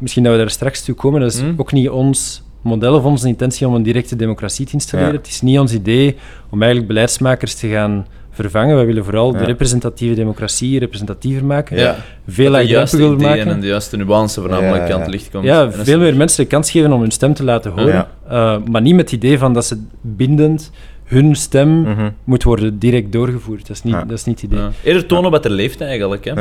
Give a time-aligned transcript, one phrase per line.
[0.00, 1.20] Misschien dat we daar straks toe komen.
[1.20, 1.54] Dat is Hmm.
[1.56, 5.12] ook niet ons model of onze intentie om een directe democratie te installeren.
[5.12, 5.18] Ja.
[5.18, 6.16] Het is niet ons idee
[6.50, 8.76] om eigenlijk beleidsmakers te gaan vervangen.
[8.76, 11.76] Wij willen vooral de representatieve democratie representatiever maken.
[11.78, 11.96] Ja.
[12.28, 13.60] Veel de juiste laagdrempeliger ideeën en maken.
[13.60, 14.98] de juiste nuance voornamelijk ja, aan ja.
[14.98, 15.44] het licht komt.
[15.44, 17.70] Ja, En dat is- veel meer mensen de kans geven om hun stem te laten
[17.70, 17.86] horen.
[17.86, 18.08] Ja.
[18.30, 20.70] Uh, maar niet met het idee van dat ze bindend
[21.04, 22.10] hun stem Mhm.
[22.24, 23.66] moet worden direct doorgevoerd.
[23.66, 24.04] Dat is niet, Ja.
[24.04, 24.62] dat is niet het idee.
[24.64, 24.70] Ja.
[24.82, 26.24] Eerder tonen wat er leeft eigenlijk.
[26.24, 26.32] Hè.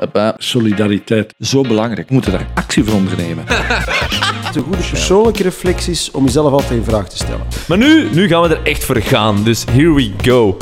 [0.00, 0.34] Hoppa.
[0.38, 2.08] Solidariteit, zo belangrijk.
[2.08, 3.46] We moeten daar actie voor ondernemen.
[4.54, 7.46] De goede persoonlijke reflecties om jezelf altijd in vraag te stellen.
[7.68, 10.56] Maar nu, nu gaan we er echt voor gaan, dus here we go.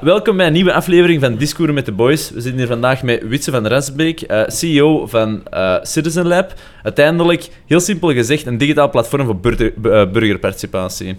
[0.00, 2.30] Welkom bij een nieuwe aflevering van Discours met de Boys.
[2.30, 6.52] We zitten hier vandaag met Witse van Rasbeek, eh, CEO van eh, Citizen Lab.
[6.82, 11.18] Uiteindelijk, heel simpel gezegd, een digitaal platform voor burger, eh, burgerparticipatie.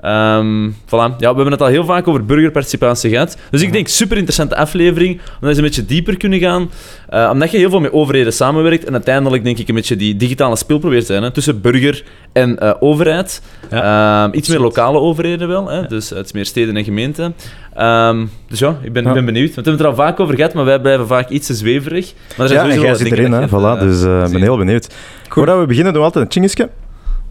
[0.00, 0.90] Ehm, voilà.
[0.90, 3.36] ja, we hebben het al heel vaak over burgerparticipatie gehad.
[3.50, 6.70] Dus ik denk, super interessante aflevering, omdat we eens een beetje dieper kunnen gaan.
[7.08, 10.16] Eh, omdat je heel veel met overheden samenwerkt en uiteindelijk denk ik een beetje die
[10.16, 13.42] digitale speel probeert te zijn hè, tussen burger en eh, overheid.
[13.70, 17.34] Ehm, iets meer lokale overheden wel, hè, dus het is meer steden en gemeenten.
[17.74, 19.12] Ehm, dus ja, ik ben, Ja.
[19.12, 19.54] ben benieuwd.
[19.54, 21.54] Want we hebben het er al vaak over gehad, maar wij blijven vaak iets te
[21.54, 22.12] zweverig.
[22.36, 23.46] Maar er zijn Ja, en jij zit erin, hè.
[23.48, 24.94] Voilà, dus eh, ik ben heel benieuwd.
[25.28, 26.68] Voordat we beginnen, doen we altijd een chingeske.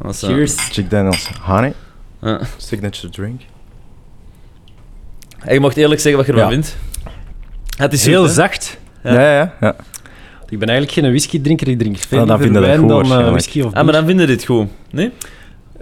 [0.01, 0.55] Dat is, eh, Cheers.
[0.71, 1.73] Chick Daniels Honey.
[2.25, 2.39] Ja.
[2.57, 3.41] Signature drink.
[5.39, 6.61] En je mocht eerlijk zeggen wat je ervan Ja.
[6.61, 6.77] vindt.
[7.77, 8.77] Het is Heel zacht.
[9.03, 9.13] Ja.
[9.13, 9.75] Ja, ja, ja.
[10.49, 11.67] Ik ben eigenlijk geen whisky-drinker.
[11.67, 13.29] Ik drink veel Ah, dan wijn goed dan eh, waarschijnlijk.
[13.31, 14.67] whisky of Ah, maar dan vinden dit goed.
[14.91, 15.11] Nee?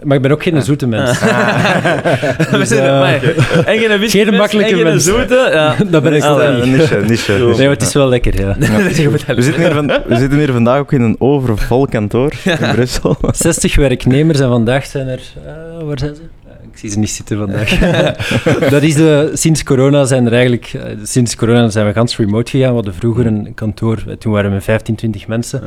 [0.04, 1.20] Maar ik ben ook geen zoete mens.
[1.20, 3.24] We Dus, zijn maar,
[3.66, 5.04] en geen whisky geen makkelijke en geen mens.
[5.04, 5.50] zoete.
[5.54, 5.76] Ja.
[5.92, 6.56] dat ben ik Ah, wel ja.
[6.56, 6.64] niet.
[6.64, 7.32] Een niche, niche.
[7.34, 8.56] Nee, maar het is wel lekker, ja.
[8.58, 13.18] We zitten, hier van, we zitten hier vandaag ook in een overvol kantoor in Brussel.
[13.32, 15.20] 60 werknemers en vandaag zijn er...
[15.46, 16.22] eh, waar zijn ze?
[16.74, 17.80] Ik zie ze niet zitten vandaag.
[18.76, 20.66] dat is de, sinds corona zijn er eigenlijk...
[20.74, 22.70] eh, sinds corona zijn we gans remote gegaan.
[22.70, 24.18] We hadden vroeger een kantoor.
[24.18, 25.62] Toen waren we 15, 20 mensen.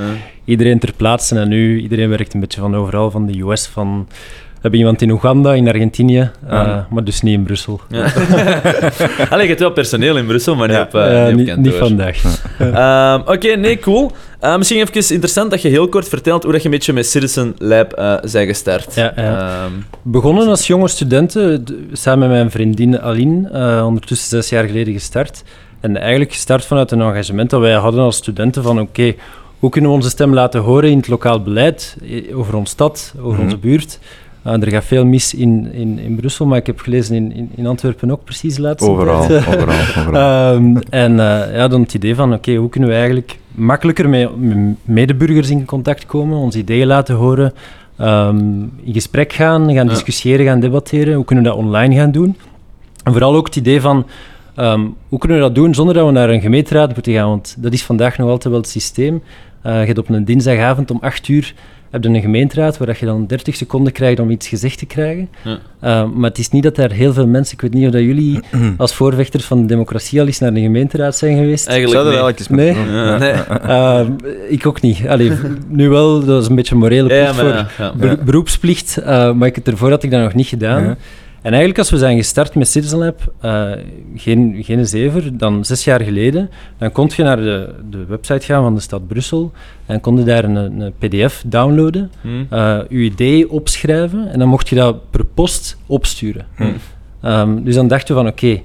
[0.45, 4.09] Iedereen ter plaatse en nu iedereen werkt een beetje van overal, van de US, van...
[4.67, 6.87] Hebben iemand in Oeganda, in Argentinië, eh, Ja.
[6.91, 7.81] maar dus niet in Brussel.
[7.89, 8.03] Ja.
[9.31, 11.75] Allee, je hebt wel personeel in Brussel, maar niet op, eh, Eh, niet op niet,
[11.75, 12.23] vandaag.
[12.59, 14.11] Ehm, Oké, nee, cool.
[14.41, 17.07] Eh, misschien even interessant dat je heel kort vertelt hoe dat je een beetje met
[17.07, 18.95] Citizen Lab eh zij gestart.
[18.95, 19.39] Ja, ja.
[19.65, 19.73] Ehm,
[20.03, 25.43] Begonnen als jonge studenten, samen met mijn vriendin Aline, eh, ondertussen zes jaar geleden gestart.
[25.81, 29.15] En eigenlijk gestart vanuit een engagement dat wij hadden als studenten van oké,
[29.59, 33.15] hoe kunnen we onze stem laten horen in het lokaal beleid, eh, over onze stad,
[33.21, 33.43] over Mhm.
[33.45, 33.99] onze buurt.
[34.47, 37.51] Eh, er gaat veel mis in, in, in Brussel, maar ik heb gelezen in, in,
[37.55, 39.47] in Antwerpen ook precies de laatste Overal, tijd.
[39.49, 40.53] overal, overal.
[40.55, 44.37] Ehm, en eh, ja, dan het idee van, oké, hoe kunnen we eigenlijk makkelijker met
[44.37, 47.53] met medeburgers in contact komen, onze ideeën laten horen,
[47.97, 48.39] ehm,
[48.83, 49.93] in gesprek gaan, gaan Ja.
[49.93, 52.37] discussiëren, gaan debatteren, hoe kunnen we dat online gaan doen?
[53.05, 54.07] En vooral ook het idee van,
[54.55, 57.57] ehm, hoe kunnen we dat doen zonder dat we naar een gemeenteraad moeten gaan, want
[57.59, 59.23] dat is vandaag nog altijd wel het systeem.
[59.63, 61.55] Eh, je hebt op een dinsdagavond om 8 uur
[62.03, 64.87] heb je een gemeenteraad waar dat je dan 30 seconden krijgt om iets gezegd te
[64.87, 65.29] krijgen.
[65.45, 65.59] Ja.
[65.81, 68.01] Eh, maar het is niet dat daar heel veel mensen, ik weet niet of dat
[68.03, 68.41] jullie
[68.77, 71.67] als voorvechters van de democratie al eens naar de gemeenteraad zijn geweest.
[71.67, 72.47] eigenlijk Zouden we nee.
[72.49, 72.95] eigenlijk eens Nee.
[72.97, 73.33] Ja, nee.
[73.77, 74.07] Eh,
[74.49, 75.07] ik ook niet.
[75.09, 75.33] Allee,
[75.69, 77.93] nu wel, dat is een beetje een morele Ja, plicht maar, voor ja, ja.
[77.97, 80.97] Ber- beroepsplicht, eh, maar ik het ervoor had ik dat nog niet gedaan.
[81.47, 83.71] En eigenlijk als we zijn gestart met Citizen Lab, eh,
[84.17, 88.63] geen, geen zever, dan zes jaar geleden, dan kon je naar de, de website gaan
[88.63, 89.53] van de stad Brussel
[89.87, 92.29] en kon je daar een, een pdf downloaden, Hm.
[92.51, 96.47] eh je idee opschrijven en dan mocht je dat per post opsturen.
[96.57, 96.65] Hm.
[97.21, 98.63] Ehm, dus dan dachten we van oké,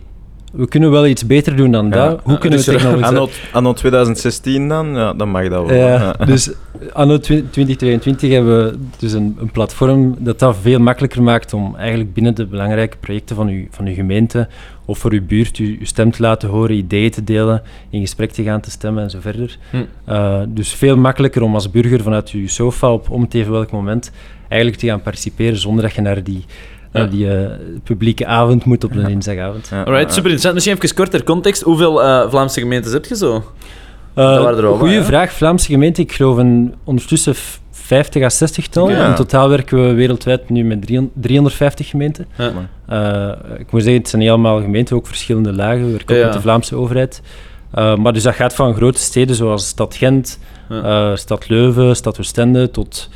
[0.51, 1.91] we kunnen wel iets beter doen dan Ja.
[1.91, 2.19] dat.
[2.23, 3.05] Hoe Ja, kunnen dus we technologie...
[3.05, 4.95] Anno, anno 2016 dan?
[4.95, 5.77] Ja, dan mag dat wel.
[5.77, 6.25] Ja, Ja.
[6.25, 6.51] dus
[6.93, 12.13] anno 2022 hebben we dus een, een platform dat dat veel makkelijker maakt om eigenlijk
[12.13, 14.47] binnen de belangrijke projecten van uw, van uw gemeente
[14.85, 18.31] of voor uw buurt uw, uw stem te laten horen, ideeën te delen, in gesprek
[18.31, 19.57] te gaan, te stemmen en zo verder.
[19.69, 19.77] Hm.
[20.05, 23.71] Eh, dus veel makkelijker om als burger vanuit uw sofa op om te even welk
[23.71, 24.11] moment
[24.47, 26.45] eigenlijk te gaan participeren zonder dat je naar die,
[26.93, 27.05] Ja.
[27.05, 27.49] die eh,
[27.83, 29.67] publieke avond moet op een dinsdagavond.
[29.71, 30.53] Ja, Alright, super interessant.
[30.53, 31.61] Misschien even korter context.
[31.61, 33.43] Hoeveel eh, Vlaamse gemeentes heb je zo?
[34.13, 35.31] Eh, Goeie vraag.
[35.31, 38.89] Vlaamse gemeente, ik geloof een, ondertussen f- 50 à 60 tal.
[38.89, 42.25] In totaal werken we wereldwijd nu met 300 350 gemeenten.
[42.37, 42.51] Ja.
[42.87, 45.85] Eh, ik moet zeggen, het zijn niet allemaal gemeenten, ook verschillende lagen.
[45.85, 47.21] We werken ook met de Vlaamse overheid.
[47.71, 50.39] Eh, maar dus dat gaat van grote steden zoals stad Gent,
[50.69, 51.09] Ja.
[51.11, 53.09] eh, stad Leuven, stad Oostende, tot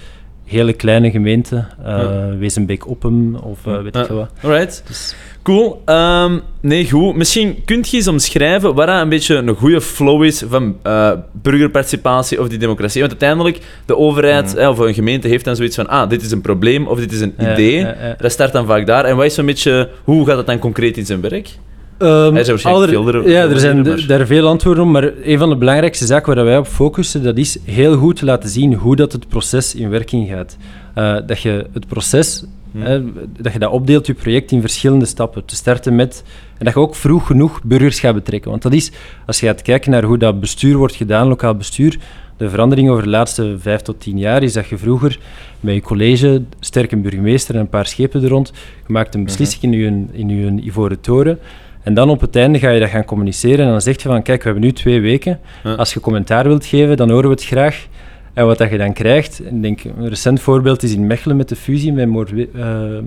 [0.45, 1.67] hele kleine gemeenten.
[1.83, 2.37] eh Ja.
[2.37, 4.29] Wezenbeek-Oppem of eh, weet ik veel wat.
[4.43, 4.83] Alright.
[4.87, 5.81] Dus, Cool.
[5.85, 7.15] Ehm, nee, goed.
[7.15, 11.11] Misschien kunt je eens omschrijven wat dat een beetje een goede flow is van eh,
[11.31, 12.99] burgerparticipatie of die democratie.
[13.01, 14.67] Want uiteindelijk, de overheid Mhm.
[14.67, 17.21] of een gemeente heeft dan zoiets van ah, dit is een probleem of dit is
[17.21, 17.87] een idee.
[18.17, 19.05] Dat start dan vaak daar.
[19.05, 21.49] En wat is zo'n beetje, hoe gaat dat dan concreet in zijn werk?
[21.97, 25.49] Waarschijnlijk alle- veel er- Ja, er zijn maar- daar veel antwoorden op, maar een van
[25.49, 28.95] de belangrijkste zaken waar wij op focussen, dat is heel goed te laten zien hoe
[28.95, 30.57] dat het proces in werking gaat.
[30.93, 32.81] Eh, dat je het proces, Hm.
[32.81, 33.01] hè,
[33.39, 35.45] dat je dat opdeelt, je project in verschillende stappen.
[35.45, 36.23] Te starten met,
[36.57, 38.49] en dat je ook vroeg genoeg burgers gaat betrekken.
[38.49, 38.91] Want dat is,
[39.25, 41.97] als je gaat kijken naar hoe dat bestuur wordt gedaan, lokaal bestuur,
[42.37, 45.19] de verandering over de laatste vijf tot tien jaar is dat je vroeger
[45.59, 48.51] met je college, sterk een burgemeester en een paar schepen er rond,
[48.87, 51.39] je maakt een beslissing in je, in je ivoren toren.
[51.85, 54.21] En dan op het einde ga je dat gaan communiceren en dan zeg je van,
[54.21, 55.39] kijk, we hebben nu twee weken.
[55.63, 55.73] Ja.
[55.73, 57.87] Als je commentaar wilt geven, dan horen we het graag.
[58.33, 61.49] En wat dat je dan krijgt, ik denk, een recent voorbeeld is in Mechelen met
[61.49, 62.97] de fusie met Moorwe- eh.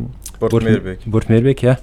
[1.05, 1.79] Bord-Meerbeek, ja.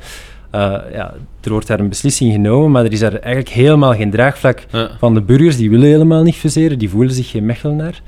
[0.51, 0.59] Eh,
[0.93, 1.13] ja.
[1.43, 4.89] Er wordt daar een beslissing genomen, maar er is daar eigenlijk helemaal geen draagvlak Ja.
[4.99, 5.57] van de burgers.
[5.57, 8.01] Die willen helemaal niet fuseren, die voelen zich geen Mechelenaar.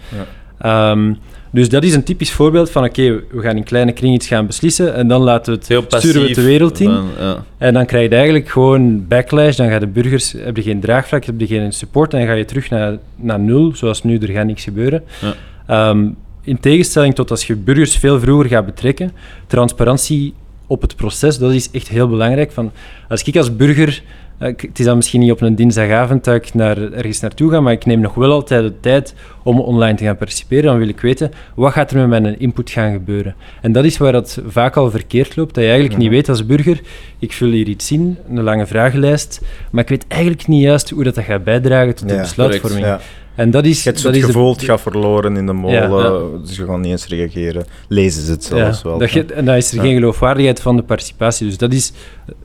[0.60, 1.14] Ehm,
[1.52, 4.46] dus dat is een typisch voorbeeld van, oké, we gaan in kleine kring iets gaan
[4.46, 6.00] beslissen en dan laten we het, Heel passief.
[6.10, 6.90] sturen we het de wereld in.
[7.20, 7.44] ja.
[7.58, 9.56] En dan krijg je eigenlijk gewoon backlash.
[9.56, 12.14] Dan gaan de burgers, heb je geen draagvlak, heb je geen support.
[12.14, 15.04] En dan ga je terug naar, naar nul, zoals nu, er gaat niks gebeuren.
[15.22, 15.34] Ja.
[15.68, 16.08] Ehm,
[16.42, 19.12] in tegenstelling tot als je burgers veel vroeger gaat betrekken,
[19.48, 20.34] transparantie
[20.68, 22.52] op het proces, dat is echt heel belangrijk.
[22.52, 22.72] Van,
[23.10, 24.02] als ik als burger,
[24.40, 27.60] ik- het is dan misschien niet op een dinsdagavond dat ik naar, ergens naartoe ga,
[27.60, 29.14] maar ik neem nog wel altijd de tijd
[29.44, 30.64] om online te gaan participeren.
[30.64, 33.36] Dan wil ik weten, wat gaat er met mijn input gaan gebeuren?
[33.62, 36.46] En dat is waar dat vaak al verkeerd loopt, dat je eigenlijk niet weet als
[36.46, 36.82] burger,
[37.20, 39.42] ik vul hier iets in, een lange vragenlijst,
[39.72, 42.86] maar ik weet eigenlijk niet juist hoe dat, dat gaat bijdragen tot de Ja, besluitvorming.
[42.86, 43.00] Ja.
[43.38, 45.54] En dat is, Je hebt dat het is de- gevoel, het gaat verloren in de
[45.54, 46.40] molen, Ja.
[46.42, 47.66] dus je gaat niet eens reageren.
[47.88, 48.98] Lezen ze het zelfs ja, wel.
[48.98, 49.82] Dat je, en dan is er Ja.
[49.82, 51.48] geen geloofwaardigheid van de participatie.
[51.48, 51.92] Dus dat is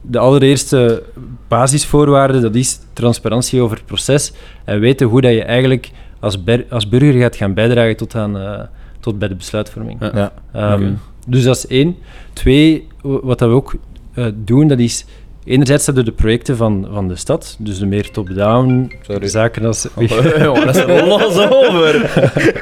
[0.00, 1.02] de allereerste
[1.48, 4.32] basisvoorwaarde, dat is transparantie over het proces
[4.64, 5.90] en weten hoe dat je eigenlijk
[6.20, 8.60] als, ber- als burger gaat gaan bijdragen tot, aan, eh,
[9.00, 10.00] tot bij de besluitvorming.
[10.00, 10.10] Ja.
[10.14, 10.32] Ja.
[10.52, 10.92] Ehm.
[11.26, 11.96] Dus dat is één.
[12.32, 13.74] Twee, wat dat we ook
[14.14, 15.04] eh, doen, dat is...
[15.44, 19.86] Enerzijds hebben we de projecten van, van de stad, dus de meer top-down zaken als...
[20.42, 22.10] Jongen, dat is er los over.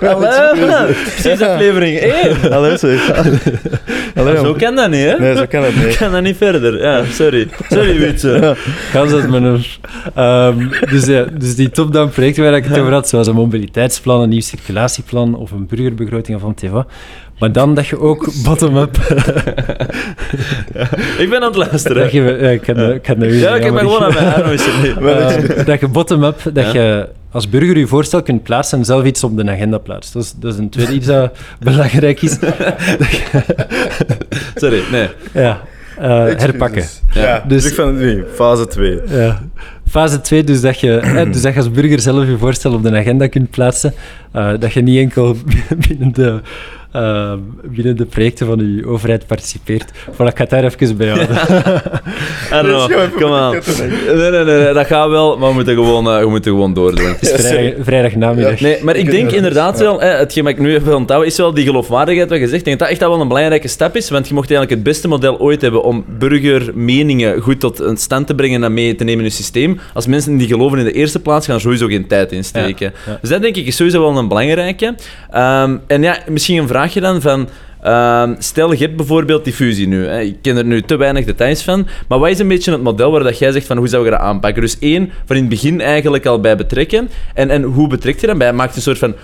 [0.00, 2.52] Hallo, precies aflevering 1.
[2.52, 3.10] Allee, zeg.
[4.14, 5.18] Allee, Zo kan dat niet, hè?
[5.18, 5.96] Nee, zo kan Ik niet.
[5.96, 6.82] kan dat niet verder.
[6.82, 7.48] Ja, sorry.
[7.68, 8.54] Sorry, Wietse.
[8.90, 9.64] Gaan ze het een...
[10.14, 14.20] Ehm, dus, ja, dus die top-down projecten waar ik het over had, zoals een mobiliteitsplan,
[14.20, 16.86] een nieuw circulatieplan of een burgerbegroting of een TVA.
[17.40, 18.96] Maar dan dat je ook bottom-up...
[21.18, 22.02] Ik ben aan het luisteren.
[22.02, 24.58] dat je, ja, ik kan, ik kan dat weer Ja, ik heb gewoon aan mijn.
[24.58, 26.82] Eh, dat je bottom-up, dat Ja.
[26.82, 30.12] je als burger je voorstel kunt plaatsen en zelf iets op de agenda plaatst.
[30.12, 32.38] Dat is, dat is een tweede iets dat belangrijk is.
[34.54, 35.08] Sorry, nee.
[35.32, 35.60] Ja,
[35.98, 36.84] eh, herpakken.
[37.12, 39.00] Ja, Dus- dus ik van het nu, fase 2.
[39.08, 39.40] Ja.
[39.88, 42.82] Fase 2, dus dat, je, eh, dus dat je als burger zelf je voorstel op
[42.82, 43.94] de agenda kunt plaatsen.
[44.32, 45.36] Eh, dat je niet enkel
[45.88, 46.40] binnen de,
[46.92, 47.32] eh,
[47.62, 49.90] binnen de projecten van je overheid participeert.
[49.92, 51.28] Voilà, ik ga het daar even bij houden.
[52.50, 53.34] Know.
[53.34, 53.52] Aan.
[54.16, 57.06] Nee, nee, nee, dat gaat wel, maar we moeten gewoon, eh, we moeten gewoon doordoen.
[57.06, 58.60] Het is vrijdag, vrijdagnamiddag.
[58.60, 61.54] Nee, maar ik denk inderdaad wel, hè, hetgeen wat ik nu even onthouden, is wel
[61.54, 62.58] die geloofwaardigheid wat je zegt.
[62.58, 64.88] Ik denk dat dat echt wel een belangrijke stap is, want je mocht eigenlijk het
[64.88, 69.04] beste model ooit hebben om burgermeningen goed tot een stand te brengen en mee te
[69.04, 69.80] nemen in je systeem.
[69.94, 72.92] Als mensen die geloven in de eerste plaats, gaan sowieso geen tijd in steken.
[73.06, 73.18] Ja, ja.
[73.20, 74.94] Dus dat denk ik is sowieso wel een belangrijke.
[75.30, 77.48] Ehm, en ja, misschien een vraagje dan van...
[77.82, 80.06] ehm, stel, je hebt bijvoorbeeld die fusie nu.
[80.06, 80.20] Hè.
[80.20, 81.86] Ik ken er nu te weinig details van.
[82.08, 84.10] Maar wat is een beetje het model waar dat jij zegt van hoe zou je
[84.10, 84.62] dat aanpakken?
[84.62, 87.10] Dus één, van in het begin eigenlijk al bij betrekken.
[87.34, 88.52] En, en hoe betrekt je dan bij?
[88.52, 89.14] Maakt een soort van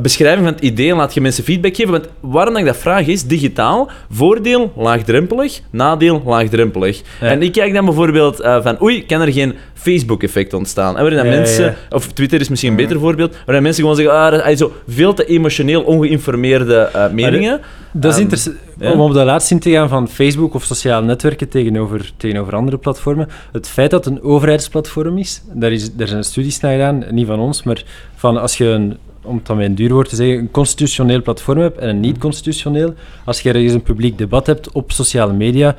[0.00, 1.92] beschrijving van het idee en laat je mensen feedback geven.
[1.92, 7.02] Want waarom ik dat vraag is, digitaal, voordeel laagdrempelig, nadeel laagdrempelig.
[7.20, 7.26] Ja.
[7.26, 10.96] En ik kijk dan bijvoorbeeld eh, van oei, kan er geen Facebook-effect ontstaan?
[10.96, 13.96] En waarin Ja, ja, mensen, of Twitter is misschien een beter voorbeeld, waarin mensen gewoon
[13.96, 17.60] zeggen, ah, dat is zo veel te emotioneel ongeïnformeerde eh, meningen.
[17.92, 18.56] Dat is Ehm, interessant.
[18.80, 22.78] Om op dat laatste in te gaan van Facebook of sociale netwerken tegenover, tegenover andere
[22.78, 23.28] platformen.
[23.52, 27.26] Het feit dat het een overheidsplatform is, daar, is, daar zijn studies naar gedaan, niet
[27.26, 30.38] van ons, maar van als je een, om het dan een duur woord te zeggen,
[30.38, 34.92] een constitutioneel platform hebt en een niet-constitutioneel, als je ergens een publiek debat hebt op
[34.92, 35.76] sociale media,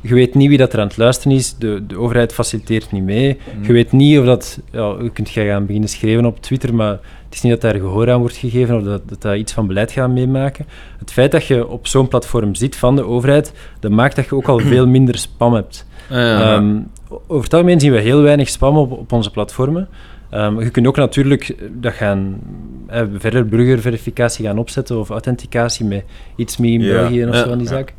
[0.00, 3.02] je weet niet wie dat er aan het luisteren is, de, de overheid faciliteert niet
[3.02, 6.98] mee, je weet niet of dat, ja, je kunt gaan beginnen schrijven op Twitter, maar
[7.24, 9.66] het is niet dat daar gehoor aan wordt gegeven of dat, dat dat iets van
[9.66, 10.66] beleid gaat meemaken.
[10.98, 14.34] Het feit dat je op zo'n platform zit van de overheid, dat maakt dat je
[14.34, 15.86] ook al veel minder spam hebt.
[16.08, 16.54] Ja.
[16.54, 16.78] Ehm,
[17.26, 19.88] over het algemeen zien we heel weinig spam op, op onze platformen.
[20.30, 22.38] Ehm, je kunt ook natuurlijk dat gaan,
[22.86, 26.04] eh, verder burgerverificatie gaan opzetten of authenticatie met
[26.36, 27.94] iets mee in Ja, België of zo aan die zaak.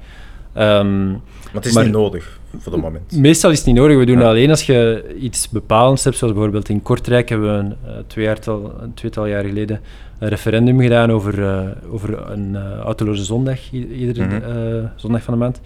[0.53, 3.11] Ehm, Maar het is Maar- niet nodig voor het moment.
[3.17, 3.97] Meestal is het niet nodig.
[3.97, 4.27] We doen Ja.
[4.29, 6.17] alleen als je iets bepalends hebt.
[6.17, 9.79] Zoals bijvoorbeeld in Kortrijk hebben we een, eh, tweejaartal, een tweetal jaar geleden
[10.19, 11.59] een referendum gedaan over, eh,
[11.93, 14.85] over een eh autoloze zondag, iedere Mhm.
[14.95, 15.61] zondag van de maand.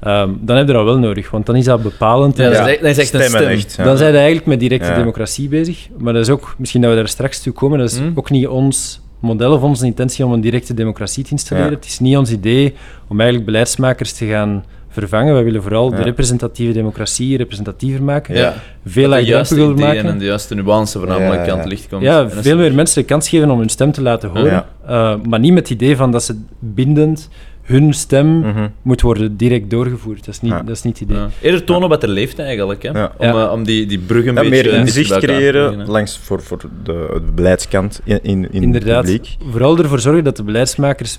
[0.00, 2.36] Ehm, dan heb je dat wel nodig, want dan is dat bepalend.
[2.36, 2.64] Ja, En dat, Ja.
[2.66, 3.50] is echt, dat is echt een Stemmen stem.
[3.58, 3.84] echt, ja.
[3.84, 4.96] Dan zijn we eigenlijk met directe Ja.
[4.96, 5.88] democratie bezig.
[5.98, 8.04] Maar dat is ook, misschien dat we daar straks toe komen, dat is Hm.
[8.14, 11.70] ook niet ons model of onze intentie om een directe democratie te installeren.
[11.70, 11.76] Ja.
[11.76, 12.74] Het is niet ons idee
[13.08, 15.34] om eigenlijk beleidsmakers te gaan vervangen.
[15.34, 18.34] Wij willen vooral de representatieve democratie representatiever maken.
[18.34, 18.54] Ja.
[18.86, 20.18] Veel Dat de juiste laagdrempeliger ideeën en maken.
[20.18, 21.50] de juiste nuance ja.
[21.52, 22.02] aan het licht komt.
[22.02, 24.28] Ja, En dat is- veel meer mensen de kans geven om hun stem te laten
[24.28, 24.44] horen.
[24.44, 24.66] Ja.
[24.88, 27.28] Uh, maar niet met het idee van dat ze bindend
[27.66, 28.68] hun stem Mhm.
[28.82, 30.24] moet worden direct doorgevoerd.
[30.24, 30.62] Dat is niet, Ja.
[30.62, 31.22] dat is niet het idee.
[31.22, 31.28] Ja.
[31.40, 32.90] Eerder tonen wat er leeft eigenlijk, hè?
[32.90, 33.12] Ja.
[33.18, 34.50] Om, eh, om die, die brug een Ja, beetje...
[34.50, 39.06] meer inzicht creëren langs voor, voor de, de beleidskant in, in, in Inderdaad.
[39.08, 39.36] het publiek.
[39.50, 41.18] Vooral ervoor zorgen dat de beleidsmakers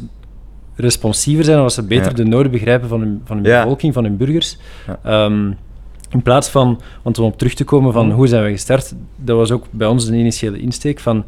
[0.75, 2.13] responsiever zijn, en dat ze beter Ja.
[2.13, 3.62] de noden begrijpen van hun, van hun Ja.
[3.62, 4.58] bevolking, van hun burgers.
[4.88, 5.00] Ja.
[5.04, 5.51] Ehm,
[6.10, 8.16] in plaats van, want om op terug te komen van Mhm.
[8.16, 11.25] hoe zijn we gestart, dat was ook bij ons de initiële insteek van,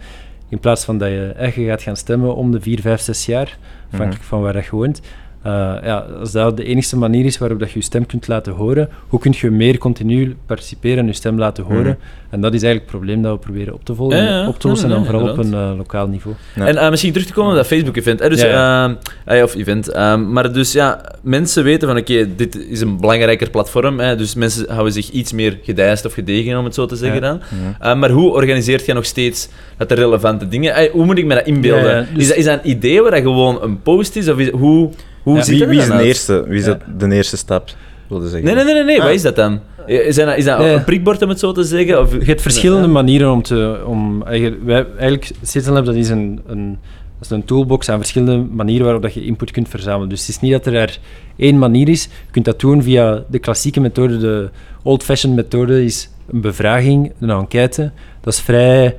[0.50, 3.58] in plaats van dat je echt gaat gaan stemmen om de vier, vijf, zes jaar,
[3.92, 5.02] afhankelijk van waar je woont,
[5.44, 8.90] ja, als dat de enige manier is waarop dat je je stem kunt laten horen,
[9.08, 11.82] hoe kun je meer continu participeren en je stem laten horen?
[11.84, 12.18] Mhm.
[12.30, 14.48] En dat is eigenlijk het probleem dat we proberen op te, volgen, Ja, ja.
[14.48, 16.36] op te lossen, Ja, en ja, dan vooral op een eh, lokaal niveau.
[16.56, 16.68] Ja.
[16.68, 18.20] En eh, misschien terug te komen op dat Facebook-event.
[18.20, 18.30] hè.
[18.30, 19.90] Dus, Ja, ehm, of event.
[19.92, 24.00] Ehm, maar dus ja, mensen weten van oké, dit is een belangrijker platform.
[24.00, 27.22] Hè, dus mensen houden zich iets meer gedijst of gedegen, om het zo te zeggen
[27.22, 27.28] Ja.
[27.28, 27.40] dan.
[27.80, 30.74] Eh, maar hoe organiseert je nog steeds dat de relevante dingen...
[30.76, 31.90] eh, hoe moet ik me dat inbeelden?
[31.92, 34.30] Ja, ja, dus- is, dat, is dat een idee waar dat gewoon een post is?
[34.30, 34.90] Of is, hoe
[35.30, 36.66] hoe Ja, ziet Wie, is de eerste, wie is
[36.98, 37.70] de eerste stap,
[38.08, 38.46] wilde zeggen?
[38.46, 38.84] Nee, nee, nee, nee.
[38.84, 39.00] nee.
[39.00, 39.06] Ah.
[39.06, 39.60] Wat is dat dan?
[39.86, 40.74] Is dat, is dat Nee.
[40.74, 42.02] een prikbord, om het zo te zeggen?
[42.02, 43.82] Of, Je hebt verschillende manieren om te...
[43.86, 46.78] Om, eigenlijk, wij, eigenlijk, Citizen dat is een, een,
[47.20, 50.10] dat is een toolbox aan verschillende manieren waarop dat je input kunt verzamelen.
[50.10, 51.00] Dus het is niet dat er er
[51.38, 52.04] één manier is.
[52.04, 54.50] Je kunt dat doen via de klassieke methode, de
[54.84, 57.92] old-fashioned methode is een bevraging, een enquête.
[58.22, 58.96] Dat is vrij...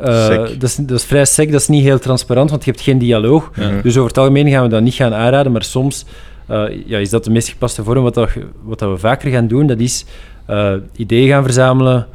[0.00, 2.82] eh, dat, is, dat is vrij sec, dat is niet heel transparant, want je hebt
[2.82, 3.50] geen dialoog.
[3.54, 3.80] Ja.
[3.82, 6.04] Dus over het algemeen gaan we dat niet gaan aanraden, maar soms
[6.46, 8.02] eh, ja, is dat de meest gepaste vorm.
[8.02, 8.30] Wat, dat,
[8.62, 10.04] wat dat we vaker gaan doen, dat is
[10.46, 12.06] eh, ideeën gaan verzamelen,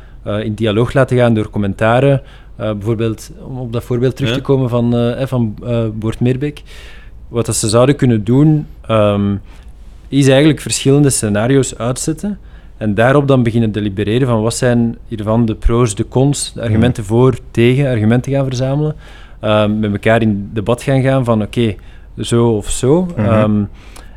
[0.44, 2.22] in dialoog laten gaan door commentaren.
[2.56, 4.36] Bijvoorbeeld, om op dat voorbeeld terug Ja.
[4.36, 5.56] te komen van, eh, van
[5.94, 6.62] Boort Meerbeek.
[7.28, 9.36] Wat dat ze zouden kunnen doen, ehm,
[10.08, 12.40] is eigenlijk verschillende scenario's uitzetten.
[12.82, 17.04] En daarop dan beginnen delibereren van wat zijn hiervan de pro's, de cons, de argumenten
[17.04, 18.96] voor, tegen, argumenten gaan verzamelen.
[19.40, 21.76] Ehm, met elkaar in debat gaan gaan van oké,
[22.20, 23.04] zo of zo.
[23.04, 23.20] Mhm.
[23.20, 23.64] Ehm,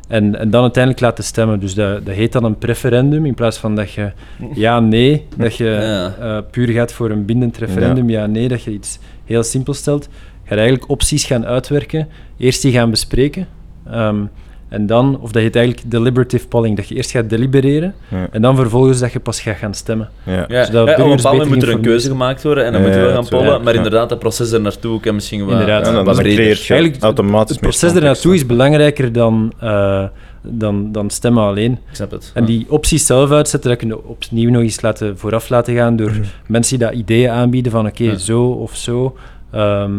[0.07, 1.59] en, en dan uiteindelijk laten stemmen.
[1.59, 4.11] Dus dat, dat heet dan een preferendum, in plaats van dat je
[4.53, 6.15] ja, nee, dat je Ja.
[6.37, 10.03] eh, puur gaat voor een bindend referendum, ja, nee, dat je iets heel simpel stelt.
[10.43, 12.07] Je gaat eigenlijk opties gaan uitwerken,
[12.37, 13.47] eerst die gaan bespreken.
[13.91, 14.23] ehm,
[14.75, 18.27] en dan, of dat heet eigenlijk deliberative polling, dat je eerst gaat delibereren Ja.
[18.31, 20.09] en dan vervolgens dat je pas gaat gaan stemmen.
[20.23, 20.45] Ja.
[20.47, 22.87] Ja, Zodat ja, op een bepaald moet er een keuze gemaakt worden en dan Ja,
[22.87, 23.63] moeten we gaan pollen.
[23.63, 23.77] Maar ja.
[23.77, 25.85] inderdaad, dat proces er naartoe kan misschien wel Inderdaad.
[25.85, 26.45] dan, wat breder.
[26.69, 28.37] Eigenlijk, automatisch Het proces context, ernaartoe hè.
[28.37, 30.03] is belangrijker dan, eh,
[30.41, 31.71] dan, dan stemmen alleen.
[31.71, 32.31] Ik snap het.
[32.33, 35.95] En die opties zelf uitzetten, dat kun je opnieuw nog eens laten, vooraf laten gaan
[35.95, 36.11] door
[36.47, 38.17] mensen die dat ideeën aanbieden van oké, Ja.
[38.17, 39.15] zo of zo.
[39.51, 39.91] Ehm,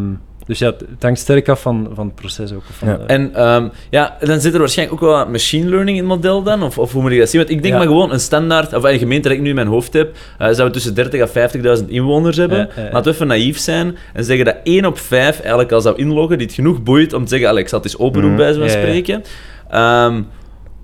[0.47, 2.63] dus ja, het hangt sterk af van, van het proces ook.
[2.71, 2.99] Van, Ja.
[3.07, 6.63] En ehm, ja, dan zit er waarschijnlijk ook wel machine learning in het model dan?
[6.63, 7.41] Of, of hoe moet ik dat zien?
[7.41, 7.79] Want ik denk Ja.
[7.81, 10.49] maar gewoon een standaard, of een gemeente dat ik nu in mijn hoofd heb, eh
[10.51, 12.59] is dat we tussen 30 en 50.000 inwoners hebben.
[12.77, 12.83] Ja.
[12.83, 16.39] Laten we even naïef zijn en zeggen dat 1 op 5 eigenlijk al zou inloggen,
[16.39, 18.39] die het genoeg boeit om te zeggen, Alex, het eens open doen Mhm.
[18.41, 18.73] bij zo'n Ja, ja.
[18.79, 19.23] spreken.
[19.71, 20.23] Ehm,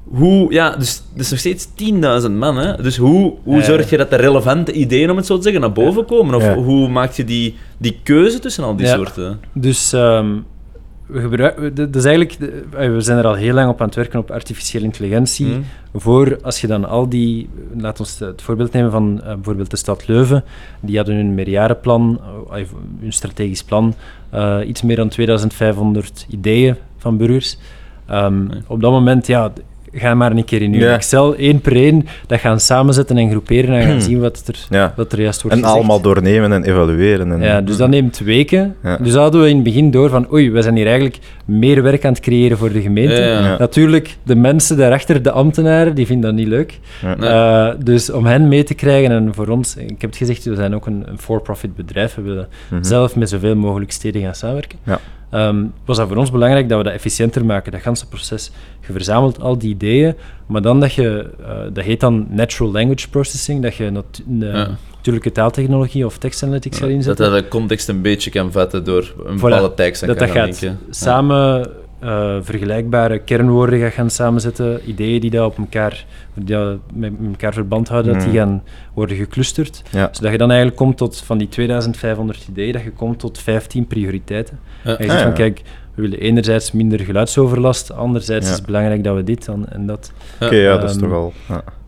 [0.04, 2.83] hoe, ja, dus dat is nog steeds 10.000 man, hè?
[2.83, 5.73] Dus hoe, hoe zorg je dat de relevante ideeën, om het zo te zeggen, naar
[5.73, 6.35] boven komen?
[6.35, 8.94] Of hoe maak je die, die keuze tussen al die Ja.
[8.96, 9.40] soorten?
[9.52, 10.30] Dus ehm,
[11.06, 12.32] we, gebruiken, is eigenlijk,
[12.74, 15.46] eh, we zijn er al heel lang op aan het werken op artificiële intelligentie.
[15.46, 15.60] Mhm.
[15.94, 19.76] Voor als je dan al die, laat ons het voorbeeld nemen van eh, bijvoorbeeld de
[19.76, 20.44] stad Leuven,
[20.80, 22.20] die hadden hun meerjarenplan,
[22.52, 22.64] eh,
[23.00, 23.94] hun strategisch plan,
[24.66, 27.58] iets meer dan 2500 ideeën van burgers.
[28.06, 28.60] Ehm, Nee.
[28.66, 29.52] Op dat moment, ja,
[29.94, 30.92] ga maar een keer in je Ja.
[30.94, 34.92] Excel, één per één, dat gaan samenzetten en groeperen en gaan zien wat er, Ja.
[34.96, 35.78] wat er juist wordt En gezegd.
[35.78, 37.32] allemaal doornemen en evalueren.
[37.32, 38.76] En, Ja, dus dat neemt weken.
[38.82, 38.96] Ja.
[38.96, 42.04] Dus hadden we in het begin door van, oei, we zijn hier eigenlijk meer werk
[42.04, 43.12] aan het creëren voor de gemeente.
[43.14, 43.40] Ja, ja.
[43.40, 43.56] Ja.
[43.58, 46.78] Natuurlijk, de mensen daarachter, de ambtenaren, die vinden dat niet leuk.
[47.18, 47.28] Nee.
[47.30, 50.54] Eh, dus om hen mee te krijgen en voor ons, ik heb het gezegd, we
[50.54, 52.14] zijn ook een, een for-profit bedrijf.
[52.14, 52.82] We willen Mhm.
[52.84, 54.78] zelf met zoveel mogelijk steden gaan samenwerken.
[55.32, 55.48] Ja.
[55.48, 58.50] Ehm, was dat voor ons belangrijk dat we dat efficiënter maken, dat ganse proces.
[58.86, 60.14] Je verzamelt al die ideeën,
[60.46, 64.52] maar dan dat je, eh, dat heet dan natural language processing, dat je nat- eh,
[64.52, 64.68] Ja.
[64.94, 67.30] natuurlijke taaltechnologie of text analytics gaat dat inzetten.
[67.30, 69.40] dat de context een beetje kan vatten door een Voilà.
[69.40, 70.06] bepaalde tekst.
[70.06, 71.70] dat dat gaat samen
[72.02, 76.04] eh, vergelijkbare kernwoorden gaat gaan samenzetten, ideeën die dat op elkaar,
[76.35, 78.38] die dat met elkaar verband houden, dat die Mhm.
[78.38, 78.62] gaan
[78.94, 79.82] worden geclusterd.
[79.90, 80.09] Ja.
[80.12, 83.87] Zodat je dan eigenlijk komt tot van die 2500 ideeën, dat je komt tot 15
[83.87, 84.59] prioriteiten.
[84.85, 84.97] Ja.
[84.97, 85.37] En je Ah, zegt van ja.
[85.37, 85.62] kijk,
[85.94, 88.50] we willen enerzijds minder geluidsoverlast, anderzijds Ja.
[88.52, 90.12] is het belangrijk dat we dit en, en dat.
[90.40, 91.32] Oké, ja, dat is Ehm, toch al...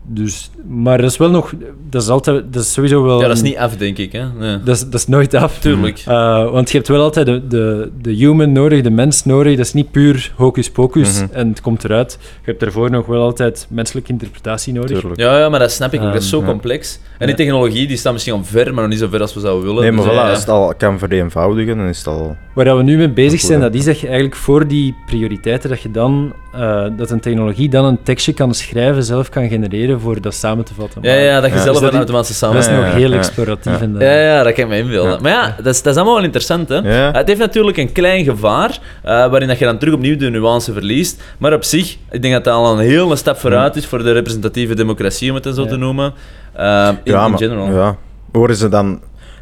[0.07, 1.53] Dus, maar dat is wel nog,
[1.89, 3.21] dat is altijd, dat is sowieso wel.
[3.21, 4.11] Ja, dat is niet af, denk ik.
[4.11, 4.23] Hè?
[4.39, 4.63] Nee.
[4.63, 5.59] dat is, dat is nooit af.
[5.59, 6.03] Tuurlijk.
[6.07, 9.57] Uh, want je hebt wel altijd de, de, de human nodig, de mens nodig.
[9.57, 11.33] Dat is niet puur hocus pocus Mhm.
[11.33, 12.17] en het komt eruit.
[12.21, 14.99] Je hebt daarvoor nog wel altijd menselijke interpretatie nodig.
[14.99, 15.19] Tuurlijk.
[15.21, 16.13] Ja, ja, maar dat snap ik ook.
[16.13, 16.45] Dat is zo ja.
[16.45, 16.99] complex.
[17.17, 19.39] En die technologie die staat misschien al ver, maar nog niet zo ver als we
[19.39, 19.81] zouden willen.
[19.81, 20.29] Nee, maar Dus, voilà, ja.
[20.29, 22.35] als het al kan vereenvoudigen, dan is het al...
[22.53, 25.81] Waar we nu mee bezig zijn, dat is dat je eigenlijk voor die prioriteiten, dat
[25.81, 30.21] je dan, uh, dat een technologie dan een tekstje kan schrijven, zelf kan genereren voor
[30.21, 31.01] dat samen te vatten.
[31.03, 31.61] Ja, ja, dat je Ja.
[31.63, 33.17] zelf Dus dat een is- automatische Dat is nog heel ja.
[33.17, 33.77] exploratief.
[33.79, 35.11] Dat- Ja, ja, dat kan ik me inbeelden.
[35.11, 35.19] Ja.
[35.21, 36.75] Maar ja, dat is, dat is allemaal wel interessant, hè.
[36.77, 37.11] Ja.
[37.11, 40.73] Het heeft natuurlijk een klein gevaar, eh, waarin dat je dan terug opnieuw de nuance
[40.73, 41.21] verliest.
[41.37, 44.11] Maar op zich, ik denk dat dat al een hele stap vooruit is voor de
[44.11, 45.67] representatieve democratie, om het zo Ja.
[45.69, 46.13] te noemen.
[46.53, 46.63] Eh,
[47.03, 47.71] in, ja, in maar, general.
[47.71, 47.95] Ja.
[48.31, 49.01] Worden ze dan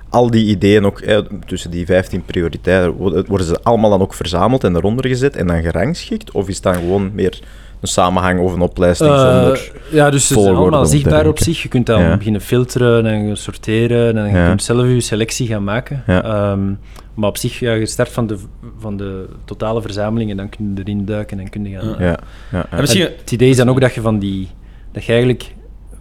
[0.09, 4.13] al die ideeën ook, eh, tussen die 15 prioriteiten, worden worden ze allemaal dan ook
[4.13, 6.31] verzameld en eronder gezet en dan gerangschikt?
[6.31, 7.39] Of is het dan gewoon meer
[7.83, 9.71] een samenhang of een oplijsting Eh, zonder...
[9.91, 11.61] ja, dus het is allemaal zichtbaar op zich.
[11.61, 12.17] Je kunt dan Ja.
[12.17, 14.47] beginnen filteren en sorteren en je Ja.
[14.47, 16.03] kunt zelf je selectie gaan maken.
[16.07, 16.23] Ja.
[16.23, 16.73] Ehm,
[17.13, 18.37] maar op zich, ja, je start van de,
[18.79, 21.87] van de totale verzameling en dan kun je erin duiken en kun je gaan...
[21.87, 21.95] Ja.
[21.99, 22.17] Ja, ja,
[22.51, 22.65] ja.
[22.69, 23.05] En misschien...
[23.05, 24.49] En Het idee is dan ook dat je van die...
[24.91, 25.53] Dat je eigenlijk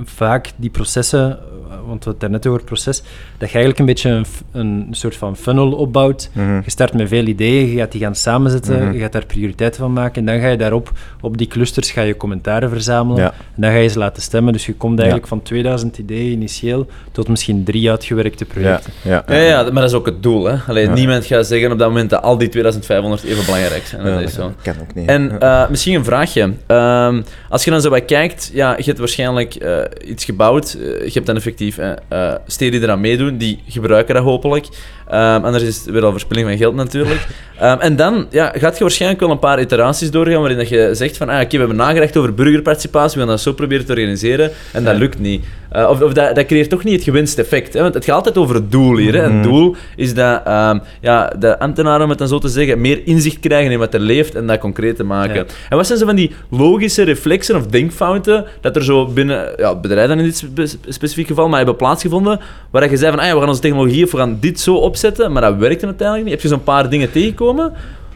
[0.05, 1.37] vaak die processen, eh,
[1.69, 2.97] want we hadden het daarnet over proces,
[3.39, 6.31] dat je eigenlijk een beetje een, een soort van funnel opbouwt.
[6.33, 6.55] Mhm.
[6.65, 8.93] Je start met veel ideeën, je gaat die gaan samenzetten, Mhm.
[8.93, 12.01] je gaat daar prioriteiten van maken en dan ga je daarop, op die clusters, ga
[12.03, 13.29] je commentaren verzamelen Ja.
[13.55, 14.53] en dan ga je ze laten stemmen.
[14.53, 18.93] Dus je komt eigenlijk van 2000 ideeën initieel tot misschien drie uitgewerkte projecten.
[19.03, 20.45] ja, Ja, ja, maar dat is ook het doel.
[20.45, 20.57] Hè.
[20.69, 20.95] Alleen, Ja.
[20.95, 24.07] Niemand gaat zeggen op dat moment dat al die 2500 even belangrijk zijn.
[24.07, 24.41] Ja, dat is zo.
[24.43, 25.09] dat kan ook niet.
[25.09, 26.53] En eh, misschien een vraagje.
[26.67, 30.73] Ehm, als je dan zo wat kijkt, ja, je hebt waarschijnlijk eh, iets gebouwd.
[30.75, 34.67] eh, je hebt dan effectief eh, steden die eraan meedoen, die gebruiken dat hopelijk.
[35.09, 37.27] Ehm, anders is het weer al verspilling van geld natuurlijk.
[37.59, 40.91] Ehm, en dan ja, gaat je waarschijnlijk wel een paar iteraties doorgaan waarin dat je
[40.93, 43.93] zegt van ah, oké, we hebben nagedacht over burgerparticipatie, we gaan dat zo proberen te
[43.93, 45.45] organiseren en dat lukt niet.
[45.73, 47.75] Eh, of of dat, dat creëert toch niet het gewenste effect.
[47.75, 47.81] Hè?
[47.83, 49.15] Want het gaat altijd over het doel hier.
[49.15, 49.21] Hè?
[49.23, 49.43] Het Mhm.
[49.43, 53.41] doel is dat ehm, ja, de ambtenaren, om het dan zo te zeggen, meer inzicht
[53.41, 55.35] krijgen in wat er leeft en dat concreet te maken.
[55.35, 55.45] Ja.
[55.69, 59.75] En wat zijn zo van die logische reflexen of denkfouten dat er zo binnen ja,
[59.77, 63.27] bedrijven in dit spe- specifiek geval maar hebben plaatsgevonden, waar dat je zei van ah,
[63.27, 66.25] ja, we gaan onze technologie of we gaan dit zo opzetten, maar dat werkte uiteindelijk
[66.29, 66.35] niet.
[66.35, 67.73] Heb je zo'n paar dingen tegengekomen?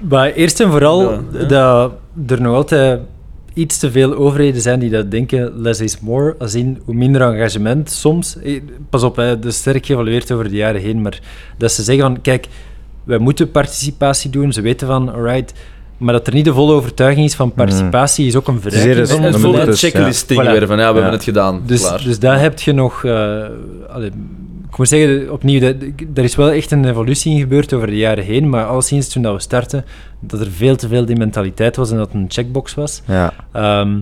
[0.08, 1.44] Maar eerst en vooral Ja, ja.
[1.46, 1.92] dat
[2.26, 3.00] er nog altijd
[3.56, 7.20] iets te veel overheden zijn die dat denken, less is more, als in hoe minder
[7.32, 8.36] engagement soms.
[8.42, 11.20] Eh, Pas op, hè, dat is sterk geëvalueerd over de jaren heen, maar
[11.58, 12.46] dat ze zeggen van, kijk,
[13.04, 15.52] wij moeten participatie doen, ze weten van, alright,
[15.98, 19.40] maar dat er niet de volle overtuiging is van participatie is ook een zeer verrijking
[19.40, 19.58] beleid.
[19.60, 20.50] een dus, checklist ding Voilà.
[20.50, 21.10] weer van ja, we hebben Ja.
[21.10, 21.62] het gedaan.
[21.66, 22.02] Dus, Klaar.
[22.04, 23.04] dus daar heb je nog...
[23.04, 23.44] eh,
[23.88, 24.10] allee,
[24.76, 25.74] ik moet zeggen, opnieuw, dat,
[26.14, 29.08] er is wel echt een evolutie in gebeurd over de jaren heen, maar al sinds
[29.08, 29.84] toen dat we starten,
[30.20, 33.02] dat er veel te veel die mentaliteit was en dat het een checkbox was.
[33.06, 33.32] Ja.
[33.52, 33.92] Ehm,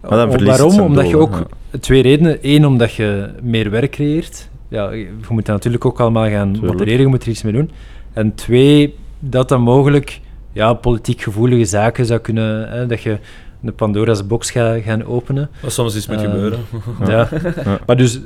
[0.00, 0.80] Maar dan waarom?
[0.80, 1.46] Omdat je ook...
[1.80, 2.38] Twee redenen.
[2.42, 4.48] Eén, omdat je meer werk creëert.
[4.68, 6.72] Ja, je moet dat natuurlijk ook allemaal gaan Tuurlijk.
[6.72, 7.70] modereren, je moet er iets mee doen.
[8.12, 10.20] En twee, dat dat mogelijk
[10.52, 12.68] ja, politiek gevoelige zaken zou kunnen...
[12.68, 13.18] Hè, dat je
[13.60, 15.48] de Pandora's box gaat gaan openen.
[15.62, 16.58] Wat soms iets moet Eh, gebeuren.
[17.06, 17.28] Ja.
[17.64, 17.78] Ja.
[17.86, 18.20] Maar dus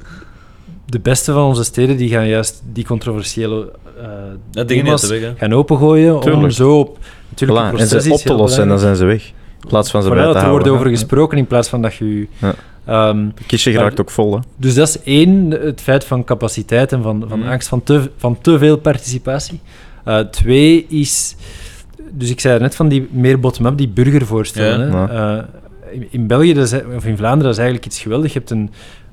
[0.90, 4.04] de beste van onze steden die gaan juist die controversiële eh
[4.50, 6.98] Ja, dingen thema's niet uit de weg, gaan opengooien om zo op...
[7.28, 9.26] Natuurlijk, Voilà, het En ze op te lossen en dan zijn ze weg.
[9.62, 10.62] In plaats van ze bij te dat er houden.
[10.68, 12.26] wordt over gesproken in plaats van dat je...
[12.38, 12.54] Ja.
[12.86, 14.38] ehm, Het kistje Maar- geraakt ook vol, hè.
[14.56, 17.48] dus dat is één, het feit van capaciteit en van, van Mhm.
[17.48, 19.60] angst van te, van te veel participatie.
[20.04, 21.36] Eh, twee is,
[22.10, 24.90] dus ik zei net van die meer bottom-up, die burgervoorstellen.
[24.90, 25.08] Ja.
[25.08, 25.36] hè.
[25.38, 25.44] Eh,
[25.92, 28.32] in, in België, dat is, of in Vlaanderen, dat is eigenlijk iets geweldigs.
[28.32, 28.70] Je hebt een,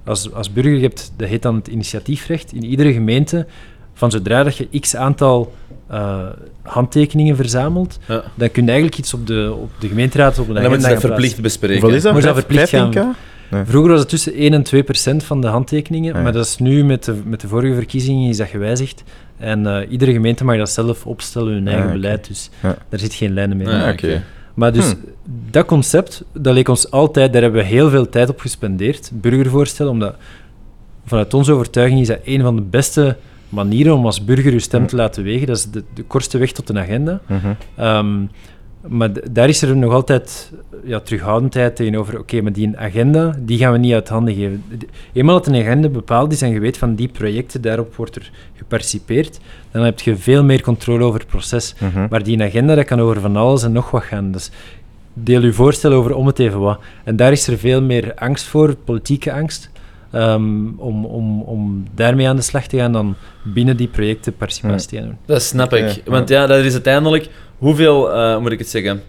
[0.08, 2.54] als, als burger, je hebt, dat heet dan het initiatiefrecht.
[2.54, 3.46] In iedere gemeente,
[3.94, 5.54] van zodra dat je x aantal
[5.88, 6.20] eh,
[6.62, 8.24] handtekeningen verzamelt, Ja.
[8.36, 10.90] dan kun je eigenlijk iets op de, op de gemeenteraad, op de dan agenda ze
[10.90, 11.80] dat gaan verplicht bespreken.
[11.80, 12.14] Hoeveel is dat?
[12.14, 13.00] Moet je dat verplicht 15K?
[13.66, 16.22] Vroeger was het tussen 1 en 2 procent van de handtekeningen, Ja.
[16.22, 19.04] maar dat is nu met de, met de vorige verkiezingen is dat gewijzigd.
[19.38, 22.00] En eh, iedere gemeente mag dat zelf opstellen, hun eigen Ah, oké.
[22.00, 22.78] beleid, dus Ja.
[22.90, 23.68] daar zit geen lijnen mee.
[23.68, 24.10] Ja, Ah.
[24.58, 24.96] Maar dus Hm.
[25.50, 29.92] dat concept, dat leek ons altijd, daar hebben we heel veel tijd op gespendeerd, burgervoorstellen,
[29.92, 30.16] omdat
[31.06, 33.18] vanuit onze overtuiging is dat een van de beste
[33.50, 34.88] manieren om als burger uw stem Hm.
[34.88, 35.48] te laten wegen.
[35.48, 37.20] Dat is de, de kortste weg tot een agenda.
[37.28, 37.54] Mhm.
[37.76, 38.16] Ehm,
[38.90, 40.52] maar daar is er nog altijd
[40.84, 42.20] ja, terughoudendheid tegenover.
[42.20, 44.64] Oké, maar die agenda, die gaan we niet uit handen geven.
[45.14, 48.32] Eenmaal dat een agenda bepaald is en je weet van die projecten, daarop wordt er
[48.56, 49.40] geparticipeerd,
[49.72, 51.76] dan heb je veel meer controle over het proces.
[51.80, 52.08] Mhm.
[52.10, 54.32] Maar die agenda, dat kan over van alles en nog wat gaan.
[54.32, 54.52] Dus
[55.14, 56.80] deel je voorstel over om het even wat.
[57.04, 59.70] En daar is er veel meer angst voor, politieke angst,
[60.12, 64.90] ehm, om, om, om daarmee aan de slag te gaan dan binnen die projecten participatie
[64.90, 65.18] te gaan doen.
[65.26, 65.88] Dat snap ik.
[65.88, 69.02] Ja, Want ja, dat is uiteindelijk hoeveel, hoe moet ik het zeggen,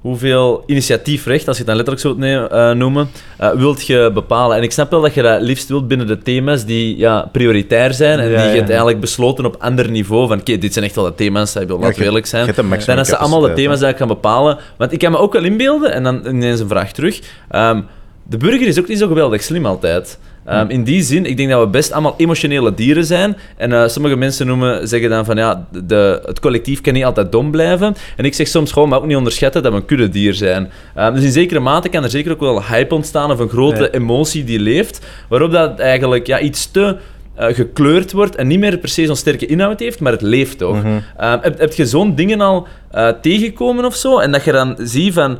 [0.00, 3.08] hoeveel initiatiefrecht, als je het dan letterlijk zo eh, noemen,
[3.38, 4.56] eh, wilt je bepalen.
[4.56, 7.94] En ik snap wel dat je dat liefst wilt binnen de thema's die ja, prioritair
[7.94, 8.56] zijn en Ja, die je ja.
[8.56, 10.28] hebt eigenlijk besloten op ander niveau.
[10.28, 12.52] Van, oké, dit zijn echt wel de thema's, ik wil laten je- eerlijk zijn.
[12.86, 14.58] Dan dat ze allemaal de thema's eigenlijk gaan bepalen.
[14.76, 17.20] Want ik kan me ook wel inbeelden, en dan ineens een vraag terug.
[17.50, 17.80] ehm,
[18.28, 20.18] de burger is ook niet zo geweldig slim altijd.
[20.44, 23.36] Ehm, in die zin, ik denk dat we best allemaal emotionele dieren zijn.
[23.56, 27.32] En eh, sommige mensen noemen, zeggen dan van ja, de, het collectief kan niet altijd
[27.32, 27.94] dom blijven.
[28.16, 30.70] En ik zeg soms gewoon, maar ook niet onderschatten dat we een kuddedier zijn.
[30.94, 33.82] Ehm, dus in zekere mate kan er zeker ook wel hype ontstaan of een grote
[33.82, 33.90] Ja.
[33.90, 35.06] emotie die leeft.
[35.28, 36.96] Waarop dat eigenlijk ja, iets te
[37.34, 40.58] eh, gekleurd wordt en niet meer per se zo'n sterke inhoud heeft, maar het leeft
[40.58, 40.82] toch.
[40.82, 40.98] Mhm.
[41.16, 44.18] Ehm, heb, heb je zo'n dingen al eh, tegengekomen of zo?
[44.18, 45.38] En dat je dan ziet van.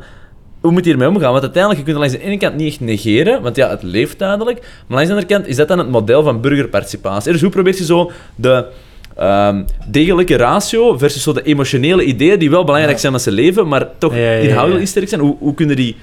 [0.61, 1.31] Hoe moet je hiermee omgaan?
[1.31, 4.19] Want uiteindelijk, je kunt langs de ene kant niet echt negeren, want ja, het leeft
[4.19, 4.59] duidelijk.
[4.59, 7.31] Maar langs de andere kant is dat dan het model van burgerparticipatie.
[7.31, 8.65] Dus hoe probeer je zo de
[9.15, 13.67] ehm, degelijke ratio versus zo de emotionele ideeën, die wel belangrijk zijn dat ze leven,
[13.67, 15.95] maar toch Ja, ja, inhoudelijk sterk zijn, hoe, hoe kunnen die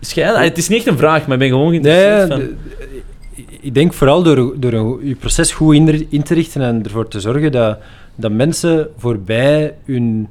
[0.00, 0.36] scheiden?
[0.36, 2.42] Ah, het is niet echt een vraag, maar ik ben gewoon geïnteresseerd van...
[3.60, 7.20] ik denk vooral door, door je proces goed in, in te richten en ervoor te
[7.20, 7.78] zorgen dat,
[8.14, 10.28] dat mensen voorbij hun...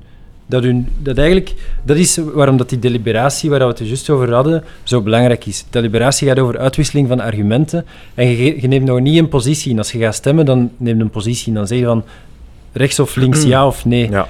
[0.50, 4.10] Dat, hun, dat eigenlijk, dat is waarom dat die deliberatie, waar we het er juist
[4.10, 5.66] over hadden, zo belangrijk is.
[5.70, 7.86] Deliberatie gaat over uitwisseling van argumenten.
[8.14, 9.78] En je, je neemt nog niet een positie.
[9.78, 11.54] Als je gaat stemmen, dan neem je een positie.
[11.54, 12.04] Dan zeg je van
[12.72, 14.10] rechts of links, ja of nee.
[14.10, 14.28] Ja,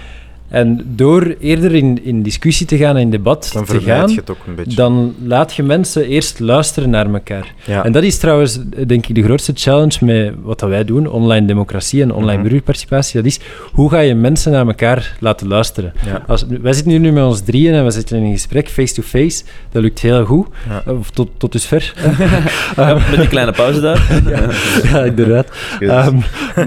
[0.49, 4.15] En door eerder in, in discussie te gaan en in debat dan te gaan, je
[4.15, 4.75] het ook een beetje.
[4.75, 7.53] dan laat je mensen eerst luisteren naar elkaar.
[7.65, 7.83] ja.
[7.85, 11.45] En dat is trouwens, denk ik, de grootste challenge met wat dat wij doen, online
[11.45, 12.41] democratie en online Mhm.
[12.41, 13.15] burgerparticipatie.
[13.21, 13.39] Dat is,
[13.71, 15.93] hoe ga je mensen naar elkaar laten luisteren?
[16.05, 16.23] ja.
[16.27, 19.43] Als, wij zitten hier nu met ons drieën en we zitten in een gesprek face-to-face.
[19.71, 20.47] Dat lukt heel goed,
[20.85, 20.91] Ja.
[20.93, 21.93] of tot, tot dusver.
[22.75, 24.07] Ja, met die kleine pauze daar.
[24.91, 25.47] ja, inderdaad.
[25.79, 26.15] Ehm,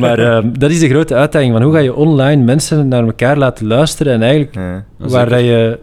[0.01, 3.37] maar ehm, dat is de grote uitdaging, van hoe ga je online mensen naar elkaar
[3.37, 3.71] laten luisteren
[4.09, 4.85] en eigenlijk Ja.
[4.97, 5.79] waar dat je...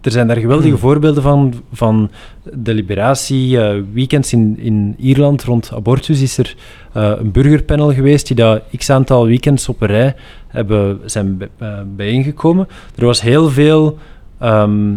[0.00, 2.10] Er zijn daar geweldige voorbeelden van, van
[2.52, 3.60] deliberatie.
[3.60, 6.54] eh, weekends in, in Ierland rond abortus is er
[6.92, 10.14] eh, een burgerpanel geweest die dat x aantal weekends op een rij
[10.48, 12.68] hebben, zijn bij- eh, bijeengekomen.
[12.96, 13.98] Er was heel veel
[14.38, 14.92] ehm,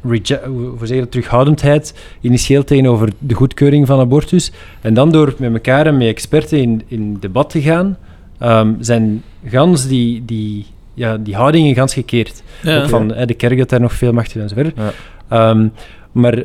[0.00, 4.52] hoe zeg dat, terughoudendheid initieel tegenover de goedkeuring van abortus.
[4.80, 7.96] En dan door met elkaar en met experten in, in debat te gaan,
[8.38, 12.42] ehm, zijn gans die, die, ja, die houdingen gans gekeerd.
[12.66, 14.76] Ook van eh, de kerk dat daar nog veel macht heeft enzovoort.
[14.76, 14.92] Ja.
[15.28, 15.68] Ehm,
[16.12, 16.42] maar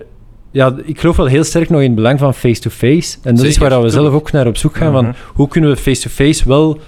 [0.52, 3.18] ja, ik geloof wel heel sterk nog in het belang van face-to-face.
[3.24, 4.92] En dat is waar we zelf ook naar op zoek gaan.
[4.92, 5.04] Mhm.
[5.04, 6.80] van hoe kunnen we face-to-face wel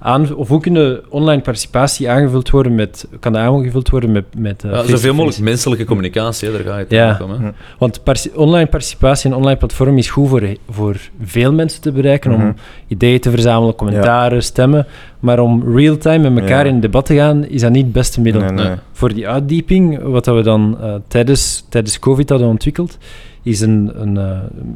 [0.00, 0.34] aan...
[0.34, 3.08] Of hoe kunnen online participatie aangevuld worden met...
[3.20, 4.24] Kan aangevuld worden met...
[4.36, 4.90] met eh, Ja, face-to-face?
[4.96, 7.18] zoveel mogelijk menselijke communicatie, hè, daar ga je het Ja.
[7.24, 7.30] om.
[7.30, 7.50] Hè.
[7.78, 12.30] Want parti- online participatie en online platform is goed voor, voor veel mensen te bereiken,
[12.30, 12.40] Mhm.
[12.40, 12.54] om
[12.86, 14.86] ideeën te verzamelen, commentaren, stemmen.
[15.20, 16.70] Maar om real-time met elkaar Ja.
[16.72, 18.42] in debat te gaan, is dat niet het beste middel.
[18.42, 18.66] Nee, nee.
[18.66, 18.76] Nee.
[18.92, 22.98] Voor die uitdieping, wat dat we dan eh, tijdens, tijdens COVID hadden ontwikkeld,
[23.42, 24.24] is een, een, eh,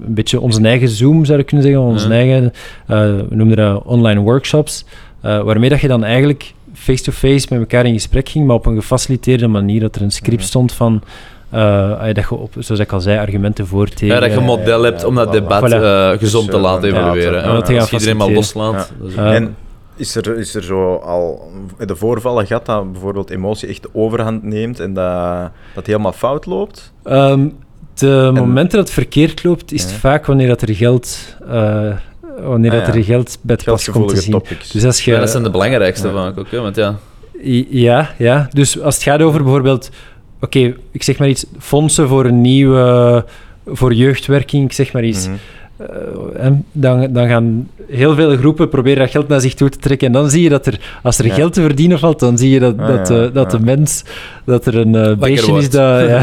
[0.07, 2.15] een beetje onze eigen Zoom, zou ik kunnen zeggen, onze Ja.
[2.15, 2.53] eigen,
[2.87, 4.85] eh, we noemen dat online workshops,
[5.23, 8.75] eh, waarmee dat je dan eigenlijk face-to-face met elkaar in gesprek ging, maar op een
[8.77, 10.47] gefaciliteerde manier, dat er een script Mhm.
[10.47, 11.03] stond van,
[11.51, 14.07] eh, dat je op, zoals ik al zei, argumenten voor tegen...
[14.15, 15.75] Ja, dat je een model hebt om dat debat Voilà.
[15.75, 17.43] eh, gezond Dus, te laten ja, evalueren.
[17.43, 18.93] ja, dat Als iedereen maar loslaat.
[19.17, 19.57] En
[19.97, 21.51] is er, is er zo al
[21.87, 26.13] de voorvallen gehad dat bijvoorbeeld emotie echt de overhand neemt en dat dat het helemaal
[26.13, 26.93] fout loopt?
[27.03, 27.49] Ehm,
[27.95, 31.93] de momenten dat het verkeerd loopt, is het vaak wanneer dat er geld, eh,
[32.41, 32.95] wanneer Ah, dat ja.
[33.01, 34.31] er geld bij het pas komt te zien.
[34.33, 34.71] topics.
[34.71, 36.13] Dus als je, ja, dat zijn de belangrijkste Ja.
[36.13, 36.51] vaak ook.
[36.51, 36.97] Hè, want ja,
[37.71, 38.49] Ja, ja.
[38.53, 39.91] Dus als het gaat over bijvoorbeeld,
[40.41, 43.25] oké, ik zeg maar iets, fondsen voor een nieuwe,
[43.67, 45.27] voor jeugdwerking, ik zeg maar iets.
[45.27, 45.37] Mhm.
[46.37, 50.07] En dan, dan gaan heel veel groepen proberen dat geld naar zich toe te trekken.
[50.07, 51.35] En dan zie je dat er, als er Ja.
[51.35, 53.59] geld te verdienen valt, dan zie je dat, Ah, dat, ja, eh, dat ja.
[53.59, 54.05] de mens,
[54.45, 56.11] dat er een eh beestje is dat...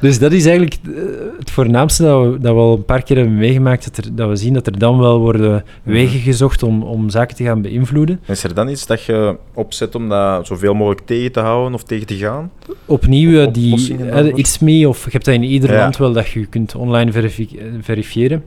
[0.00, 0.90] Dus dat is eigenlijk eh,
[1.38, 4.28] het voornaamste dat we, dat we al een paar keer hebben meegemaakt, dat, er, dat
[4.28, 8.20] we zien dat er dan wel worden wegen gezocht om, om zaken te gaan beïnvloeden.
[8.26, 11.82] Is er dan iets dat je opzet om dat zoveel mogelijk tegen te houden of
[11.82, 12.50] tegen te gaan?
[12.86, 14.26] Opnieuw, eh, die eh?
[14.34, 17.56] It's Me, of je hebt dat in ieder land wel, dat je kunt online verifi-
[17.58, 18.42] eh, verifiëren.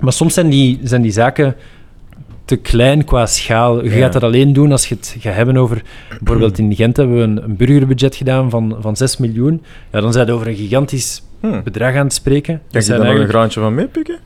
[0.00, 1.54] Maar soms zijn die, zijn die zaken
[2.44, 3.84] te klein qua schaal.
[3.84, 3.96] Je Ja.
[3.96, 5.82] gaat dat alleen doen als je het gaat hebben over...
[6.20, 9.62] Bijvoorbeeld in Gent hebben we een, een burgerbudget gedaan van, van 6 miljoen.
[9.92, 11.62] Ja, dan zijn we over een gigantisch Hm.
[11.64, 12.54] bedrag aan het spreken.
[12.54, 14.18] Kan Dat je zijn daar nog een eigenlijk- graantje van meepikken?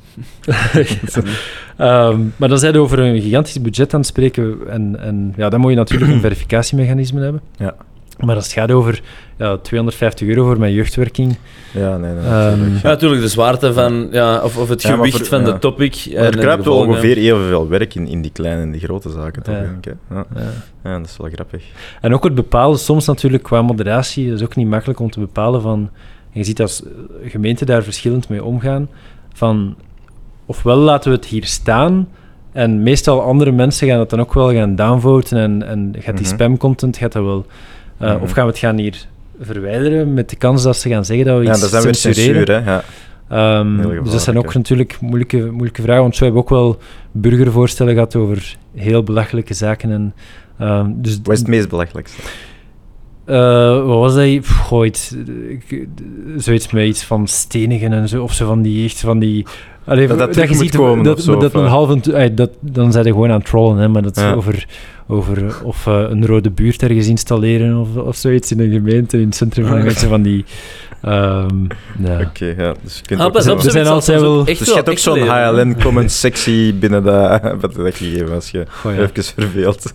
[1.77, 4.57] Ehm, maar dan zijn we over een gigantisch budget aan het spreken.
[4.69, 7.41] En, en ja, dan moet je natuurlijk een verificatiemechanisme hebben.
[7.57, 7.75] Ja.
[8.19, 9.03] Maar als het gaat over
[9.39, 11.37] ja, 250 euro voor mijn jeugdwerking,
[11.73, 12.23] Ja, nee, nee.
[12.25, 12.83] Natuurlijk.
[12.83, 15.53] Ja, natuurlijk, de zwaarte van, ja, of, of het Ja, gewicht voor- van ja.
[15.53, 16.07] de topic.
[16.15, 19.43] Maar er kruipt wel ongeveer evenveel werk in, in die kleine en die grote zaken,
[19.43, 19.55] toch?
[19.55, 19.61] Ja.
[19.61, 20.15] denk ik, hè?
[20.17, 20.25] Ja.
[20.35, 20.41] ja.
[20.91, 21.65] ja, dat is wel grappig.
[22.01, 25.63] En ook het bepalen, soms natuurlijk qua moderatie, is ook niet makkelijk om te bepalen
[25.63, 25.91] van...
[26.33, 26.83] en Je ziet als
[27.25, 28.89] gemeenten daar verschillend mee omgaan.
[29.33, 29.77] Van,
[30.47, 32.09] ofwel laten we het hier staan,
[32.53, 36.27] en meestal andere mensen gaan dat dan ook wel gaan downvoten, en, en gaat die
[36.27, 36.35] Mhm.
[36.35, 37.47] spamcontent, gaat dat wel...
[38.03, 38.23] eh, Mhm.
[38.23, 39.07] Of gaan we het gaan hier
[39.41, 41.85] verwijderen, met de kans dat ze gaan zeggen dat we Ja, iets dat is dan
[41.85, 42.47] weer censureren.
[42.47, 42.71] censuur, hè?
[42.73, 42.83] Ja.
[43.61, 46.79] Ehm, dus dat zijn ook natuurlijk moeilijke, moeilijke vragen, want zo hebben we ook wel
[47.13, 49.91] burgervoorstellen gehad over heel belachelijke zaken.
[49.91, 50.15] En,
[50.59, 52.23] ehm, dus Wat is het meest belachelijkste?
[53.25, 54.47] eh, wat was dat?
[54.49, 55.15] Goh, iets,
[56.37, 59.47] zoiets met iets van stenigen en zo, of zo van die, echt van die...
[59.85, 61.71] Allee, Dat dat je terug moet ziet komen dat, of zo, dat of, een eh?
[61.71, 64.33] halve, dat, dan zijn ze gewoon aan het trollen, hè, maar dat is Ja.
[64.33, 64.67] over,
[65.09, 69.17] over eh, of eh, een rode buurt ergens installeren of, of zoiets in een gemeente,
[69.21, 70.45] in het centrum van mensen van die...
[71.03, 71.65] ehm,
[72.05, 72.21] ja.
[72.21, 72.75] Oké, ja.
[72.83, 74.99] Dus je kunt Ah, ook op, Er zijn altijd wel- echt dus je hebt ook
[74.99, 75.55] zo'n leren.
[75.55, 79.01] HLN-comment sectie binnen dat, wat dat gegeven als je Goh, ja.
[79.03, 79.95] even verveelt.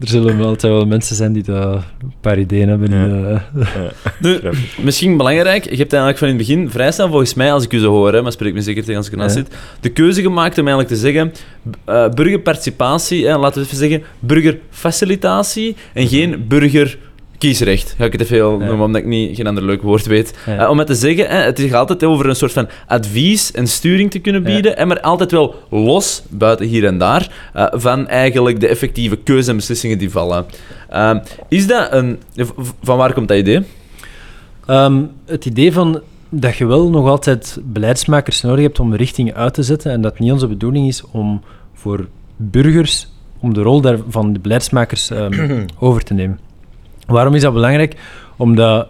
[0.00, 2.90] Er zullen wel altijd wel mensen zijn die daar een paar ideeën hebben.
[2.92, 3.44] Ja.
[3.52, 3.64] die,
[4.32, 4.78] Nu, Grappig.
[4.82, 7.72] misschien belangrijk, je hebt eigenlijk van in het begin vrij snel, volgens mij, als ik
[7.72, 9.42] u zo hoor, hè, maar spreek me zeker tegen als ik ernaast Ja.
[9.42, 11.32] zit, de keuze gemaakt om eigenlijk te zeggen,
[11.84, 14.02] eh, burgerparticipatie, hè, laten we even zeggen,
[14.52, 17.94] burgerfacilitatie en geen burgerkiesrecht.
[17.98, 18.66] Ga ik het even heel Ja.
[18.66, 20.38] noemen, omdat ik niet, geen ander leuk woord weet.
[20.46, 20.58] Ja.
[20.58, 23.66] Eh, om het te zeggen, hè, het gaat altijd over een soort van advies en
[23.66, 24.48] sturing te kunnen Ja.
[24.52, 29.16] bieden, en maar altijd wel los, buiten hier en daar, eh, van eigenlijk de effectieve
[29.16, 30.46] keuze en beslissingen die vallen.
[30.90, 32.18] Ehm, is dat een...
[32.82, 33.60] Van waar komt dat idee?
[34.66, 39.34] Ehm, het idee van dat je wel nog altijd beleidsmakers nodig hebt om de richting
[39.34, 41.42] uit te zetten en dat niet onze bedoeling is om
[41.74, 42.06] voor
[42.36, 43.08] burgers,
[43.40, 46.38] om de rol daar van de beleidsmakers ehm, over te nemen.
[47.06, 47.96] Waarom is dat belangrijk?
[48.36, 48.88] Omdat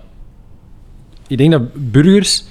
[1.27, 2.45] ik denk dat burgers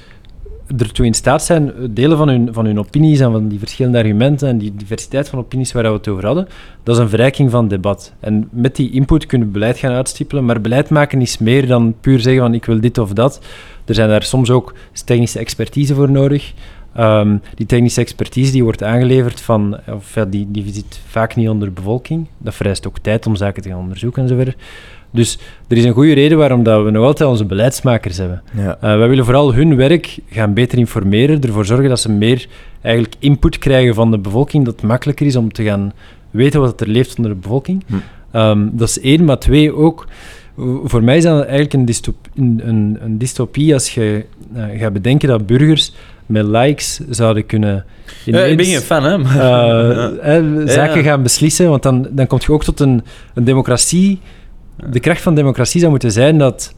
[0.77, 4.47] ertoe in staat zijn, delen van hun, van hun opinies en van die verschillende argumenten
[4.47, 6.47] en die diversiteit van opinies waar we het over hadden,
[6.83, 8.13] dat is een verrijking van het debat.
[8.19, 11.95] En met die input kunnen we beleid gaan uitstippelen, maar beleid maken is meer dan
[12.01, 13.41] puur zeggen van ik wil dit of dat.
[13.85, 14.73] Er zijn daar soms ook
[15.05, 16.53] technische expertise voor nodig.
[16.97, 21.49] Ehm, die technische expertise die wordt aangeleverd van, of ja, die, die zit vaak niet
[21.49, 22.27] onder de bevolking.
[22.37, 24.55] Dat vereist ook tijd om zaken te gaan onderzoeken en zo verder.
[25.11, 28.41] Dus er is een goede reden waarom dat we nog altijd onze beleidsmakers hebben.
[28.55, 28.77] Ja.
[28.81, 32.47] Eh, wij willen vooral hun werk gaan beter informeren, ervoor zorgen dat ze meer
[32.81, 35.93] eigenlijk input krijgen van de bevolking, dat het makkelijker is om te gaan
[36.31, 37.83] weten wat er leeft onder de bevolking.
[37.87, 37.95] Hm.
[38.31, 40.07] Ehm, dat is één, maar twee ook.
[40.83, 44.93] Voor mij is dat eigenlijk een, dystop- een, een, een dystopie als je eh, gaat
[44.93, 45.93] bedenken dat burgers
[46.27, 47.85] met likes zouden kunnen.
[48.25, 49.17] Ja, ik ben ineens, geen fan, hè?
[49.17, 51.03] maar- eh, eh, zaken Ja.
[51.03, 54.19] gaan beslissen, want dan, dan kom je ook tot een, een democratie.
[54.89, 56.75] De kracht van democratie zou moeten zijn dat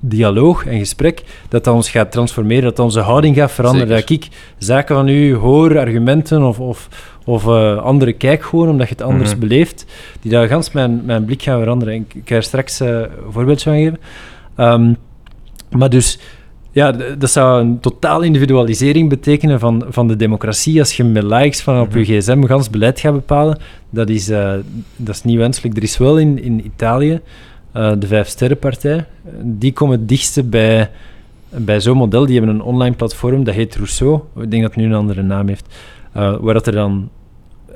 [0.00, 3.88] dialoog en gesprek, dat dat ons gaat transformeren, dat onze houding gaat veranderen.
[3.98, 4.16] Zeker.
[4.18, 4.28] Dat ik
[4.58, 6.88] zaken van u hoor, argumenten of, of,
[7.24, 9.38] of eh, andere kijk gewoon, omdat je het anders Mhm.
[9.40, 9.84] beleeft,
[10.20, 11.94] die daar gans mijn, mijn blik gaan veranderen.
[11.94, 13.98] Ik, ik ga er straks eh, een voorbeeld van geven.
[14.56, 14.92] Ehm,
[15.70, 16.18] maar dus,
[16.72, 20.78] ja, dat zou een totaal individualisering betekenen van, van de democratie.
[20.78, 22.18] Als je met likes van op je Mhm.
[22.20, 23.58] gsm gans beleid gaat bepalen,
[23.90, 24.52] dat is, eh,
[24.96, 25.76] dat is niet wenselijk.
[25.76, 27.20] Er is wel in, in Italië
[27.72, 29.04] eh, de Vijf Sterrenpartij.
[29.42, 30.90] Die komen het dichtste bij,
[31.48, 32.26] bij zo'n model.
[32.26, 34.20] Die hebben een online platform, dat heet Rousseau.
[34.40, 35.66] Ik denk dat het nu een andere naam heeft.
[36.12, 37.08] eh, waar dat er dan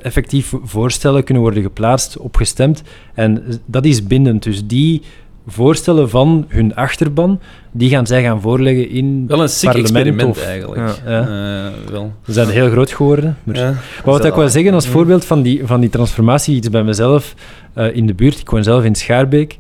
[0.02, 2.82] effectief voorstellen kunnen worden geplaatst, opgestemd.
[3.14, 4.42] En dat is bindend.
[4.42, 5.02] Dus die
[5.46, 7.40] voorstellen van hun achterban,
[7.72, 10.92] die gaan zij gaan voorleggen in Wel een sick parlement experiment of- eigenlijk.
[11.06, 11.20] Ja.
[11.20, 12.12] Eh, wel.
[12.24, 13.36] Ze zijn heel groot geworden.
[13.44, 13.64] Maar, Ja.
[13.70, 14.92] maar wat ik wil zeggen als Mm.
[14.92, 17.34] voorbeeld van die, van die transformatie, iets bij mezelf
[17.74, 18.38] eh, in de buurt.
[18.40, 19.56] Ik woon zelf in Schaarbeek.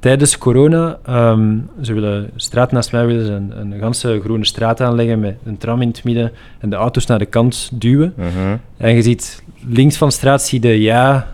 [0.00, 4.44] Tijdens corona, ehm, ze willen, een straat naast mij willen ze een, een ganse groene
[4.44, 8.12] straat aanleggen met een tram in het midden en de auto's naar de kant duwen.
[8.16, 8.56] Mhm.
[8.76, 11.28] En je ziet links van de straat zie je ja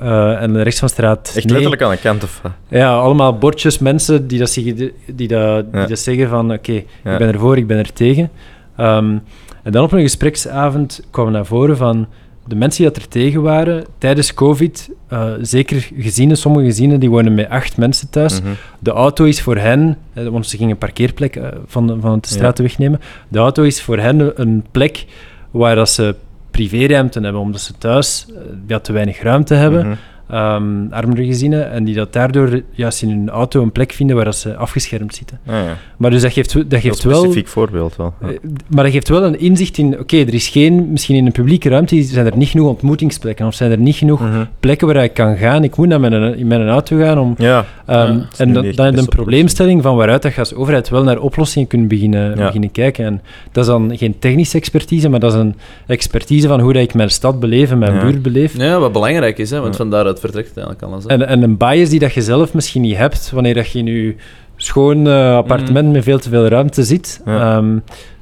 [0.00, 1.52] eh, en rechts van de straat Echt nee.
[1.52, 2.42] letterlijk aan de kant of?
[2.68, 7.12] Ja, allemaal bordjes, mensen die dat, zeggen, die, dat, die dat zeggen van oké, Ja.
[7.12, 8.30] ik ben ervoor, ik ben er tegen.
[8.76, 9.18] Ehm,
[9.62, 12.06] en dan op een gespreksavond kwam naar voren van
[12.46, 17.10] de mensen die dat er tegen waren tijdens COVID, eh, zeker gezinnen, sommige gezinnen die
[17.10, 18.40] wonen met acht mensen thuis.
[18.40, 18.50] Mhm.
[18.78, 22.58] De auto is voor hen, eh, want ze gingen een parkeerplek van, van de straat
[22.58, 23.00] wegnemen.
[23.28, 25.06] De auto is voor hen een plek
[25.50, 26.14] waar dat ze
[26.56, 28.34] privéruimte hebben, omdat ze thuis eh,
[28.66, 29.86] ja, te weinig ruimte hebben.
[29.86, 29.96] Mhm.
[30.30, 34.24] Ehm, armere gezinnen, en die dat daardoor juist in hun auto een plek vinden waar
[34.24, 35.38] dat ze afgeschermd zitten.
[35.46, 35.76] Ah, ja.
[35.96, 37.18] Maar dus dat geeft, dat geeft wel...
[37.18, 38.14] specifiek voorbeeld wel.
[38.20, 38.28] Ja.
[38.28, 38.36] Eh,
[38.68, 41.68] Maar dat geeft wel een inzicht in, oké, er is geen, misschien in een publieke
[41.68, 44.44] ruimte zijn er niet genoeg ontmoetingsplekken, of zijn er niet genoeg Mhm.
[44.60, 45.64] plekken waar ik kan gaan.
[45.64, 47.34] Ik moet naar mijn, in mijn auto gaan om...
[47.38, 50.38] Ja, ehm, dat en dan, dan heb je best een probleemstelling van waaruit dat je
[50.38, 52.44] als overheid wel naar oplossingen kunt beginnen, Ja.
[52.46, 53.04] beginnen kijken.
[53.04, 53.20] En
[53.52, 55.54] dat is dan geen technische expertise, maar dat is een
[55.86, 58.00] expertise van hoe dat ik mijn stad beleef en mijn Ja.
[58.00, 58.56] buurt beleef.
[58.56, 59.76] Ja, wat belangrijk is, hè, want Ja.
[59.76, 61.04] van daaruit vertrekt eigenlijk alles.
[61.04, 61.10] hè.
[61.10, 63.86] En, en een bias die dat je zelf misschien niet hebt wanneer dat je in
[63.86, 64.14] je
[64.56, 67.20] schoon eh, appartement met veel te veel ruimte zit.
[67.24, 67.56] Ja.
[67.56, 67.78] Ehm,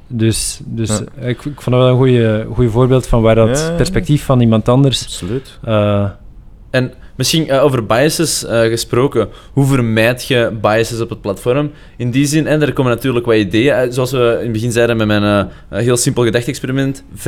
[0.07, 1.27] dus dus Ja.
[1.27, 3.75] ik, ik vond dat wel een goede goede voorbeeld van waar dat Ja, ja.
[3.75, 5.03] perspectief van iemand anders.
[5.03, 5.59] absoluut.
[5.63, 6.09] eh,
[6.69, 11.71] En misschien eh, over biases eh, gesproken, hoe vermijd je biases op het platform?
[11.97, 14.71] In die zin, en er komen natuurlijk wat ideeën, uit, zoals we in het begin
[14.71, 17.03] zeiden met mijn eh, eh, heel simpel gedachtexperiment.
[17.15, 17.21] 50.000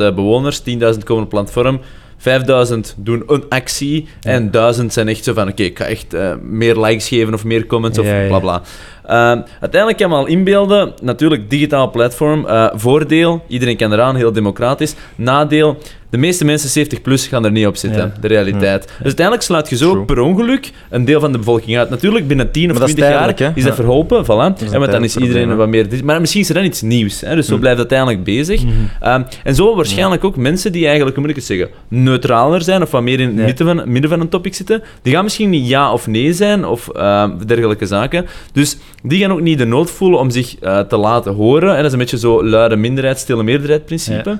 [0.00, 1.80] eh, bewoners, 10.000 komen op het platform.
[2.18, 6.32] 5000 doen een actie en 1000 zijn echt zo van: oké, ik ga echt eh,
[6.42, 8.62] meer likes geven of meer comments of bla bla.
[9.08, 12.46] Ehm, uiteindelijk kan je al inbeelden, natuurlijk digitaal platform.
[12.46, 14.94] eh, voordeel, iedereen kan eraan, heel democratisch.
[15.14, 15.78] Nadeel,
[16.10, 18.12] de meeste mensen 70 plus gaan er niet op zitten, Ja.
[18.20, 18.84] de realiteit.
[18.84, 20.04] Dus uiteindelijk sluit je zo True.
[20.04, 21.90] per ongeluk een deel van de bevolking uit.
[21.90, 23.50] Natuurlijk, binnen 10 of Maar dat is 20 jaar hè?
[23.54, 24.62] is dat verholpen, voilà.
[24.62, 25.86] is En want dan is iedereen wat meer...
[26.04, 27.34] Maar misschien is er dan iets nieuws, hè?
[27.34, 27.60] dus zo Hm.
[27.60, 28.62] blijft het uiteindelijk bezig.
[28.64, 28.72] mhm.
[29.00, 32.82] Ehm, en zo waarschijnlijk ook mensen die eigenlijk, hoe moet ik het zeggen, neutraler zijn
[32.82, 35.50] of wat meer in het midden, van, midden van een topic zitten, die gaan misschien
[35.50, 38.26] niet ja of nee zijn of ehm, dergelijke zaken.
[38.52, 41.70] Dus die gaan ook niet de nood voelen om zich eh, te laten horen.
[41.70, 44.38] En dat is een beetje zo luide minderheid, stille meerderheid principe.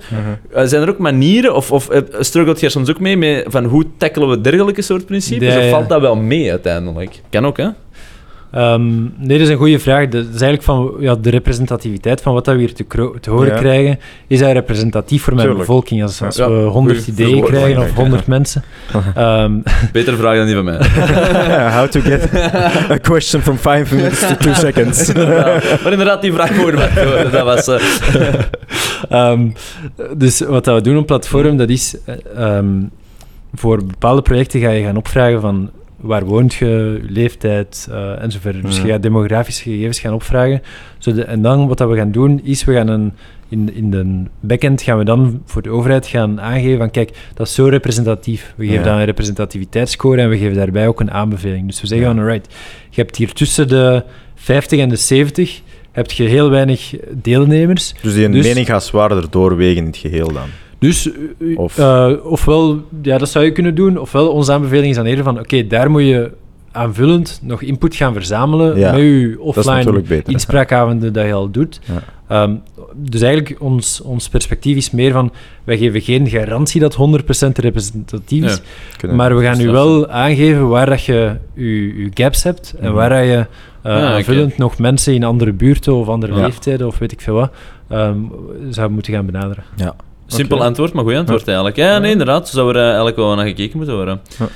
[0.53, 3.43] Eh, zijn er ook manieren, of, of eh, struggelt je er soms ook mee, mee
[3.47, 5.55] van hoe tackelen we dergelijke soort principes?
[5.55, 7.21] Ja, Of valt dat wel mee uiteindelijk?
[7.31, 7.67] Kan ook, hè?
[8.53, 10.09] Ehm, nee, dat is een goede vraag.
[10.09, 12.73] Dat is eigenlijk van ja, de representativiteit van wat dat we hier
[13.21, 13.59] te, horen Ja.
[13.59, 13.99] krijgen.
[14.27, 15.67] Is dat representatief voor mijn Tuurlijk.
[15.69, 16.03] bevolking?
[16.03, 16.51] Als, als Ja.
[16.51, 18.63] we 100 Goeie ideeën krijgen of denk ik, 100 mensen.
[19.15, 19.53] Ehm,
[19.93, 20.79] Betere vraag dan die van mij.
[21.79, 22.29] How to get
[22.91, 25.07] a question from five minutes to two seconds.
[25.13, 27.31] Ja, maar inderdaad, die vraag beantwoorden.
[27.33, 27.67] Dat was...
[27.69, 27.81] eh,
[29.09, 29.49] Ehm,
[30.17, 32.15] dus wat dat we doen op platform, dat is eh,
[32.57, 32.83] ehm,
[33.55, 38.63] voor bepaalde projecten ga je gaan opvragen van waar woont je, leeftijd eh enzovoort.
[38.63, 40.63] Dus je gaat demografische gegevens gaan opvragen.
[41.27, 43.13] En dan wat dat we gaan doen, is we gaan een,
[43.49, 47.47] in, in de backend gaan we dan voor de overheid gaan aangeven van kijk, dat
[47.47, 48.53] is zo representatief.
[48.57, 48.85] We geven Ja.
[48.85, 51.67] dan een representativiteitsscore en we geven daarbij ook een aanbeveling.
[51.67, 52.15] Dus we zeggen Ja.
[52.15, 52.55] van alright,
[52.91, 54.03] je hebt hier tussen de
[54.35, 55.61] 50 en de 70
[55.99, 57.95] heb je heel weinig deelnemers.
[58.03, 60.47] Dus die Dus- mening gaat zwaarder doorwegen in het geheel dan.
[60.79, 64.97] Dus eh, Of- eh, ofwel, ja, dat zou je kunnen doen, ofwel onze aanbeveling is
[64.97, 66.31] dan eerder van, oké, daar moet je
[66.73, 70.33] aanvullend nog input gaan verzamelen Ja, met je offline beter.
[70.37, 71.81] inspraakavonden dat je al doet.
[71.85, 72.03] Ja.
[72.43, 72.55] Ehm,
[72.95, 75.33] dus eigenlijk, ons, ons perspectief is meer van,
[75.65, 78.61] wij geven geen garantie dat 100% representatief is,
[79.01, 79.13] Ja.
[79.13, 82.95] Maar we gaan u wel aangeven waar dat je je, gaps hebt en Mhm.
[82.95, 83.47] waar dat je
[83.83, 86.41] eh, Ah, aanvullend nog mensen in andere buurten of andere Ja.
[86.41, 87.51] leeftijden of weet ik veel wat,
[87.89, 88.19] ehm,
[88.71, 89.65] zou moeten gaan benaderen.
[89.77, 89.95] Ja.
[90.27, 91.77] Simpel antwoord, maar goed antwoord eigenlijk.
[91.77, 92.49] Ja, nee, inderdaad.
[92.49, 94.21] Zo zou er eh, eigenlijk wel naar gekeken moeten worden.
[94.39, 94.47] Ja.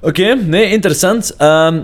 [0.00, 1.34] Oké, nee, interessant.
[1.36, 1.78] Ehm,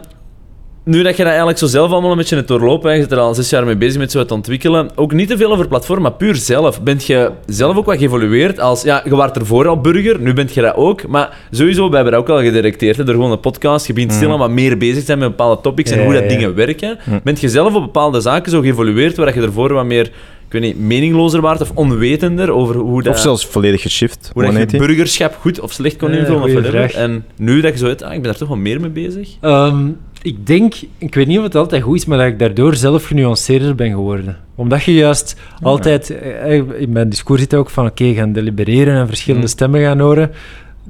[0.87, 3.18] nu dat je dat eigenlijk zo zelf allemaal een beetje hebt doorlopen, je zit er
[3.18, 6.03] al zes jaar mee bezig met zo het ontwikkelen, ook niet te veel over platform,
[6.03, 6.83] maar puur zelf.
[6.83, 8.83] Bent je zelf ook wat geëvolueerd als...
[8.83, 12.12] Ja, je was ervoor al burger, nu bent je dat ook, maar sowieso, we hebben
[12.12, 13.87] dat ook al gedirecteerd, hè, door gewoon een podcast.
[13.87, 14.18] Je begint Mm.
[14.18, 16.35] stilaan wat meer bezig te zijn met bepaalde topics en Ja, hoe dat ja, ja.
[16.37, 16.99] dingen werken.
[17.05, 17.20] Mm.
[17.25, 20.05] Bent je zelf op bepaalde zaken zo geëvolueerd, waar je ervoor wat meer,
[20.46, 23.14] ik weet niet, meninglozer waart of onwetender over hoe dat...
[23.14, 24.31] Of zelfs volledig geshift.
[24.33, 24.87] Hoe dat je 180.
[24.87, 26.42] burgerschap goed of slecht kon Ja, invullen.
[26.42, 26.70] of whatever.
[26.79, 26.92] vraag.
[26.92, 29.29] En nu dat je zo uit, ah, ik ben daar toch wel meer mee bezig.
[29.40, 29.88] Ehm,
[30.27, 33.05] ik denk, ik weet niet of het altijd goed is, maar dat ik daardoor zelf
[33.07, 34.37] genuanceerder ben geworden.
[34.55, 39.07] Omdat je juist altijd, eh, in mijn discours zit ook van oké, gaan delibereren en
[39.07, 39.53] verschillende Mm.
[39.53, 40.31] stemmen gaan horen.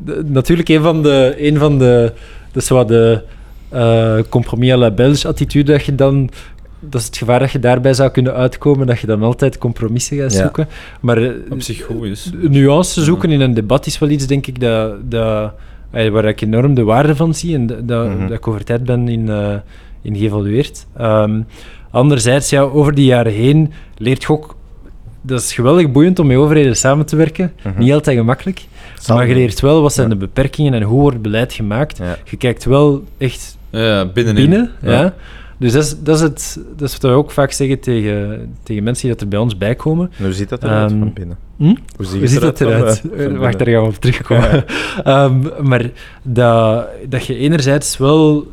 [0.04, 2.12] De- natuurlijk, een van de, een van de,
[2.52, 3.22] dat is wat de
[3.68, 6.30] eh compromis à la Belge attitude dat je dan,
[6.80, 10.16] dat is het gevaar dat je daarbij zou kunnen uitkomen, dat je dan altijd compromissen
[10.16, 10.40] gaat Ja.
[10.42, 10.68] zoeken.
[11.00, 12.30] Maar eh, Op zich goed is.
[12.48, 15.48] nuance zoeken in een debat is wel iets, denk ik, dat, dat, eh,
[15.90, 18.20] waar ik enorm de waarde van zie en dat, dat, Mhm.
[18.20, 19.54] dat ik over tijd ben in, eh,
[20.02, 20.86] in geëvolueerd.
[20.96, 21.40] Ehm,
[21.90, 24.54] anderzijds, ja, over die jaren heen leert je ook...
[25.22, 27.52] Dat is geweldig boeiend om met overheden samen te werken.
[27.64, 27.78] Mhm.
[27.78, 28.64] Niet altijd gemakkelijk.
[28.98, 30.12] Zal- Maar je leert wel wat zijn Ja.
[30.14, 31.98] de beperkingen en hoe wordt beleid gemaakt.
[31.98, 32.16] Ja.
[32.24, 34.48] Je kijkt wel echt Ja, binnenin.
[34.50, 34.70] binnen.
[34.82, 35.14] Ja.
[35.58, 38.82] Dus dat is, dat, is het, dat is wat we ook vaak zeggen tegen, tegen
[38.82, 40.10] mensen die dat er bij ons bij komen.
[40.18, 41.36] En Hoe ziet dat eruit Ehm, van binnen?
[41.56, 41.64] hm?
[41.64, 43.02] Hoe Hoe ziet dat van, eruit?
[43.12, 43.38] eh, van Eh?
[43.38, 44.64] Wacht, daar gaan we op terugkomen.
[45.04, 45.90] Ehm, maar
[46.22, 48.46] dat, dat je enerzijds wel...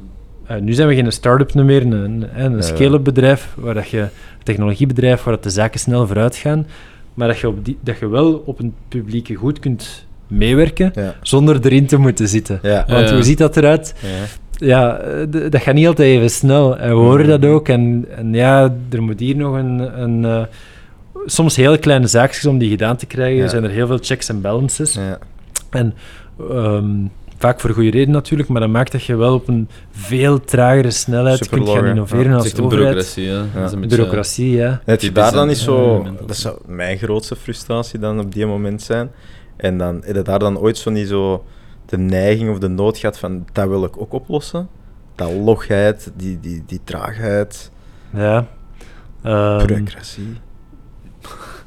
[0.46, 2.62] eh, nu zijn we geen start-up meer, een, een, een Ja, ja.
[2.62, 4.10] scale-up bedrijf, waar dat je, een
[4.44, 6.68] technologiebedrijf, waar dat de zaken snel vooruit gaan,
[7.14, 11.16] maar dat je, op die, dat je wel op een publieke goed kunt meewerken Ja.
[11.22, 12.60] zonder erin te moeten zitten.
[12.62, 12.86] Ja.
[12.88, 13.14] Want Ja.
[13.16, 13.94] hoe ziet dat eruit?
[14.58, 14.68] Ja.
[14.68, 16.78] Ja, eh, dat gaat niet altijd even snel.
[16.78, 17.68] En we horen dat ook.
[17.70, 20.02] En, en ja, er moet hier nog een...
[20.02, 20.44] een eh,
[21.26, 23.38] soms heel kleine zaakjes om die gedaan te krijgen.
[23.38, 23.44] Ja.
[23.44, 24.94] Er zijn er heel veel checks en balances.
[24.94, 25.18] Ja.
[25.70, 25.94] En
[26.50, 26.86] ehm,
[27.38, 30.92] vaak voor goede reden natuurlijk, maar dat maakt dat je wel op een veel tragere
[30.92, 33.16] snelheid kunt Superlog, gaan innoveren Ja, Dat als is echt een overheid.
[33.16, 33.60] bureaucratie, hè.
[33.62, 34.82] Dat is een beetje- Bureaucratie, ja.
[34.86, 36.06] Heb je Typisch, daar dan niet Ja, zo...
[36.26, 39.10] Dat zou mijn grootste frustratie dan op die moment zijn.
[39.58, 41.44] En dan heb je daar dan ooit zo niet zo
[41.86, 44.68] de neiging of de nood gehad van dat wil ik ook oplossen.
[45.16, 47.72] Dat logheid, die, die, die traagheid,
[48.14, 48.48] Ja.
[49.24, 50.28] Ehm, bureaucratie.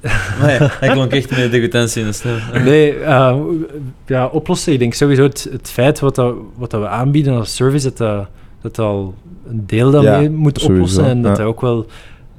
[0.41, 2.39] Maar ja, hij klonk echt met degutantie in de stem.
[2.65, 3.37] nee, eh,
[4.07, 4.73] ja, oplossen.
[4.73, 8.29] Ik denk sowieso het, het feit wat, dat, wat dat we aanbieden als service, dat
[8.61, 9.15] dat, al
[9.49, 11.05] een deel daarmee Ja, moet sowieso, oplossen.
[11.05, 11.43] En dat ja.
[11.43, 11.87] dat ook wel...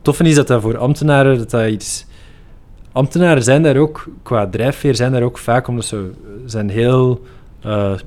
[0.02, 2.06] Toffe is dat dat voor ambtenaren, dat dat iets...
[2.92, 6.12] Ambtenaren zijn daar ook, qua drijfveer, zijn daar ook vaak, omdat ze
[6.46, 7.26] zijn heel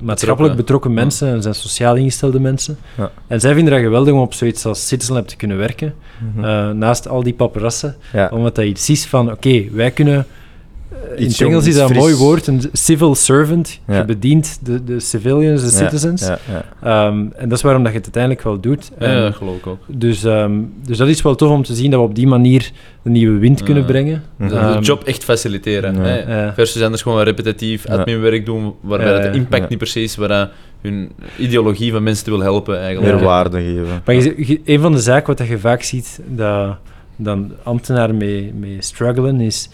[0.01, 2.77] maatschappelijk betrokken mensen en zijn sociaal ingestelde mensen.
[2.97, 3.11] Ja.
[3.27, 5.93] En zij vinden dat geweldig om op zoiets als Citizen Lab te kunnen werken,
[6.35, 6.45] Mhm.
[6.45, 7.95] eh, naast al die paparassen.
[8.31, 10.25] Omdat dat iets is van, oké, wij kunnen...
[10.91, 13.79] eh, in het Engels is dat een mooi woord, een civil servant.
[13.87, 13.97] Ja.
[13.97, 16.21] Je bedient de, de civilians, de Ja, citizens.
[16.27, 16.65] Ja, ja.
[17.07, 18.91] Ehm, en dat is waarom dat je het uiteindelijk wel doet.
[18.99, 19.79] Ja, dat geloof ik ook.
[19.87, 20.51] dus, ehm,
[20.85, 22.71] dus dat is wel tof om te zien dat we op die manier
[23.03, 23.65] een nieuwe wind Ja.
[23.65, 24.23] kunnen brengen.
[24.35, 24.49] Mhm.
[24.49, 25.95] De, Ehm, de job echt faciliteren.
[25.95, 26.01] Ja.
[26.01, 26.43] hè.
[26.45, 26.53] Ja.
[26.53, 27.95] Versus anders gewoon repetitief Ja.
[27.95, 29.69] adminwerk doen, waarbij de impact Ja.
[29.69, 30.49] niet precies waar
[30.81, 33.13] hun ideologie van mensen te wil helpen eigenlijk.
[33.15, 34.01] Meer waarde geven.
[34.05, 36.75] Maar je, je- een van de zaken wat dat je vaak ziet, dat
[37.15, 39.69] dan ambtenaren mee, mee struggelen, is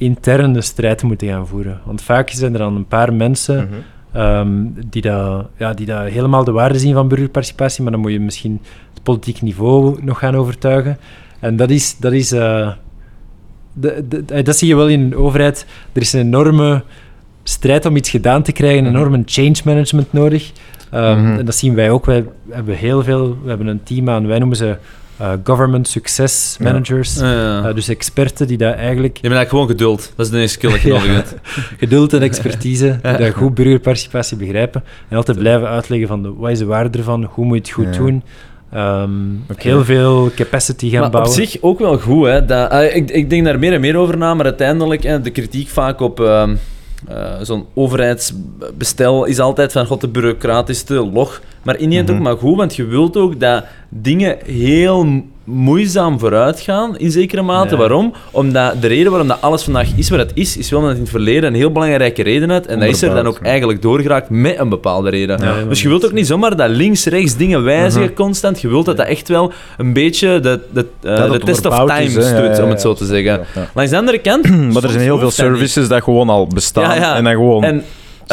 [0.00, 1.80] intern de strijd moeten gaan voeren.
[1.84, 3.74] Want vaak zijn er dan een paar mensen Mhm.
[4.22, 4.48] ehm,
[4.90, 8.20] die, dat, ja, die dat helemaal de waarde zien van burgerparticipatie, maar dan moet je
[8.20, 8.60] misschien
[8.94, 10.98] het politiek niveau nog gaan overtuigen.
[11.40, 11.96] En dat is...
[11.98, 12.70] Dat is eh,
[13.72, 15.66] de, de- eh, dat zie je wel in een overheid.
[15.92, 16.82] Er is een enorme
[17.42, 18.96] strijd om iets gedaan te krijgen, een Mhm.
[19.00, 20.52] enorme change management nodig.
[20.90, 21.38] Ehm, Mhm.
[21.38, 22.04] En dat zien wij ook.
[22.06, 23.38] Wij hebben heel veel...
[23.42, 24.76] We hebben een team aan, wij noemen ze
[25.20, 27.14] eh, government success managers.
[27.18, 27.68] Ja, ja.
[27.68, 30.12] Eh, dus experten die dat eigenlijk Je bent eigenlijk gewoon geduld.
[30.16, 31.34] Dat is de enige skill dat je nodig hebt.
[31.78, 36.58] geduld en expertise, die goed burgerparticipatie begrijpen en altijd blijven uitleggen van de, wat is
[36.58, 38.00] de waarde ervan, hoe moet je het goed Ja.
[38.02, 38.22] doen.
[38.72, 39.10] Ehm.
[39.56, 41.32] Heel veel capacity gaan maar bouwen.
[41.32, 42.26] op zich ook wel goed.
[42.26, 45.30] Hè, dat, ah, ik, ik denk daar meer en meer over na, maar uiteindelijk de
[45.30, 46.18] kritiek vaak op
[47.08, 51.40] eh, zo'n overheidsbestel is altijd van god, de bureaucratische log.
[51.62, 52.16] Maar in die end Mhm.
[52.16, 55.22] ook maar goed, want je wilt ook dat dingen heel
[55.52, 57.70] moeizaam vooruit gaan, in zekere mate.
[57.70, 57.76] Ja.
[57.76, 58.12] Waarom?
[58.30, 61.06] Omdat de reden waarom dat alles vandaag is wat het is, is wel omdat het
[61.06, 62.66] in het verleden een heel belangrijke reden had.
[62.66, 65.42] En dat is er dan ook eigenlijk doorgeraakt met een bepaalde reden.
[65.42, 68.14] Ja, dus je wilt ook niet zomaar dat links, rechts dingen wijzigen Mhm.
[68.14, 68.60] constant.
[68.60, 71.78] Je wilt dat dat echt wel een beetje de, de, eh, Dat de test of
[71.78, 73.40] time is, om het zo te zeggen.
[73.74, 74.48] Langs de andere kant...
[74.72, 77.84] Maar er zijn heel veel services dat gewoon al bestaan en dan gewoon En,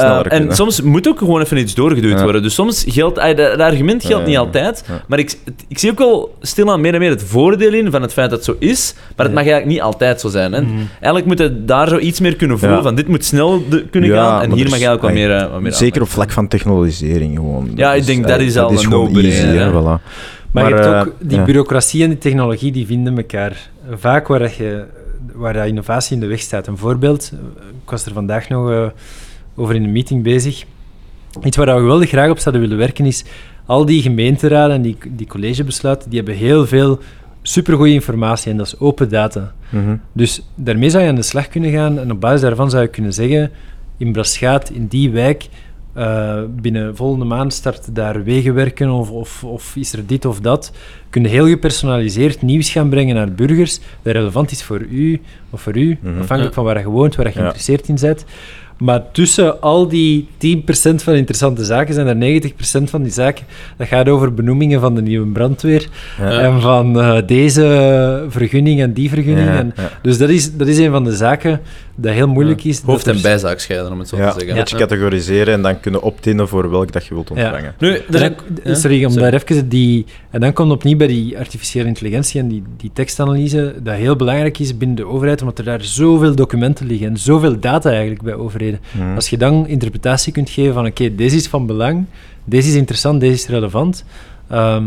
[0.04, 0.56] eh, en kunnen.
[0.56, 2.24] soms moet ook gewoon even iets doorgeduwd Ja.
[2.24, 2.41] worden.
[2.41, 3.18] Dus soms geldt...
[3.20, 4.84] ah, Dat argument geldt Ja, niet ja, altijd.
[4.88, 5.04] ja.
[5.08, 5.38] Maar ik,
[5.68, 8.45] ik zie ook wel stilaan meer en meer het voordeel in van het feit dat
[8.45, 8.93] het zo is.
[9.16, 9.41] Maar het Ja.
[9.41, 10.52] mag eigenlijk niet altijd zo zijn.
[10.54, 10.62] Hè.
[10.62, 10.72] Mhm.
[10.89, 12.84] Eigenlijk moet je daar zo iets meer kunnen voelen Ja.
[12.84, 14.41] van dit moet snel de- kunnen Ja, gaan.
[14.41, 16.10] En maar hier er mag is- eigenlijk wat ay, meer, eh, wat meer Zeker op
[16.10, 17.72] vlak van technologisering gewoon.
[17.76, 20.04] Ja, ik denk dat eh, is al een no-brainer, voilà.
[20.52, 21.43] Maar, je Maar, hebt eh, ook die ja.
[21.43, 23.70] bureaucratie en die technologie die vinden elkaar.
[23.98, 24.84] Vaak waar, dat je,
[25.34, 26.68] waar dat innovatie in de weg staat.
[26.68, 27.39] Een voorbeeld, eh,
[27.84, 28.86] ik was er vandaag nog eh,
[29.58, 30.64] over in een meeting bezig.
[31.43, 33.24] Iets waar we geweldig graag op zouden willen werken is
[33.66, 36.99] al die gemeenteraden en die, die collegebesluiten, die hebben heel veel
[37.41, 39.53] supergoeie informatie en dat is open data.
[39.70, 39.95] Mhm.
[40.14, 42.89] Dus daarmee zou je aan de slag kunnen gaan en op basis daarvan zou je
[42.89, 43.51] kunnen zeggen,
[43.97, 45.47] in Braschaat, in die wijk,
[45.93, 50.72] eh, binnen volgende maand start daar wegenwerken of, of, of is er dit of dat.
[51.10, 55.78] Kunnen heel gepersonaliseerd nieuws gaan brengen naar burgers dat relevant is voor u of voor
[55.78, 56.08] u, Mhm.
[56.12, 56.51] afhankelijk Ja.
[56.53, 57.38] van waar je woont, waar je Ja.
[57.38, 58.26] geïnteresseerd in bent.
[58.80, 60.59] Maar tussen al die 10%
[60.95, 63.45] van interessante zaken zijn er 90% van die zaken
[63.78, 65.88] dat gaat over benoemingen van de nieuwe brandweer
[66.19, 66.39] Ja.
[66.39, 69.47] en van eh, deze vergunning en die vergunning.
[69.47, 69.89] Ja, en, ja.
[70.01, 71.61] dus dat is, dat is een van de zaken
[72.00, 72.82] dat heel moeilijk is.
[72.82, 74.50] Hoofd- en er- bijzaak scheiden, om het zo Ja, te zeggen.
[74.50, 77.76] een beetje categoriseren en dan kunnen optinnen voor welk dat je wilt ontvangen.
[77.80, 78.34] Nu, er dan-
[78.64, 79.32] ja, sorry, om sorry.
[79.32, 80.06] daar even die...
[80.30, 84.60] En dan komt opnieuw bij die artificiële intelligentie en die, die tekstanalyse, dat heel belangrijk
[84.60, 88.34] is binnen de overheid, omdat er daar zoveel documenten liggen en zoveel data eigenlijk bij
[88.34, 88.80] overheden.
[88.91, 89.16] Mhm.
[89.16, 92.06] Als je dan interpretatie kunt geven van, oké, deze is van belang,
[92.45, 94.04] deze is interessant, deze is relevant,
[94.50, 94.86] ehm,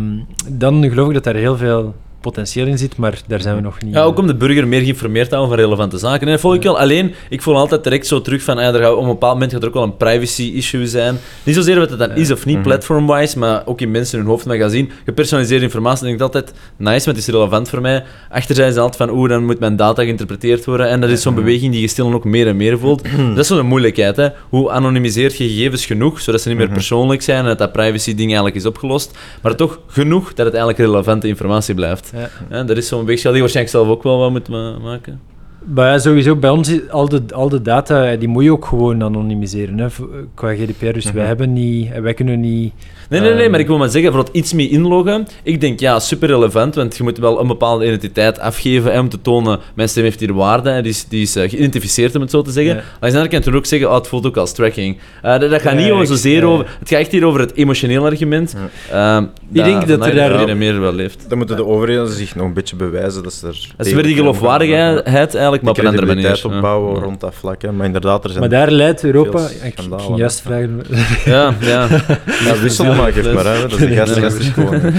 [0.48, 3.82] dan geloof ik dat daar heel veel potentieel in zit, maar daar zijn we nog
[3.82, 3.94] niet.
[3.94, 6.20] Ja, ook om de burger meer geïnformeerd te houden van relevante zaken.
[6.26, 6.78] En dat volg ik wel.
[6.78, 9.52] Alleen, ik voel altijd direct zo terug van, ah, er gaat, op een bepaald moment
[9.52, 11.16] gaat er ook wel een privacy-issue zijn.
[11.42, 12.64] Niet zozeer wat het dan is of niet, Mhm.
[12.64, 14.90] platform-wise, maar ook in mensen hun hoofd maar gaan zien.
[15.04, 18.04] Gepersonaliseerde informatie, denk ik altijd, nice, want het is relevant voor mij.
[18.30, 20.88] Achterzijds altijd van, oeh, dan moet mijn data geïnterpreteerd worden.
[20.88, 23.02] En dat is zo'n beweging die je stil ook meer en meer voelt.
[23.34, 24.28] dat is zo'n moeilijkheid, hè.
[24.48, 28.26] Hoe anonimiseert je gegevens genoeg, zodat ze niet meer persoonlijk zijn en dat dat privacy-ding
[28.28, 29.18] eigenlijk is opgelost.
[29.42, 32.09] Maar toch genoeg dat het eigenlijk relevante informatie blijft.
[32.12, 32.28] Ja.
[32.50, 35.20] Ja, dat is zo'n beetje die waarschijnlijk zelf ook wel wat moet ma- maken.
[35.64, 39.02] Maar ja, sowieso, bij ons, al de, al de data, die moet je ook gewoon
[39.02, 40.00] anonimiseren, hè, v-
[40.34, 40.92] qua GDPR.
[40.92, 42.72] Dus wij hebben niet, wij kunnen niet...
[43.08, 43.50] Nee, nee, nee, Ehm.
[43.50, 45.26] maar ik wil maar zeggen, bijvoorbeeld iets mee inloggen.
[45.42, 49.08] Ik denk, ja, super relevant, want je moet wel een bepaalde identiteit afgeven hè, om
[49.08, 52.20] te tonen, mijn stem heeft hier waarde, hè, die is, die is eh, geïdentificeerd, om
[52.20, 52.74] het zo te zeggen.
[52.74, 52.80] Ja.
[52.80, 54.98] Maar aan de andere kant kan je ook zeggen, oh, het voelt ook als tracking.
[55.22, 56.44] Eh, dat, dat gaat Ja, niet over zozeer ja.
[56.46, 56.66] over...
[56.78, 58.56] Het gaat echt hier over het emotionele argument.
[58.90, 61.24] Ehm, Ik denk dat er daar- meer en meer wel leeft.
[61.28, 63.68] Dan moeten de overheden zich nog een beetje bewijzen dat ze er...
[63.76, 66.22] Dat is weer die geloofwaardigheid eigenlijk, maar op een andere manier.
[66.22, 67.00] credibiliteit opbouwen Ja.
[67.00, 67.62] rond dat vlak.
[67.62, 67.72] Hè.
[67.72, 68.40] Maar inderdaad, er zijn...
[68.40, 69.48] Maar daar leidt Europa...
[69.62, 70.82] Ik, ging juist vragen...
[71.24, 71.88] Ja, ja.
[72.44, 73.44] Ja, wissel maar, geef maar.
[73.44, 73.60] Hè.
[73.60, 74.80] Dat is een gast, gast is gewoon...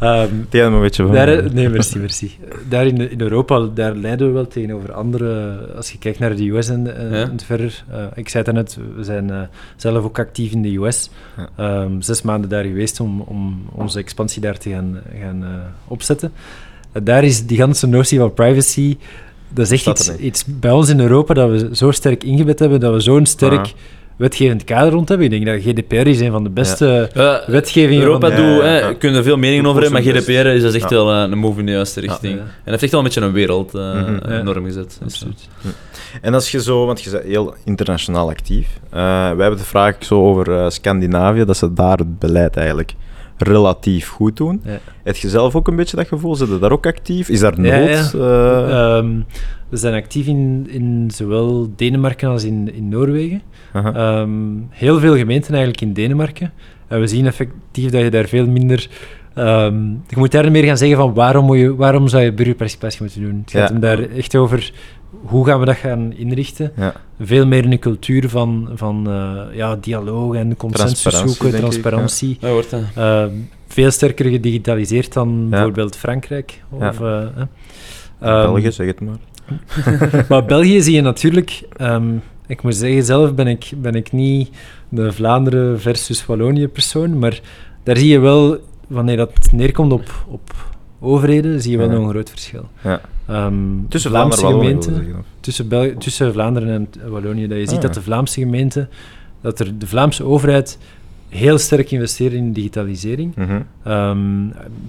[0.00, 1.14] Ehm, een beetje van...
[1.14, 2.38] Daar, nee, merci, merci.
[2.68, 5.58] Daar in, in Europa, daar leiden we wel tegenover andere...
[5.76, 7.22] Als je kijkt naar de US en, en, Ja.
[7.22, 7.84] en verder.
[7.90, 9.40] eh, ik zei het net, we zijn eh,
[9.76, 11.10] zelf ook actief in de US.
[11.36, 11.48] Ja.
[11.56, 15.50] Ehm, zes maanden daar geweest om, om onze expansie daar te gaan, gaan eh,
[15.88, 16.32] opzetten.
[17.02, 18.96] Daar is die ganse notie van privacy...
[19.48, 22.80] Dat is echt iets, iets bij ons in Europa dat we zo sterk ingebed hebben,
[22.80, 23.66] dat we zo'n sterk Ah.
[24.16, 25.32] wetgevend kader rond hebben.
[25.32, 28.62] Ik denk dat GDPR is een van de beste Eh, wetgevingen Europa van doet, Ja,
[28.62, 28.88] hè, ja.
[28.88, 30.96] je kunt er veel meningen over hebben, maar GDPR is dus echt Ja.
[30.96, 32.34] wel eh, een move in de juiste richting.
[32.34, 32.40] Ja.
[32.40, 34.32] En dat heeft echt wel een beetje een wereld eh, Mhm.
[34.32, 34.60] Ja.
[34.64, 34.98] gezet.
[35.02, 35.48] Dus, Absoluut.
[36.20, 38.66] En als je zo, want je bent heel internationaal actief.
[38.90, 42.94] eh wij hebben de vraag zo over Scandinavië, dat ze daar het beleid eigenlijk
[43.36, 44.60] relatief goed doen.
[44.64, 44.78] Ja.
[45.02, 46.34] Heb je zelf ook een beetje dat gevoel?
[46.34, 47.28] Zit je daar ook actief?
[47.28, 47.88] Is daar nood?
[47.88, 48.10] ja.
[48.12, 48.96] eh?
[48.96, 49.20] Ehm,
[49.68, 53.42] we zijn actief in, in zowel Denemarken als in, in Noorwegen.
[53.72, 54.30] Ehm,
[54.70, 56.52] heel veel gemeenten eigenlijk in Denemarken.
[56.88, 58.88] En we zien effectief dat je daar veel minder...
[59.36, 63.02] ehm, je moet daar meer gaan zeggen van waarom, moet je, waarom zou je burgerparticipatie
[63.02, 63.40] moeten doen.
[63.40, 63.72] Het gaat Ja.
[63.72, 64.72] hem daar echt over
[65.10, 66.72] hoe gaan we dat gaan inrichten.
[66.76, 66.92] ja.
[67.20, 71.54] Veel meer in een cultuur van, van eh, ja, dialoog en consensus Transparantie, zoeken, denk
[71.54, 71.68] ik, ja.
[71.68, 72.36] transparantie.
[72.40, 72.82] Dat wordt dat.
[72.94, 73.30] Ehm,
[73.68, 76.62] veel sterker gedigitaliseerd dan bijvoorbeeld Frankrijk.
[76.78, 76.88] Ja.
[76.88, 77.26] Of, eh, eh.
[78.20, 79.16] Ehm, België, zeg het maar.
[80.28, 81.62] maar België zie je natuurlijk...
[81.76, 82.14] ehm,
[82.46, 84.50] ik moet zeggen, zelf ben ik, ben ik niet
[84.88, 87.40] de Vlaanderen versus Wallonië persoon, maar
[87.82, 90.54] daar zie je wel, wanneer dat neerkomt op, op
[91.00, 92.68] overheden, zie je wel nog een groot verschil.
[92.84, 93.00] Ja.
[93.26, 93.54] Ehm,
[93.88, 95.24] Tussen Vlaamse Vlaanderen en Wallonië, gemeenten, zeggen.
[95.40, 98.88] tussen, Bel- tussen Vlaanderen en Wallonië, dat je ziet Ah, dat de Vlaamse gemeenten,
[99.40, 100.78] dat er de Vlaamse overheid
[101.28, 103.34] heel sterk investeert in digitalisering.
[103.36, 103.60] Mhm.
[103.84, 104.18] Ehm,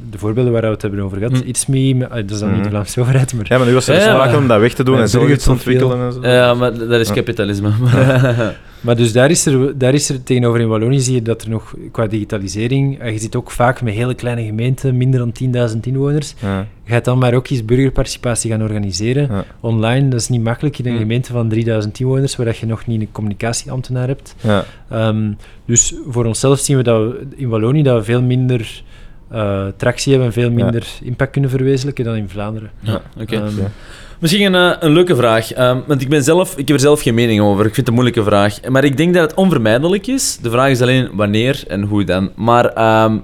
[0.10, 2.62] de voorbeelden waar we het hebben over gehad, iets meer, dat is dan niet de
[2.62, 2.70] Mhm.
[2.70, 4.98] Vlaamse overheid, maar Ja, maar nu was er ja, sprake om dat weg te doen
[5.00, 6.22] en zelf iets ontwikkelen en zo.
[6.28, 7.14] Ja, maar dat is Ja.
[8.82, 11.50] Maar dus daar is, er, daar is er tegenover in Wallonië zie je dat er
[11.50, 15.80] nog qua digitalisering, en je ziet ook vaak met hele kleine gemeenten, minder dan 10.000
[15.82, 16.68] inwoners, Ja.
[16.84, 19.28] je gaat dan maar ook eens burgerparticipatie gaan organiseren.
[19.32, 19.46] Ja.
[19.60, 22.86] Online, dat is niet makkelijk in een gemeente van 3000 inwoners, waar dat je nog
[22.88, 24.36] niet een communicatieambtenaar hebt.
[24.42, 24.66] Ja.
[24.90, 25.32] Ehm,
[25.66, 28.84] dus voor onszelf zien we dat we in Wallonië dat we veel minder
[29.30, 32.70] eh, tractie hebben en veel minder impact kunnen verwezenlijken dan in Vlaanderen.
[32.80, 33.36] Ja, oké.
[33.36, 33.72] Ehm, Oké.
[34.20, 35.54] Misschien een, eh, een leuke vraag.
[35.54, 37.66] Ehm, want ik, ben zelf, ik heb er zelf geen mening over.
[37.66, 38.60] Ik vind het een moeilijke vraag.
[38.70, 40.38] Maar ik denk dat het onvermijdelijk is.
[40.42, 42.32] De vraag is alleen wanneer en hoe dan.
[42.36, 43.18] Maar ehm,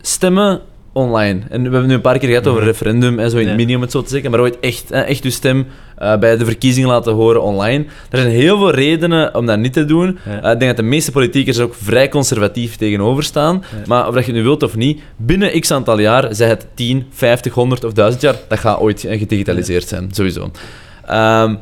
[0.00, 0.60] stemmen
[0.94, 1.40] online.
[1.50, 2.68] En we hebben nu een paar keer gehad over Mhm.
[2.70, 3.56] referendum en zo in het Ja.
[3.56, 4.30] mini, om het zo te zeggen.
[4.30, 5.66] Maar ooit echt, echt uw stem
[5.98, 7.84] eh, bij de verkiezingen laten horen online.
[8.10, 10.18] Er zijn heel veel redenen om dat niet te doen.
[10.24, 10.42] Ja.
[10.42, 13.64] Eh, ik denk dat de meeste politiekers er ook vrij conservatief tegenover staan.
[13.76, 13.82] Ja.
[13.86, 16.66] Maar of dat je het nu wilt of niet, binnen x aantal jaar, zij het
[16.74, 20.50] 10, 50, 100 of 1000 jaar, dat gaat ooit gedigitaliseerd zijn, sowieso.
[21.06, 21.54] Ehm,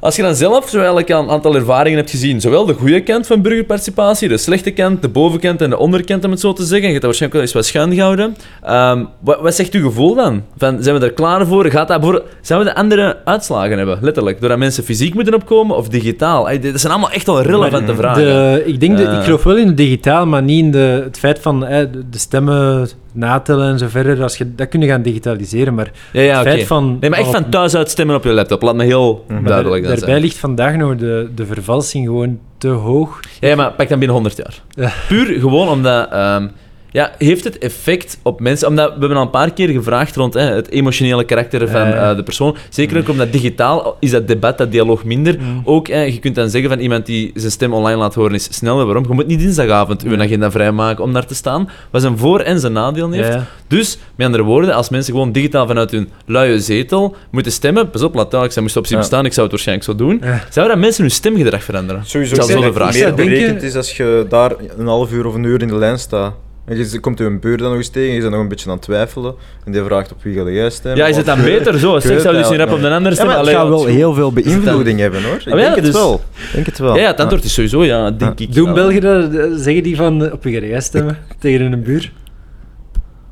[0.00, 3.26] als je dan zelf zo eigenlijk een aantal ervaringen hebt gezien, zowel de goede kant
[3.26, 6.88] van burgerparticipatie, de slechte kant, de bovenkant en de onderkant, om het zo te zeggen,
[6.88, 8.36] en je hebt dat waarschijnlijk wel eens wat schuin gehouden.
[8.62, 10.42] Ehm, wat, wat zegt uw gevoel dan?
[10.58, 11.66] Van, zijn we er klaar voor?
[11.66, 12.22] Gaat dat voor?
[12.40, 14.40] Zijn we de andere uitslagen hebben, letterlijk?
[14.40, 16.44] Doordat mensen fysiek moeten opkomen of digitaal?
[16.44, 18.22] Dat zijn allemaal echt wel relevante vragen.
[18.24, 19.18] De, ik, denk de, Eh.
[19.18, 22.18] ik geloof wel in het digitaal, maar niet in de, het feit van eh, de
[22.18, 24.22] stemmen natellen en zo verder.
[24.22, 26.96] Als je, dat kun je gaan digitaliseren, maar Ja, ja, het feit van...
[27.00, 28.62] Nee, maar echt van- thuis uit stemmen op je laptop.
[28.62, 29.44] Laat me heel Mhm.
[29.44, 30.22] duidelijk daar- daarbij zijn.
[30.22, 33.20] ligt vandaag nog de, de vervalsing gewoon te hoog.
[33.40, 34.62] Ja, ja, maar pak dan binnen 100 jaar.
[34.68, 34.92] Ja.
[35.08, 36.10] Puur gewoon omdat...
[36.10, 36.46] ehm,
[36.92, 38.68] Ja, heeft het effect op mensen?
[38.68, 42.16] Omdat we hebben al een paar keer gevraagd rond hè, het emotionele karakter van eh,
[42.16, 42.56] de persoon.
[42.68, 45.36] Zeker ook omdat digitaal is dat debat, dat dialoog minder.
[45.40, 45.62] Mm.
[45.64, 48.48] Ook, hè, je kunt dan zeggen van iemand die zijn stem online laat horen is
[48.56, 48.84] sneller.
[48.84, 49.04] Waarom?
[49.08, 51.68] Je moet niet dinsdagavond uw agenda vrijmaken om daar te staan.
[51.90, 53.36] Wat zijn voor- en zijn nadeel heeft.
[53.66, 58.02] Dus, met andere woorden, als mensen gewoon digitaal vanuit hun luie zetel moeten stemmen, pas
[58.02, 59.00] op, laat duidelijk zijn, moest op zich Ja.
[59.00, 60.20] bestaan, ik zou het waarschijnlijk zo doen.
[60.24, 60.44] Ja.
[60.50, 62.02] Zou dat mensen hun stemgedrag veranderen?
[62.06, 62.34] Sowieso.
[62.36, 62.92] Dat is wel de vraag.
[62.92, 65.68] meer zou denken- berekend is als je daar een half uur of een uur in
[65.68, 66.34] de lijn staat.
[66.70, 68.66] En je komt je een buur dan nog eens tegen, je bent nog een beetje
[68.68, 69.34] aan het twijfelen.
[69.64, 71.00] En die vraagt op wie ga jij stemmen.
[71.00, 71.94] Ja, is het dan beter zo?
[71.94, 73.26] het zou dus niet rap op de andere Ja, stemmen?
[73.36, 75.34] maar het Allee, gaat wel heel veel beïnvloeding hebben hoor.
[75.34, 76.20] Ik Ah, ja, denk het dus- wel.
[76.36, 76.94] Ik denk het wel.
[76.94, 78.54] Ja, ja, het antwoord is sowieso ja, denk ik.
[78.54, 78.72] Doen Ja.
[78.72, 79.34] Belgen dat?
[79.34, 82.12] eh, Zeggen die van eh, op wie ga jij stemmen tegen een buur?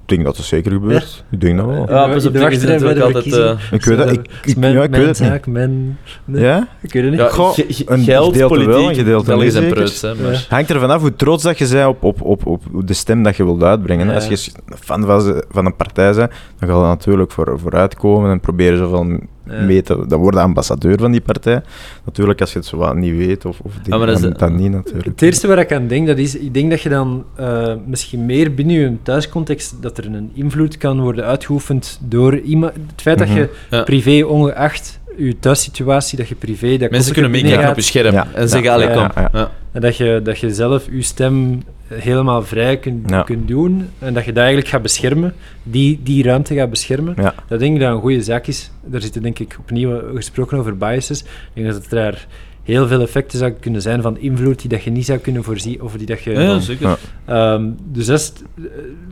[0.09, 1.25] Ik denk dat dat zeker gebeurt.
[1.31, 1.87] Ik denk dat wel.
[1.91, 3.59] Ja, pas op, de de natuurlijk altijd, verkiezingen.
[3.71, 5.17] Ik weet dat, ik, ik, ja, ik weet het niet.
[5.17, 5.99] zaak, mijn...
[6.25, 6.69] Nee, Ja?
[6.81, 7.21] Ik weet het niet.
[7.21, 9.75] Ja, Goh, een geld, gedeelte wel, politiek, een gedeelte niet, zeker.
[9.75, 10.47] preuts, hè, maar...
[10.49, 13.37] Hangt er vanaf hoe trots dat je bent op, op, op, op de stem dat
[13.37, 14.09] je wilt uitbrengen.
[14.15, 14.51] Als je
[14.81, 18.79] fan van, ze- van een partij bent, dan ga je natuurlijk voor, vooruitkomen en proberen
[18.79, 19.19] zoveel
[19.51, 19.61] Ja.
[19.63, 20.05] mee te...
[20.09, 21.63] Dan word je ambassadeur van die partij.
[22.05, 24.57] Natuurlijk, als je het zo wat niet weet of, of dingen, maar dat dan, dan
[24.57, 25.05] niet natuurlijk.
[25.07, 28.27] Het eerste waar ik aan denk, dat is, ik denk dat je dan eh, misschien
[28.27, 32.73] meer binnen je thuiscontext, dat er een invloed kan worden uitgeoefend door iemand.
[32.73, 33.77] Het feit dat je Mhm.
[33.77, 33.83] Ja.
[33.83, 36.77] privé, ongeacht je thuissituatie, dat je privé...
[36.77, 38.27] Dat Mensen kunnen meekijken op je scherm Ja.
[38.35, 38.95] en zeggen, allee, Ja.
[38.95, 39.23] kom.
[39.23, 39.29] Ja.
[39.33, 39.51] Ja.
[39.73, 41.62] En dat je, dat je zelf je stem
[41.95, 43.23] helemaal vrij kunt, Ja.
[43.23, 43.89] kunt doen.
[43.99, 45.35] En dat je dat eigenlijk gaat beschermen.
[45.62, 47.14] Die, die ruimte gaat beschermen.
[47.16, 47.35] Ja.
[47.49, 48.71] Dat denk ik dat een goede zaak is.
[48.85, 51.21] Daar zitten denk ik opnieuw gesproken over biases.
[51.23, 52.27] Ik denk dat het daar
[52.62, 55.83] heel veel effecten zou kunnen zijn van invloed die dat je niet zou kunnen voorzien.
[55.83, 56.31] Of die dat je...
[56.31, 56.99] Ja, zeker.
[57.25, 58.64] Ehm, dus dat is eh,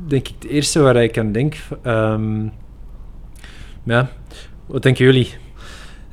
[0.08, 1.54] denk ik het eerste waar ik aan denk.
[1.82, 2.42] Ehm,
[3.82, 4.08] ja,
[4.66, 5.28] wat denken jullie?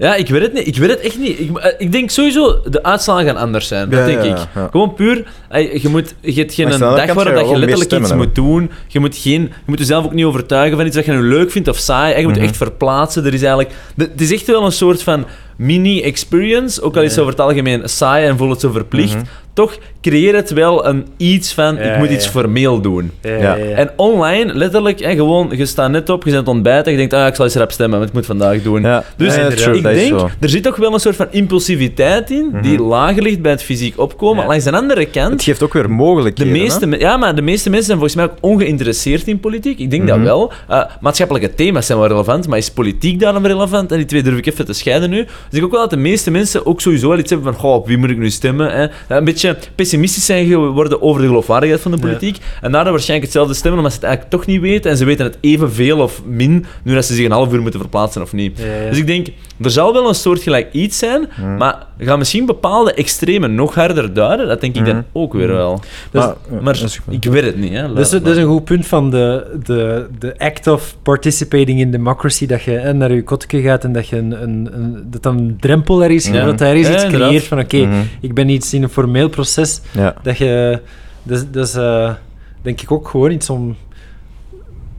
[0.04, 0.68] Ja, ik weet het niet.
[0.68, 1.40] Ik weet het echt niet.
[1.40, 3.90] Ik, eh, ik denk sowieso, de uitslagen gaan anders zijn.
[3.90, 4.38] Dat Ja, denk ik.
[4.56, 4.68] ja.
[4.72, 8.14] Gewoon puur, eh, je, moet, je hebt geen een dag waarop dat je letterlijk iets
[8.14, 8.72] moet doen.
[8.88, 11.52] Je moet, geen, je moet jezelf ook niet overtuigen van iets dat je nu leuk
[11.52, 12.20] vindt of saai.
[12.20, 12.44] Je moet Mhm.
[12.46, 13.26] echt verplaatsen.
[13.26, 15.26] Er is eigenlijk, het is echt wel een soort van
[15.58, 16.82] mini-experience.
[16.82, 19.14] Ook al is het over het algemeen saai en voelt het zo verplicht.
[19.16, 19.24] Mhm.
[19.54, 23.12] Toch creëer het wel een iets van, ik moet iets formeel doen.
[23.22, 23.58] Ja.
[23.58, 26.98] En online, letterlijk, gewoon, je staat net op, je bent aan het ontbijten en je
[26.98, 28.82] denkt, ah, ik zal eens rap stemmen, want ik moet vandaag doen.
[29.18, 32.84] Dus ik denk, er zit toch wel een soort van impulsiviteit in, die Mhm.
[32.88, 34.46] lager ligt bij het fysiek opkomen.
[34.48, 36.54] Langs de andere kant, Het geeft ook weer de mogelijkheden.
[36.54, 36.88] meeste, hè?
[36.88, 39.80] me- ja, maar de meeste mensen zijn volgens mij ook ongeïnteresseerd in politiek.
[39.80, 40.26] Ik denk dat Mhm.
[40.26, 40.52] wel.
[40.70, 43.92] Uh, maatschappelijke thema's zijn wel relevant, maar is politiek daarom relevant?
[43.92, 45.18] En die twee durf ik even te scheiden nu.
[45.24, 47.62] Dus ik denk ook wel dat de meeste mensen ook sowieso wel iets hebben van,
[47.62, 48.72] goh, op wie moet ik nu stemmen?
[48.72, 48.88] Hè?
[49.18, 49.43] Een beetje
[49.76, 52.04] pessimistisch zijn geworden over de geloofwaardigheid van de Ja.
[52.04, 52.38] politiek.
[52.62, 54.92] En daardoor waarschijnlijk hetzelfde stemmen, omdat ze het eigenlijk toch niet weten.
[54.92, 57.80] En ze weten het evenveel of min, nu dat ze zich een half uur moeten
[57.80, 58.58] verplaatsen of niet.
[58.60, 58.90] Ja, ja.
[58.90, 59.28] Dus ik denk,
[59.62, 64.48] er zal wel een soortgelijk iets zijn, maar gaan misschien bepaalde extremen nog harder duiden?
[64.48, 65.80] Dat denk ik dan ook weer wel.
[66.12, 66.26] Dus-
[66.62, 66.76] Maar,
[67.10, 67.72] ik weet het niet.
[67.74, 67.82] Hè.
[67.88, 71.80] Dat is, Laat dat is een goed punt van de, de, de act of participating
[71.80, 75.04] in democracy, dat je hè, naar je kotje gaat en dat, je een, een, een,
[75.12, 76.46] dat dan een drempel er is, Ja.
[76.46, 78.02] dat daar is Ja, iets creëert van oké, Mhm.
[78.22, 80.16] ik ben iets in een formeel proces, Ja.
[80.24, 80.82] dat je...
[81.24, 82.14] Dat is eh,
[82.62, 83.76] denk ik ook gewoon iets om...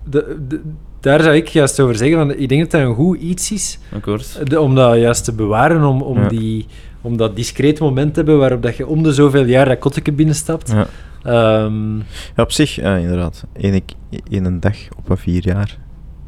[0.05, 0.61] De, de-
[1.01, 3.79] daar zou ik juist over zeggen, van, ik denk dat dat een goed iets is,
[4.45, 6.29] de- om dat juist te bewaren, om, om, Ja.
[6.29, 6.67] die,
[7.01, 10.13] om dat discreet moment te hebben waarop dat je om de zoveel jaar dat kotteke
[10.13, 10.71] binnenstapt.
[10.73, 10.87] Ja.
[11.23, 13.45] Ehm, Ja, op zich, ja, inderdaad.
[13.53, 13.83] Eén,
[14.31, 15.79] één dag op een vier jaar.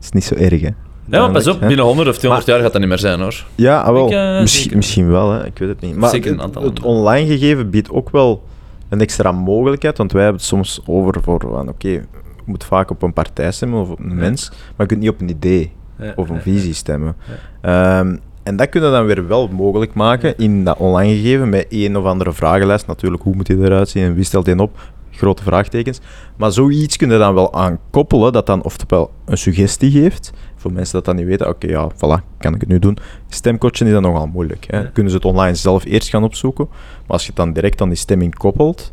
[0.02, 0.70] is niet zo erg, hè.
[1.10, 1.66] Ja, maar pas op, hè.
[1.66, 3.44] binnen 100 of 200 jaar gaat dat niet meer zijn hoor.
[3.54, 4.06] Ja, ah, wel.
[4.06, 5.46] Ik, eh, misschien, misschien wel, hè.
[5.46, 5.96] ik weet het niet.
[5.96, 6.62] Maar Zeker een het, aantal.
[6.62, 8.42] het online gegeven biedt ook wel
[8.88, 12.02] een extra mogelijkheid, want wij hebben het soms over voor, van, oké, je
[12.44, 15.20] moet vaak op een partij stemmen of op een mens, maar je kunt niet op
[15.20, 17.16] een idee ja, of een visie stemmen.
[17.60, 21.66] Ehm, en dat kunnen we dan weer wel mogelijk maken in dat online gegeven met
[21.68, 22.86] één of andere vragenlijst.
[22.86, 24.78] Natuurlijk, hoe moet die eruit zien en wie stelt die op?
[25.10, 26.00] Grote vraagtekens.
[26.36, 30.32] Maar zoiets kun je dan wel aan koppelen, dat dan oftewel een suggestie geeft.
[30.66, 32.98] Voor mensen dat dan niet weten, oké, ja, voilà, kan ik het nu doen.
[33.28, 34.64] Stemcoachen is dan nogal moeilijk.
[34.70, 34.90] Hè.
[34.90, 36.66] Kunnen ze het online zelf eerst gaan opzoeken.
[36.70, 38.92] Maar als je het dan direct aan die stemming koppelt,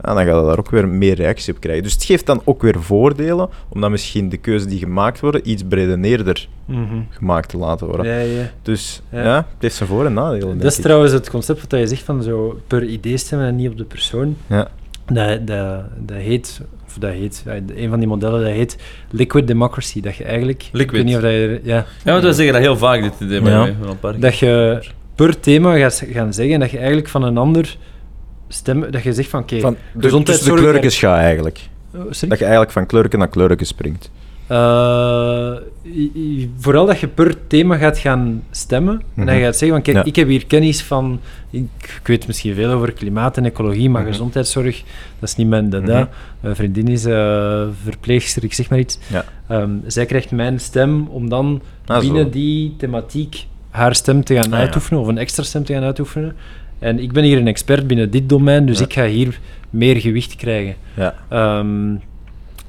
[0.00, 1.82] dan ga je daar ook weer meer reactie op krijgen.
[1.82, 5.62] Dus het geeft dan ook weer voordelen, omdat misschien de keuzes die gemaakt worden iets
[5.68, 7.00] bredeneerder Mhm.
[7.08, 8.06] gemaakt te laten worden.
[8.06, 8.50] Ja, ja.
[8.62, 9.22] Dus Ja.
[9.22, 9.36] ja.
[9.36, 10.58] het heeft zijn voor- en nadelen.
[10.58, 10.82] Dat is ik.
[10.82, 13.84] trouwens het concept wat je zegt van zo per idee stemmen en niet op de
[13.84, 14.36] persoon.
[14.46, 14.68] Ja.
[15.06, 16.60] Dat, dat, dat heet,
[16.92, 17.44] of dat heet,
[17.76, 18.76] een van die modellen, dat heet
[19.10, 20.00] liquid democracy.
[20.00, 20.90] Dat je eigenlijk, ik Liquid.
[20.96, 23.40] weet niet of dat je, ja, Ja, want wij zeggen dat heel vaak, dit idee,
[23.40, 24.12] maar Ja.
[24.18, 24.82] dat je
[25.14, 27.76] per thema gaat gaan zeggen en dat je eigenlijk van een ander
[28.48, 31.60] stem, dat je zegt van oké, Van, de, tussen de gaat eigenlijk.
[31.94, 32.28] Oh, sorry?
[32.28, 34.10] Dat je eigenlijk van kleurken naar kleurken springt.
[34.52, 35.52] Eh,
[36.58, 39.02] vooral dat je per thema gaat gaan stemmen.
[39.16, 40.04] En dat je gaat zeggen van, kijk, Ja.
[40.04, 41.20] ik heb hier kennis van...
[41.50, 44.10] Ik, ik weet misschien veel over klimaat en ecologie, maar Mhm.
[44.10, 44.82] gezondheidszorg,
[45.18, 45.98] dat is niet mijn dada.
[45.98, 46.08] Mhm.
[46.40, 48.98] Mijn vriendin is eh, verpleegster, ik zeg maar iets.
[49.06, 49.24] Ja.
[49.48, 52.02] Ehm, zij krijgt mijn stem om dan Ah, zo.
[52.02, 54.56] binnen die thematiek haar stem te gaan Ah, ja.
[54.58, 56.36] uitoefenen, of een extra stem te gaan uitoefenen.
[56.78, 59.38] En ik ben hier een expert binnen dit domein, dus ik ga hier
[59.70, 60.74] meer gewicht krijgen.
[60.96, 61.14] Ja.
[61.28, 61.94] Ehm,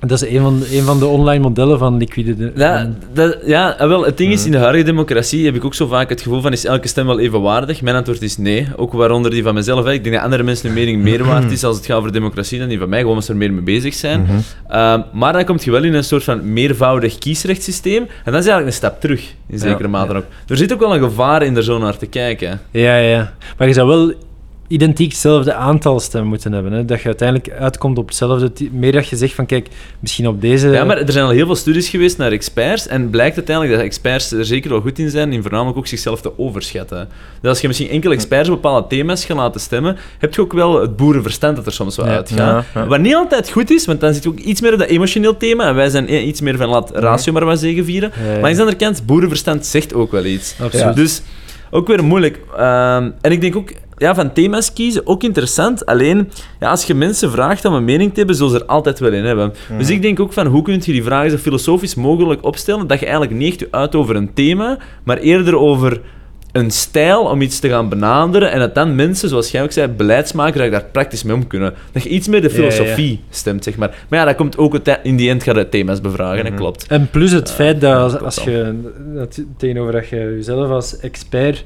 [0.07, 2.35] dat is een van, de, een van de online modellen van liquide...
[2.35, 5.65] de- Ja, dat, ja, ah, wel, het ding is, in de huidige democratie heb ik
[5.65, 7.81] ook zo vaak het gevoel van, is elke stem wel evenwaardig?
[7.81, 9.85] Mijn antwoord is nee, ook waaronder die van mezelf.
[9.85, 9.91] Hè.
[9.93, 12.59] Ik denk dat andere mensen hun mening meer waard is als het gaat over democratie
[12.59, 14.21] dan die van mij, gewoon omdat ze er meer mee bezig zijn.
[14.21, 14.31] Mhm.
[14.67, 18.47] Ehm, maar dan kom je wel in een soort van meervoudig kiesrechtssysteem, en dat is
[18.47, 19.89] eigenlijk een stap terug, in zekere Ja.
[19.89, 20.25] mate ook.
[20.47, 22.61] Er zit ook wel een gevaar in er zo naar te kijken.
[22.71, 23.33] Ja, ja.
[23.57, 24.13] Maar je zou wel
[24.73, 26.71] identiek hetzelfde aantal stemmen moeten hebben.
[26.71, 26.85] Hè?
[26.85, 28.51] Dat je uiteindelijk uitkomt op hetzelfde...
[28.71, 29.67] Meer dat je zegt van, kijk,
[29.99, 30.69] misschien op deze...
[30.69, 33.85] Ja, maar er zijn al heel veel studies geweest naar experts en blijkt uiteindelijk dat
[33.85, 37.07] experts er zeker wel goed in zijn in voornamelijk ook zichzelf te overschatten.
[37.41, 40.53] Dus als je misschien enkel experts op bepaalde thema's gaat laten stemmen, heb je ook
[40.53, 42.15] wel het boerenverstand dat er soms wel Ja.
[42.15, 42.65] uitgaat.
[42.73, 42.87] Ja, ja.
[42.87, 45.37] Wat niet altijd goed is, want dan zit je ook iets meer op dat emotioneel
[45.37, 48.11] thema en wij zijn eh, iets meer van laat ratio maar wat zeggen vieren.
[48.15, 48.39] Ja, ja.
[48.39, 50.55] Maar aan de andere kant, boerenverstand zegt ook wel iets.
[50.61, 50.95] Absoluut.
[50.95, 51.21] Dus
[51.71, 52.39] ook weer moeilijk.
[52.57, 55.85] Ehm, en ik denk ook, ja, van thema's kiezen, ook interessant.
[55.85, 58.99] Alleen, ja, als je mensen vraagt om een mening te hebben, zullen ze er altijd
[58.99, 59.53] wel in hebben.
[59.77, 62.99] Dus ik denk ook van, hoe kun je die vragen zo filosofisch mogelijk opstellen, dat
[62.99, 66.01] je eigenlijk niet echt uit over een thema, maar eerder over
[66.53, 69.87] een stijl om iets te gaan benaderen en dat dan mensen, zoals jij ook zei,
[69.87, 71.73] beleidsmakers, dat daar praktisch mee om kunnen.
[71.91, 72.71] Dat je iets meer de Ja, ja, ja.
[72.71, 74.05] filosofie stemt, zeg maar.
[74.09, 76.85] Maar ja, dat komt ook in die end gaat het thema's bevragen, dat klopt.
[76.87, 78.75] En plus het feit dat als, je
[79.15, 81.63] dat, tegenover dat je jezelf als expert,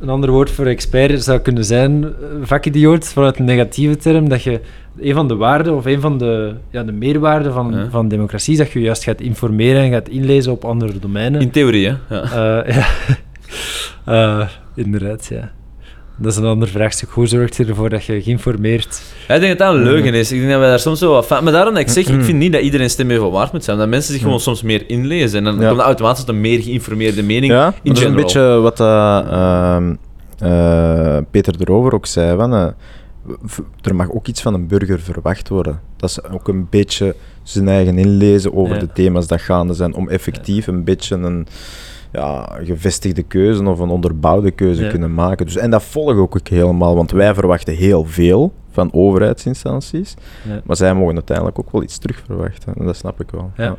[0.00, 2.10] een ander woord voor expert zou kunnen zijn, eh,
[2.42, 4.60] vakidioot, vanuit een negatieve term, dat je
[4.98, 7.86] een van de waarden of een van de, ja, de meerwaarden van, Ja.
[7.90, 11.40] van democratie is dat je juist gaat informeren en gaat inlezen op andere domeinen.
[11.40, 11.94] In theorie, hè.
[12.16, 12.22] Ja.
[12.62, 12.86] Eh, ja.
[14.04, 15.52] Eh, inderdaad, ja.
[16.16, 17.10] Dat is een ander vraagstuk.
[17.10, 19.02] Hoe zorg je ervoor dat je geïnformeerd...
[19.28, 20.32] Ja, ik denk dat dat een leugen is.
[20.32, 21.44] Ik denk dat wij daar soms zo wat van...
[21.44, 23.78] Maar daarom dat ik zeg, ik vind niet dat iedereen stem even waard moet zijn.
[23.78, 25.38] Dat mensen zich gewoon soms meer inlezen.
[25.38, 25.68] En dan Ja.
[25.68, 28.76] komt er automatisch tot een meer geïnformeerde mening Ja, in dat is een beetje wat
[28.76, 29.94] dat, ehm,
[30.38, 32.36] eh, Peter erover ook zei.
[32.36, 32.66] Van, eh,
[33.82, 35.80] er mag ook iets van een burger verwacht worden.
[35.96, 38.80] Dat is ook een beetje zijn eigen inlezen over Ja.
[38.80, 41.46] de thema's dat gaande zijn, om effectief een beetje een
[42.14, 44.90] ja, gevestigde keuze of een onderbouwde keuze Ja.
[44.90, 45.46] kunnen maken.
[45.46, 50.14] Dus, en dat volg ook ik helemaal, want wij verwachten heel veel van overheidsinstanties,
[50.48, 50.60] Ja.
[50.64, 52.74] maar zij mogen uiteindelijk ook wel iets terug verwachten.
[52.78, 53.50] En dat snap ik wel.
[53.56, 53.76] Ja.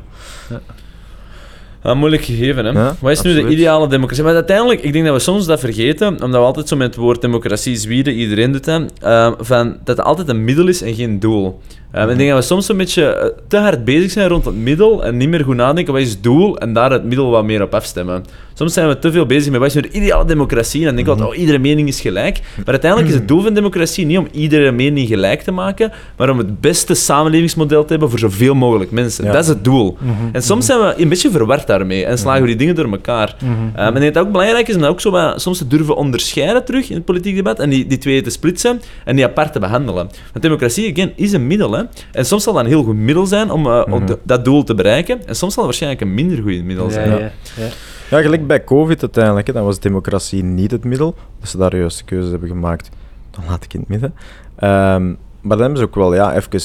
[1.82, 2.70] Ja, moeilijk gegeven, hè.
[2.70, 4.24] Ja, Wat is nu de ideale democratie?
[4.24, 6.96] Maar uiteindelijk, ik denk dat we soms dat vergeten, omdat we altijd zo met het
[6.96, 10.94] woord democratie zwieren, iedereen doet dat, eh, van, dat het altijd een middel is en
[10.94, 11.60] geen doel.
[11.96, 14.56] Eh, Ik denk dat we soms een beetje eh, te hard bezig zijn rond het
[14.56, 17.44] middel en niet meer goed nadenken wat is het doel en daar het middel wat
[17.44, 18.24] meer op afstemmen.
[18.54, 20.94] Soms zijn we te veel bezig met wat is nu de ideale democratie en dan
[20.94, 22.40] denken we altijd, oh, iedere mening is gelijk.
[22.56, 26.30] Maar uiteindelijk is het doel van democratie niet om iedere mening gelijk te maken, maar
[26.30, 29.24] om het beste samenlevingsmodel te hebben voor zoveel mogelijk mensen.
[29.24, 29.32] Ja.
[29.32, 29.96] Dat is het doel.
[30.32, 33.36] En soms zijn we een beetje verward daarmee en slagen we die dingen door elkaar.
[33.40, 33.52] Mhm.
[33.52, 35.58] Eh, maar ik denk dat het ook belangrijk is om dat ook zo wat, soms
[35.58, 39.16] te durven onderscheiden terug in het politiek debat en die, die twee te splitsen en
[39.16, 40.08] die apart te behandelen.
[40.32, 41.72] Want democratie, again, is een middel.
[41.72, 41.82] Hè?
[42.12, 44.64] En soms zal dat een heel goed middel zijn om, eh, om de- dat doel
[44.64, 45.26] te bereiken.
[45.26, 47.10] En soms zal het waarschijnlijk een minder goed middel zijn.
[47.10, 47.18] ja,
[47.56, 47.66] ja.
[48.10, 49.46] Ja, gelijk bij COVID uiteindelijk.
[49.46, 51.14] Hè, dan was democratie niet het middel.
[51.40, 52.88] Als ze daar de juiste keuzes hebben gemaakt,
[53.30, 54.14] dan laat ik in het midden.
[54.56, 55.06] Ehm,
[55.40, 56.60] maar dan hebben ze ook wel ja, even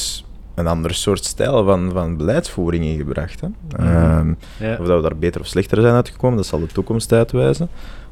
[0.55, 3.41] een ander soort stijl van, van beleidsvoering ingebracht.
[3.41, 3.47] Hè.
[3.78, 4.28] Ehm,
[4.59, 4.72] Ja.
[4.80, 7.69] Of dat we daar beter of slechter zijn uitgekomen, dat zal de toekomst uitwijzen.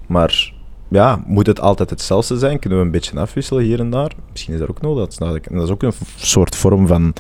[0.08, 0.54] Maar
[0.90, 2.60] ja, moet het altijd hetzelfde zijn?
[2.60, 4.12] Kunnen we een beetje afwisselen hier en daar?
[4.32, 5.08] Misschien is dat ook nodig.
[5.08, 7.14] Dat is, en dat is ook een soort vorm van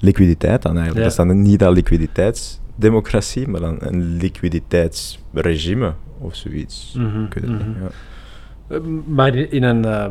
[0.00, 0.96] liquiditeit dan eigenlijk.
[1.06, 1.14] Ja.
[1.16, 6.94] Dat is dan niet dat liquiditeitsdemocratie, maar dan een liquiditeitsregime of zoiets.
[6.96, 7.70] Mhm, mhm.
[7.80, 7.88] ja.
[8.68, 10.06] Eh, Maar in een, eh,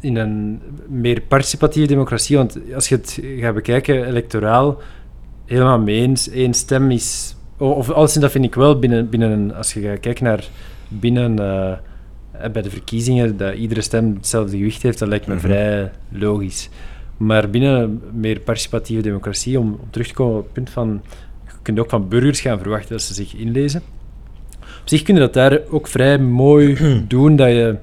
[0.00, 4.78] in een meer participatieve democratie, want als je het gaat bekijken, electoraal,
[5.44, 7.34] helemaal mee eens, één stem is...
[7.56, 9.54] Of alleszins, dat vind ik wel binnen, binnen.
[9.54, 10.48] Als je gaat kijken naar
[10.88, 11.38] binnen...
[11.38, 11.72] eh,
[12.52, 15.42] bij de verkiezingen, dat iedere stem hetzelfde gewicht heeft, dat lijkt me Mhm.
[15.42, 16.68] vrij logisch.
[17.16, 21.02] Maar binnen een meer participatieve democratie, om, om terug te komen op het punt van...
[21.46, 23.82] Je kunt ook van burgers gaan verwachten dat ze zich inlezen.
[24.60, 26.76] Op zich kun je dat daar ook vrij mooi
[27.08, 27.76] doen, dat je,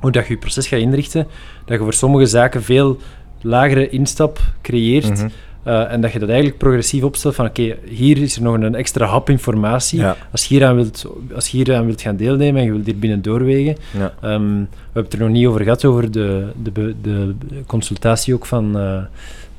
[0.00, 1.26] hoe dat je je proces gaat inrichten,
[1.64, 2.98] dat je voor sommige zaken veel
[3.42, 5.28] lagere instap creëert Mhm.
[5.62, 8.74] Eh, en dat je dat eigenlijk progressief opstelt van oké, hier is er nog een
[8.74, 9.98] extra hap informatie.
[10.00, 10.16] Ja.
[10.32, 13.22] Als je hieraan wilt, als je hieraan wilt gaan deelnemen en je wilt hier binnen
[13.22, 13.76] doorwegen.
[13.98, 14.12] Ja.
[14.22, 17.34] Ehm, we hebben het er nog niet over gehad, over de, de, de
[17.66, 18.98] consultatie ook van, eh,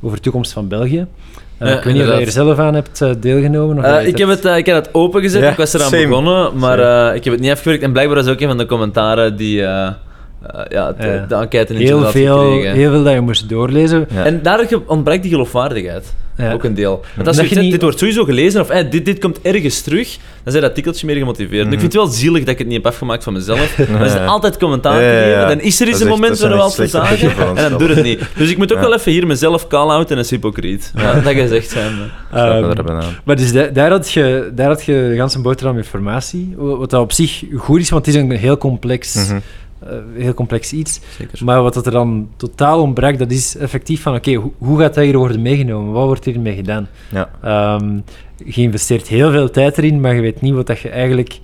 [0.02, 1.06] over de toekomst van België.
[1.58, 3.78] Eh, Ja, ik weet niet of je er zelf aan hebt deelgenomen.
[3.78, 6.08] Of ik, heb het, ik heb het opengezet, Ja, ik was eraan same.
[6.08, 7.84] begonnen, maar ik heb het niet afgewerkt.
[7.84, 9.64] En blijkbaar was ook een van de commentaren die
[10.48, 11.26] eh, ja, Ja.
[11.28, 12.74] de enquête heel veel, gekregen.
[12.76, 14.08] heel veel dat je moest doorlezen.
[14.14, 14.26] Ja.
[14.26, 16.14] En daar ontbreekt die geloofwaardigheid.
[16.38, 16.54] Ja.
[16.54, 16.92] Ook een deel.
[16.92, 19.42] Want Dat als je, je niet- dit wordt sowieso gelezen, of eh, dit, dit komt
[19.42, 20.08] ergens terug,
[20.44, 21.66] dan zijn dat artikeltje meer gemotiveerd.
[21.66, 23.78] En Ik vind het wel zielig dat ik het niet heb afgemaakt van mezelf.
[23.90, 25.34] Maar als er altijd commentaar Ja, ja, te ja.
[25.34, 27.70] geven, dan is er eens een is moment dat waar we wel te zagen, en
[27.70, 28.20] dan doe het niet.
[28.38, 28.84] Dus ik moet ook Ja.
[28.90, 30.92] wel even hier mezelf call-outen en is hypocriet.
[30.96, 31.92] Ja, dat gezegd zijn.
[32.32, 33.02] Ehm.
[33.24, 37.02] Maar dus da- daar, had je, daar had je de ganse boterham informatie, wat dat
[37.02, 39.40] op zich goed is, want het is een heel complex, Mhm.
[40.14, 41.00] Heel complex iets.
[41.18, 41.46] Zeker.
[41.46, 44.94] Maar wat dat er dan totaal ontbrak, dat is effectief van, oké, hoe, hoe gaat
[44.94, 45.94] dat hier worden meegenomen?
[45.94, 46.88] Wat wordt hiermee gedaan?
[47.12, 47.30] Ja.
[47.42, 48.00] Ehm,
[48.46, 51.40] je investeert heel veel tijd erin, maar je weet niet wat dat je eigenlijk,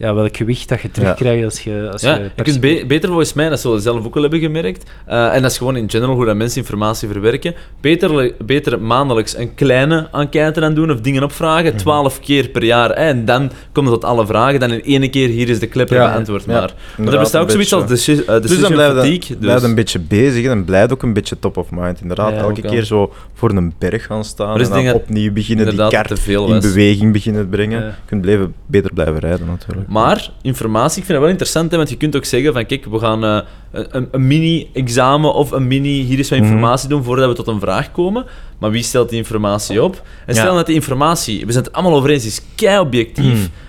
[0.00, 3.08] ja, welk gewicht dat je terugkrijgt als je, als Ja, je je kunt be- beter
[3.08, 5.76] volgens mij, dat zullen we zelf ook wel hebben gemerkt, eh, en dat is gewoon
[5.76, 10.90] in general hoe dat mensen informatie verwerken, beter, beter maandelijks een kleine enquête aan doen
[10.90, 14.60] of dingen opvragen, twaalf keer per jaar, hè, en dan komt het tot alle vragen,
[14.60, 16.74] dan in één keer, hier is de klepper, Ja, beantwoord ja, maar.
[16.96, 19.18] Inderdaad, er bestaat ook zoiets als deci- uh, Dus dan decision blijft fatigue.
[19.28, 19.36] Dus.
[19.38, 22.00] blijft een beetje bezig en blijft ook een beetje top of mind.
[22.00, 25.66] Inderdaad, Ja, elke keer zo voor een berg gaan staan Maar en dan opnieuw beginnen
[25.76, 27.80] die veel in beweging beginnen te brengen.
[27.80, 27.86] Ja.
[27.86, 29.88] Je kunt blijven, beter blijven rijden natuurlijk.
[29.90, 32.84] Maar informatie, ik vind dat wel interessant, hè, want je kunt ook zeggen van kijk,
[32.84, 36.48] we gaan eh, een, een mini-examen of een mini, hier is wat Mhm.
[36.48, 38.24] informatie doen voordat we tot een vraag komen.
[38.58, 40.02] Maar wie stelt die informatie op?
[40.26, 40.54] En stel Ja.
[40.56, 43.24] dat die informatie, we zijn het allemaal over eens, is kei objectief.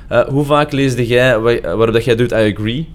[0.08, 0.18] Mhm.
[0.20, 2.88] Eh, hoe vaak leesde jij wa- waarop dat jij doet, I agree?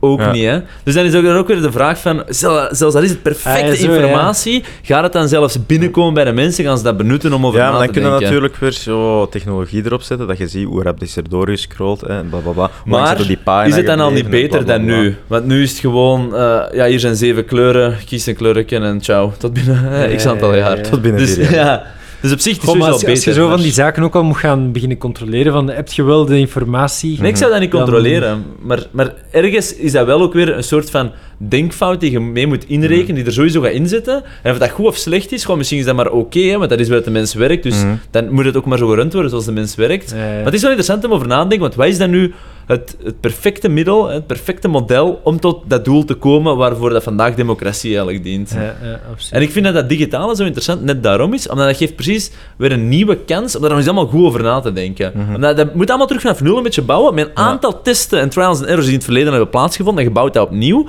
[0.00, 0.32] Ook Ja.
[0.32, 0.58] niet, hè?
[0.82, 3.22] Dus dan is ook, er ook weer de vraag van, zel- zelfs al is het
[3.22, 3.96] perfecte Ah, ja, zo, ja.
[4.00, 7.58] informatie, gaat het dan zelfs binnenkomen bij de mensen, gaan ze dat benutten om over
[7.58, 8.34] Ja, na maar dan te kunnen we denken?
[8.40, 12.26] natuurlijk weer zo technologie erop zetten, dat je ziet hoe rap is er doorgescrolld en
[12.28, 12.70] bla bla bla.
[12.82, 15.16] Hoe lang Maar die is het dan al niet beter bla, dan nu?
[15.26, 19.00] Want nu is het gewoon, eh, ja, hier zijn zeven kleuren, kies een kleuretje en
[19.00, 19.32] ciao.
[19.38, 20.76] Tot binnen x aantal ja, ja, jaar.
[20.76, 20.82] ja.
[20.82, 21.64] Tot binnen Dus, vier jaar.
[21.66, 21.82] ja,
[22.22, 23.42] dus op zich is het Goh, maar sowieso als, al als je beter.
[23.42, 26.38] zo van die zaken ook al moet gaan beginnen controleren, van, heb je wel de
[26.38, 27.20] informatie?
[27.20, 28.44] Nee, ik zou dat niet controleren.
[28.62, 32.46] Maar, maar ergens is dat wel ook weer een soort van denkfout die je mee
[32.46, 34.22] moet inrekenen, die er sowieso gaat inzetten.
[34.42, 36.80] En of dat goed of slecht is, gewoon misschien is dat maar oké, want dat
[36.80, 37.62] is waar de mens werkt.
[37.62, 37.94] Dus Mhm.
[38.10, 40.10] dan moet het ook maar zo gerund worden zoals de mens werkt.
[40.10, 40.34] Ja, ja.
[40.36, 42.32] Maar het is wel interessant om over na te denken, want wat is dan nu
[42.68, 47.02] het, het perfecte middel, het perfecte model om tot dat doel te komen waarvoor dat
[47.02, 48.50] vandaag democratie eigenlijk dient?
[48.50, 49.32] Ja, ja, absoluut.
[49.32, 52.30] En ik vind dat dat digitale zo interessant net daarom is, omdat dat geeft precies
[52.56, 55.12] weer een nieuwe kans om daar nog eens allemaal goed over na te denken.
[55.14, 55.34] Mhm.
[55.34, 58.28] Omdat dat moet allemaal terug vanaf nul een beetje bouwen, met een aantal testen en
[58.28, 60.86] trials en errors die in het verleden hebben plaatsgevonden en je bouwt dat opnieuw.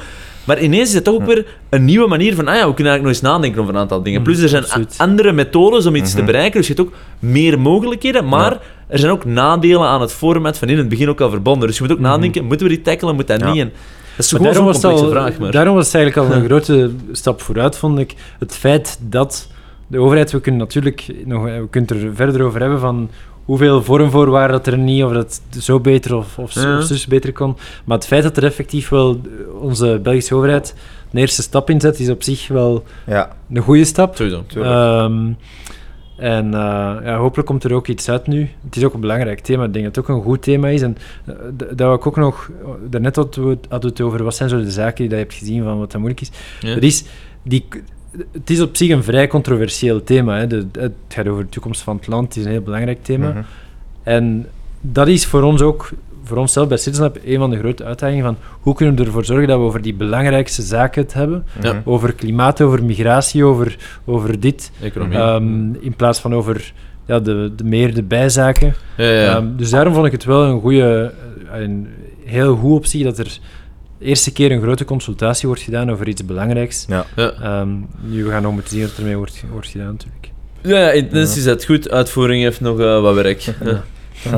[0.49, 2.91] Maar ineens is het toch ook weer een nieuwe manier van, ah ja, we kunnen
[2.93, 4.21] eigenlijk nog eens nadenken over een aantal dingen.
[4.21, 4.95] Plus er zijn Mhm, absoluut.
[5.01, 8.99] a- andere methodes om iets te bereiken, dus je hebt ook meer mogelijkheden, maar er
[8.99, 11.67] zijn ook nadelen aan het format van in het begin ook al verbonden.
[11.67, 13.51] Dus je moet ook nadenken, moeten we die tackelen, moet dat Ja.
[13.51, 13.61] niet?
[13.61, 13.71] En
[14.15, 15.37] dat is Maar gewoon zo'n was al- vraag.
[15.39, 15.51] Maar.
[15.51, 18.13] Daarom was het eigenlijk al een grote stap vooruit, vond ik.
[18.39, 19.47] Het feit dat
[19.87, 23.09] de overheid, we kunnen natuurlijk nog, we kunnen er verder over hebben van
[23.49, 26.77] hoeveel vormvoorwaarden dat er niet, of dat het zo beter of, of, zo- Ja.
[26.77, 27.57] of zus beter kon.
[27.85, 29.21] Maar het feit dat er effectief wel
[29.61, 30.75] onze Belgische overheid
[31.11, 34.15] een eerste stap inzet, is op zich wel Ja, een goede stap.
[34.15, 34.53] Tuurlijk.
[34.55, 35.31] Ehm,
[36.17, 36.59] en eh,
[37.03, 38.49] ja, hopelijk komt er ook iets uit nu.
[38.65, 39.63] Het is ook een belangrijk thema.
[39.63, 40.81] Ik denk dat het ook een goed thema is.
[40.81, 41.33] En eh,
[41.75, 42.49] dat ik ook nog...
[42.89, 45.15] Daarnet hadden we het- hadden we het over wat zijn zo de zaken die je
[45.15, 46.31] hebt gezien van wat dat moeilijk is.
[46.61, 46.73] Ja.
[46.73, 47.03] Dat is
[47.43, 47.67] die,
[48.31, 50.37] het is op zich een vrij controversieel thema.
[50.37, 50.47] Hè.
[50.47, 52.27] De, het gaat over de toekomst van het land.
[52.27, 53.29] Het is een heel belangrijk thema.
[53.29, 53.41] Mhm.
[54.03, 54.47] En
[54.81, 55.89] dat is voor ons ook,
[56.23, 59.25] voor onszelf bij Citizen Lab, een van de grote uitdagingen van hoe kunnen we ervoor
[59.25, 61.45] zorgen dat we over die belangrijkste zaken het hebben.
[61.61, 61.73] Ja.
[61.73, 61.81] Mhm.
[61.89, 64.71] Over klimaat, over migratie, over, over dit.
[64.81, 65.17] Economie.
[65.17, 66.73] Ehm, in plaats van over
[67.05, 68.73] ja, de, de meer de bijzaken.
[68.97, 69.35] ja, ja.
[69.35, 71.13] Ehm, dus daarom vond ik het wel een goede,
[71.51, 71.87] een
[72.25, 73.39] heel goed optie dat er
[73.99, 76.85] de eerste keer een grote consultatie wordt gedaan over iets belangrijks.
[76.87, 77.05] Ja.
[77.15, 77.31] ja.
[77.31, 77.69] Ehm,
[78.01, 80.29] nu we gaan nog moeten zien wat ermee wordt, wordt gedaan natuurlijk.
[80.61, 81.89] Ja, ja, intentie is het goed.
[81.89, 83.39] Uitvoering heeft nog eh, wat werk.
[83.39, 83.83] Ja.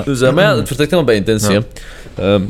[0.06, 1.52] Dus, eh, maar ja, het vertrekt allemaal bij intentie.
[1.52, 1.62] Ja.
[2.16, 2.34] hè.
[2.34, 2.44] Ehm,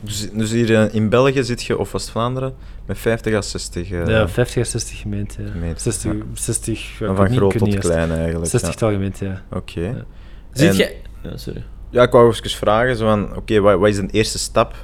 [0.00, 2.54] Dus, dus hier eh, in België zit je, of West-Vlaanderen,
[2.86, 5.44] met 50 à 60 eh, ja, 50 à 60 gemeenten.
[5.44, 5.50] Ja.
[5.50, 6.18] gemeenten, 60, ja.
[6.34, 7.88] 60 ja, en ik van groot tot niet juist.
[7.88, 8.46] klein eigenlijk.
[8.46, 8.76] 60 ja.
[8.76, 9.42] tal gemeenten, ja.
[9.50, 9.80] Oké.
[9.80, 10.04] Ja.
[10.52, 10.96] Ziet En- jij...
[11.22, 11.64] Ja, sorry.
[11.90, 14.74] Ja, ik wou even vragen, zo van, oké, wat, wat is de eerste stap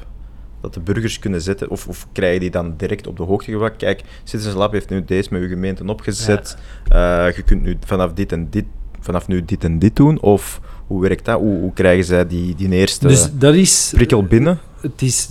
[0.64, 1.70] dat de burgers kunnen zetten?
[1.70, 3.76] Of, of krijgen die dan direct op de hoogte gebracht?
[3.76, 6.56] Kijk, Citizens Lab heeft nu deze met uw gemeente opgezet.
[6.88, 8.64] Eh, je kunt nu vanaf dit en dit,
[9.00, 10.20] vanaf nu dit en dit doen.
[10.20, 11.38] Of hoe werkt dat?
[11.38, 13.92] Hoe, hoe krijgen zij die, die eerste Dus dat is...
[13.94, 14.58] prikkel binnen?
[14.80, 15.28] het is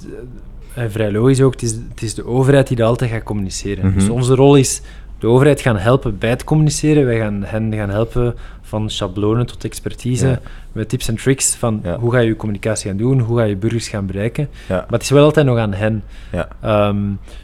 [0.73, 3.85] eh, vrij logisch ook, het is, het is de overheid die dat altijd gaat communiceren.
[3.85, 3.99] Mhm.
[3.99, 4.81] Dus onze rol is
[5.19, 7.05] de overheid gaan helpen bij het communiceren.
[7.05, 8.35] Wij gaan hen gaan helpen
[8.79, 10.39] van schablonen tot expertise, Ja.
[10.71, 11.99] met tips en tricks van Ja.
[11.99, 14.49] hoe ga je je communicatie gaan doen, hoe ga je burgers gaan bereiken.
[14.67, 14.75] Ja.
[14.75, 16.03] Maar het is wel altijd nog aan hen.
[16.31, 16.47] Ja.
[16.61, 17.01] Ehm,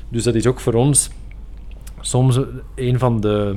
[0.10, 1.10] dus dat is ook voor ons
[2.02, 2.40] soms
[2.76, 3.56] een van de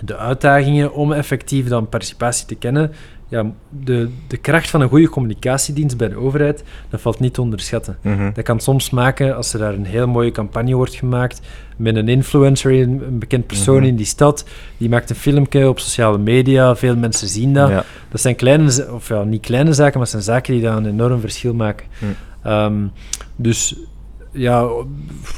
[0.00, 2.92] de uitdagingen om effectief dan participatie te kennen.
[3.30, 7.40] Ja, de, de kracht van een goede communicatiedienst bij de overheid, dat valt niet te
[7.40, 7.96] onderschatten.
[8.00, 8.30] Mhm.
[8.32, 11.40] Dat kan soms maken als er daar een heel mooie campagne wordt gemaakt
[11.76, 13.84] met een influencer, een, een bekend persoon Mhm.
[13.86, 14.44] in die stad,
[14.76, 17.68] die maakt een filmpje op sociale media, veel mensen zien dat.
[17.68, 17.84] Ja.
[18.10, 20.86] Dat zijn kleine, of ja, niet kleine zaken, maar het zijn zaken die dan een
[20.86, 21.86] enorm verschil maken.
[21.98, 22.04] Hm.
[22.42, 22.86] Ehm,
[23.36, 23.74] dus
[24.32, 24.64] ja,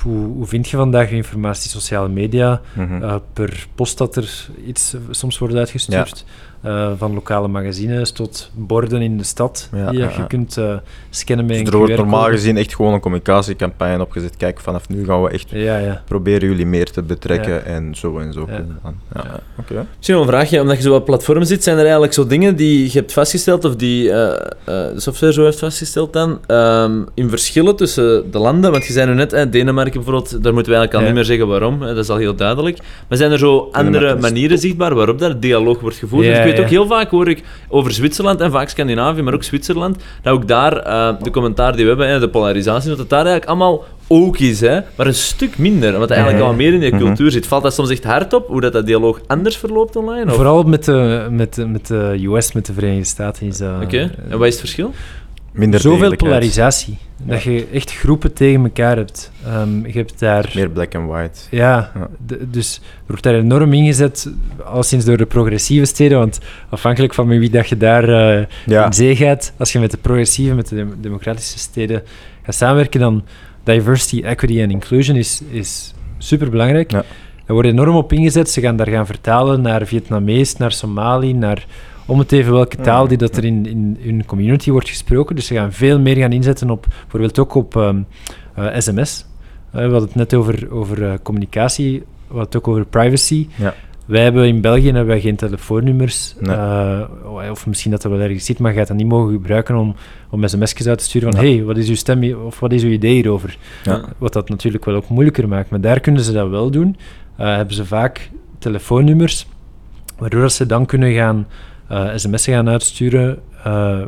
[0.03, 2.61] hoe, hoe vind je vandaag informatie sociale media?
[2.73, 3.03] Mhm.
[3.03, 6.25] Eh, per post dat er iets soms wordt uitgestuurd.
[6.63, 10.25] Eh, van lokale magazines tot borden in de stad Ja, die ja, je ja.
[10.25, 10.75] kunt eh,
[11.11, 14.37] scannen met Dus een er wordt normaal gezien echt gewoon een communicatiecampagne opgezet.
[14.37, 16.03] Kijk, vanaf nu gaan we echt Ja, ja.
[16.07, 17.61] proberen jullie meer te betrekken Ja.
[17.61, 18.49] en zo en zo.
[18.51, 19.41] Ja.
[19.59, 19.87] Oké.
[19.97, 22.57] Misschien nog een vraagje, omdat je zo op platformen zit, zijn er eigenlijk zo dingen
[22.57, 27.03] die je hebt vastgesteld, of die eh, eh, de software zo heeft vastgesteld dan, ehm,
[27.15, 28.71] in verschillen tussen de landen?
[28.71, 31.07] Want je zei nu net, eh, Denemarken bijvoorbeeld, daar moeten we eigenlijk al Ja.
[31.07, 32.79] niet meer zeggen waarom, hè, dat is al heel duidelijk.
[33.09, 36.25] Maar zijn er zo andere manieren zichtbaar waarop dat dialoog wordt gevoerd?
[36.51, 40.33] Weet ook heel vaak, hoor ik over Zwitserland en vaak Scandinavië, maar ook Zwitserland, dat
[40.33, 43.49] ook daar eh, de commentaar die we hebben, hè, de polarisatie, dat het daar eigenlijk
[43.49, 47.05] allemaal ook is, hè, maar een stuk minder, omdat eigenlijk al meer in die Mhm.
[47.05, 47.47] cultuur zit.
[47.47, 50.25] Valt dat soms echt hard op, hoe dat, dat dialoog anders verloopt online?
[50.31, 50.35] Of?
[50.35, 53.61] Vooral met de, met, met de US, met de Verenigde Staten, is.
[53.83, 54.93] Oké, en wat is het verschil?
[55.53, 56.99] Minder Zoveel polarisatie.
[57.23, 59.33] Dat je echt groepen tegen elkaar hebt.
[59.45, 60.51] Ehm, je hebt daar...
[60.55, 61.39] Meer black and white.
[61.51, 62.09] Ja, Ja.
[62.27, 64.31] de- dus er wordt daar enorm ingezet,
[64.65, 66.39] al sinds door de progressieve steden, want
[66.69, 68.07] afhankelijk van met wie dat je daar
[68.67, 68.87] Ja.
[68.87, 72.03] in zee gaat, als je met de progressieve, met de dem- democratische steden
[72.43, 73.25] gaat samenwerken, dan
[73.65, 76.91] diversity, equity en inclusion is, is superbelangrijk.
[76.91, 77.05] Ja.
[77.47, 78.51] Er wordt enorm op ingezet.
[78.51, 81.67] Ze gaan daar gaan vertalen naar Vietnamees, naar Somali, naar
[82.11, 85.37] om het even welke taal die dat er in, in hun community wordt gesproken.
[85.37, 88.03] Dus ze gaan veel meer gaan inzetten op, bijvoorbeeld ook op ehm,
[88.55, 89.27] eh, sms.
[89.71, 93.49] Eh, we hadden het net over, over eh, communicatie, we hadden het ook over privacy.
[93.57, 93.75] Ja.
[94.07, 96.35] Wij hebben in België hebben wij geen telefoonnummers.
[96.39, 97.51] Nee.
[97.51, 99.95] of misschien dat er wel ergens zit, maar je gaat dat niet mogen gebruiken om,
[100.31, 101.51] om sms'jes uit te sturen van Ja.
[101.51, 103.59] hey, wat is uw stem hier- of wat is uw idee hierover?
[103.83, 104.01] Ja.
[104.19, 105.71] Wat dat natuurlijk wel ook moeilijker maakt.
[105.71, 106.97] Maar daar kunnen ze dat wel doen.
[107.37, 109.47] Hebben ze vaak telefoonnummers,
[110.19, 111.47] waardoor dat ze dan kunnen gaan
[111.91, 113.39] eh, sms'en gaan uitsturen.
[113.65, 114.01] eh,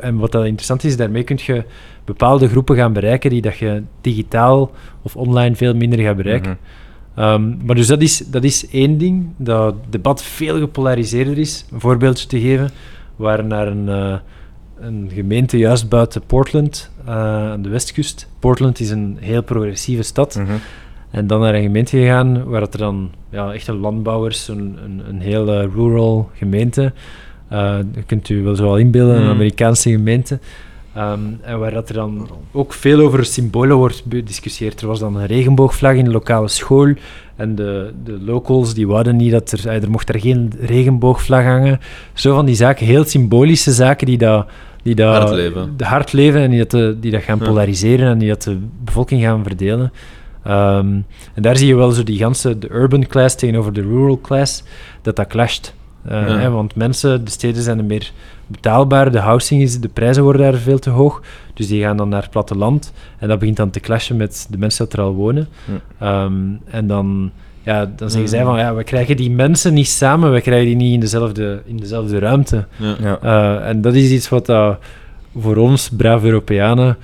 [0.00, 1.64] en wat dat interessant is, daarmee kun je
[2.04, 4.70] bepaalde groepen gaan bereiken die dat je digitaal
[5.02, 6.58] of online veel minder gaat bereiken.
[7.14, 7.20] Mhm.
[7.24, 11.64] Ehm, maar dus dat is, dat is één ding, dat het debat veel gepolariseerder is.
[11.72, 12.70] Een voorbeeldje te geven,
[13.16, 14.18] we waren naar een, eh,
[14.80, 18.28] een gemeente juist buiten Portland, aan de westkust.
[18.38, 20.34] Portland is een heel progressieve stad.
[20.34, 20.52] Mhm.
[21.10, 25.02] En dan naar een gemeente gegaan, waar dat er dan ja, echte landbouwers, een, een,
[25.08, 26.92] een heel eh, rural gemeente,
[27.48, 29.30] eh dat kunt u wel zo wel inbeelden, een Mm.
[29.30, 30.38] Amerikaanse gemeente.
[30.94, 34.80] Ehm, en waar dat er dan ook veel over symbolen wordt bediscussieerd.
[34.80, 36.92] Er was dan een regenboogvlag in de lokale school.
[37.36, 39.68] En de, de locals die wouden niet dat er...
[39.68, 41.80] eh, Er mocht er geen regenboogvlag hangen.
[42.12, 44.46] Zo van die zaken, heel symbolische zaken die dat...
[44.82, 45.74] Die dat Hard leven.
[45.76, 47.44] De hard leven en die dat, de- die dat gaan Ja.
[47.44, 49.92] polariseren en die dat de bevolking gaan verdelen.
[50.44, 50.86] Ehm,
[51.34, 54.62] en daar zie je wel zo die ganse de urban class tegenover de rural class,
[55.02, 55.74] dat dat clasht.
[56.04, 56.38] Eh, Ja.
[56.38, 58.12] hè, want mensen, de steden zijn er meer
[58.46, 61.22] betaalbaar, de housing is, de prijzen worden daar veel te hoog,
[61.54, 64.58] dus die gaan dan naar het platteland en dat begint dan te clashen met de
[64.58, 65.48] mensen dat er al wonen.
[65.64, 66.04] Hm.
[66.04, 66.32] Ehm,
[66.70, 67.30] en dan,
[67.62, 68.26] ja, dan zeggen Mm.
[68.36, 71.62] zij van, ja, we krijgen die mensen niet samen, we krijgen die niet in dezelfde,
[71.64, 72.64] in dezelfde ruimte.
[72.76, 72.94] Ja.
[73.00, 73.18] Ja.
[73.22, 74.78] Eh, en dat is iets wat dat
[75.38, 76.96] voor ons, brave Europeanen,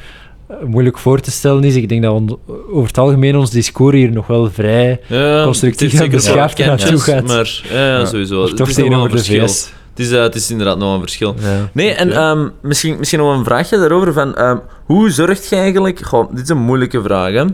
[0.67, 1.75] moeilijk voor te stellen is.
[1.77, 2.39] Ik denk dat on-
[2.73, 6.99] over het algemeen ons discours hier nog wel vrij Ja, Constructief het en beschaafd naartoe
[6.99, 7.27] gaat.
[7.27, 8.39] Maar ja, sowieso.
[8.39, 9.49] Maar Het toch is nog een tegenover de verschil.
[9.49, 9.71] VS.
[9.91, 11.35] Het is, eh, het is inderdaad nog een verschil.
[11.41, 11.71] Ja.
[11.73, 14.13] Nee, en ehm, misschien, misschien nog een vraagje daarover.
[14.13, 16.01] Van, ehm, hoe zorg je eigenlijk...
[16.05, 17.45] Goh, dit is een moeilijke vraag, hè.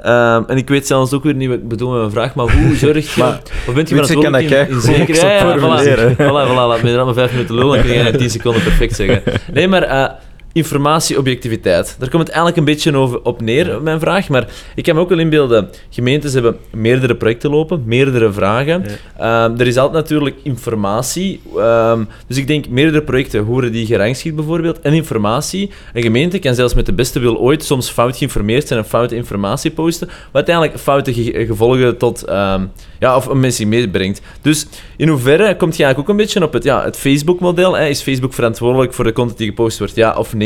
[0.00, 2.52] Ehm, en ik weet zelfs ook weer niet wat ik bedoel met mijn vraag, maar
[2.56, 3.20] hoe zorg je...
[3.20, 5.14] Maar, of bent je je, ik kan dat in, in zeker...
[5.14, 6.16] Ja, ja, voilà, voilà,
[6.48, 8.96] voilà, laat me er maar vijf minuten lullen, dan kun jij in tien seconden perfect
[8.96, 9.22] zeggen.
[9.54, 9.82] Nee, maar...
[9.82, 10.10] eh,
[10.52, 11.96] Informatie-objectiviteit.
[11.98, 14.28] Daar komt het eigenlijk een beetje over op neer, mijn vraag.
[14.28, 18.84] Maar ik kan me ook wel inbeelden, gemeentes hebben meerdere projecten lopen, meerdere vragen.
[19.18, 21.40] Ehm, er is altijd natuurlijk informatie.
[21.56, 24.80] Ehm, dus ik denk, meerdere projecten, hoe worden die gerangschikt bijvoorbeeld?
[24.80, 25.70] En informatie.
[25.94, 29.16] Een gemeente kan zelfs met de beste wil ooit soms fout geïnformeerd zijn en foute
[29.16, 32.24] informatie posten, wat uiteindelijk foute ge- gevolgen tot...
[32.24, 32.62] ehm,
[32.98, 34.20] ja, of een mensen meebrengt.
[34.42, 37.78] Dus in hoeverre komt je eigenlijk ook een beetje op het, ja, het Facebook-model?
[37.78, 40.39] Is Facebook verantwoordelijk voor de content die gepost wordt, ja of nee?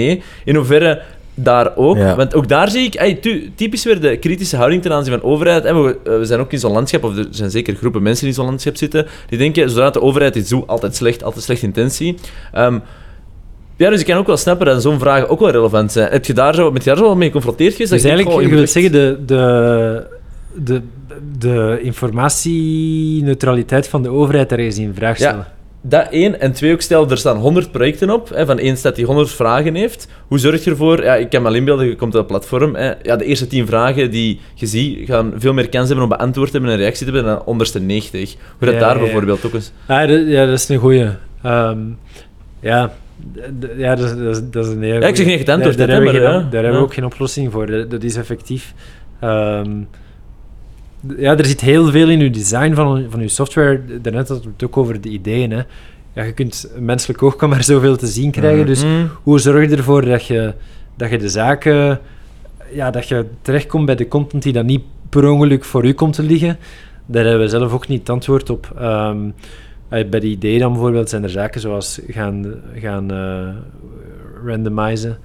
[0.45, 1.01] In hoeverre
[1.34, 1.97] daar ook?
[1.97, 2.16] Ja.
[2.16, 5.20] Want ook daar zie ik ey, tu- typisch weer de kritische houding ten aanzien van
[5.20, 5.64] de overheid.
[5.64, 8.20] En we, eh, we zijn ook in zo'n landschap, of er zijn zeker groepen mensen
[8.20, 11.45] die in zo'n landschap zitten, die denken, zodra de overheid iets doet, altijd slecht, altijd
[11.45, 12.14] slechte intentie.
[12.53, 12.78] Ehm,
[13.76, 16.11] ja, dus ik kan ook wel snappen dat zo'n vragen ook wel relevant zijn.
[16.11, 17.90] Heb je daar zo, met je daar zo mee geconfronteerd geweest?
[17.92, 20.07] Dus Dat eigenlijk, je je wil zeggen, de, de,
[20.64, 20.82] de,
[21.38, 25.53] de informatieneutraliteit van de overheid daar eens in vraag Ja.
[25.87, 26.41] Dat één.
[26.41, 28.28] En twee ook, stel, er staan 100 projecten op.
[28.28, 30.09] Hè, van één staat die 100 vragen heeft.
[30.28, 31.03] Hoe zorg je ervoor?
[31.03, 32.74] Ja, ik kan me al inbeelden, je komt op dat platform.
[32.74, 36.11] Hè, ja, de eerste 10 vragen die je ziet, gaan veel meer kans hebben om
[36.11, 38.35] beantwoord te hebben en een reactie te hebben dan de onderste 90.
[38.59, 39.03] Hoe dat Ja, daar ja.
[39.03, 39.72] bijvoorbeeld ook eens...
[39.87, 41.07] Ah, dat, ja, dat is een goeie.
[41.43, 41.78] Ehm,
[42.61, 42.93] ja,
[43.76, 45.78] ja dat, is, dat, is, dat is een hele Ja, ik zeg niet het antwoord
[45.78, 46.41] daar, hebben we geen- Daar ja.
[46.51, 46.82] hebben we Ja.
[46.82, 47.66] ook geen oplossing voor.
[47.66, 48.72] Dat, dat is effectief.
[49.20, 49.70] Ehm,
[51.16, 53.80] ja, er zit heel veel in je design van, van je software.
[54.02, 55.50] Daarnet hadden we het ook over de ideeën.
[55.50, 55.62] Hè.
[56.12, 58.59] Ja, je kunt, menselijk oog kan maar zoveel te zien krijgen.
[58.59, 58.66] Mhm.
[58.66, 58.84] Dus
[59.22, 60.55] hoe zorg je ervoor dat je,
[60.96, 62.00] dat je de zaken...
[62.72, 66.14] Ja, dat je terechtkomt bij de content die dan niet per ongeluk voor u komt
[66.14, 66.59] te liggen.
[67.07, 68.72] Daar hebben we zelf ook niet het antwoord op.
[68.78, 69.18] Ehm,
[69.88, 73.48] eh, bij de ideeën dan bijvoorbeeld zijn er zaken zoals gaan, gaan eh,
[74.44, 75.18] randomizen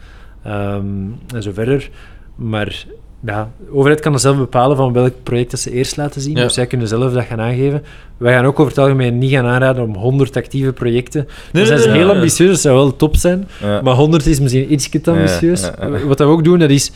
[0.43, 0.85] ehm,
[1.33, 1.89] en zo verder.
[2.35, 2.85] Maar
[3.25, 6.35] ja, de overheid kan dan zelf bepalen van welk project dat ze eerst laten zien.
[6.35, 6.43] Ja.
[6.43, 7.83] Dus zij kunnen zelf dat gaan aangeven.
[8.17, 11.27] Wij gaan ook over het algemeen niet gaan aanraden om 100 actieve projecten.
[11.51, 12.15] Nee, ze nee, heel nee.
[12.15, 13.47] ambitieus, dat zou wel top zijn.
[13.61, 13.81] Ja.
[13.81, 15.61] Maar 100 is misschien iets te ambitieus.
[15.61, 16.05] Ja, ja, ja.
[16.05, 16.91] Wat dat we ook doen, dat is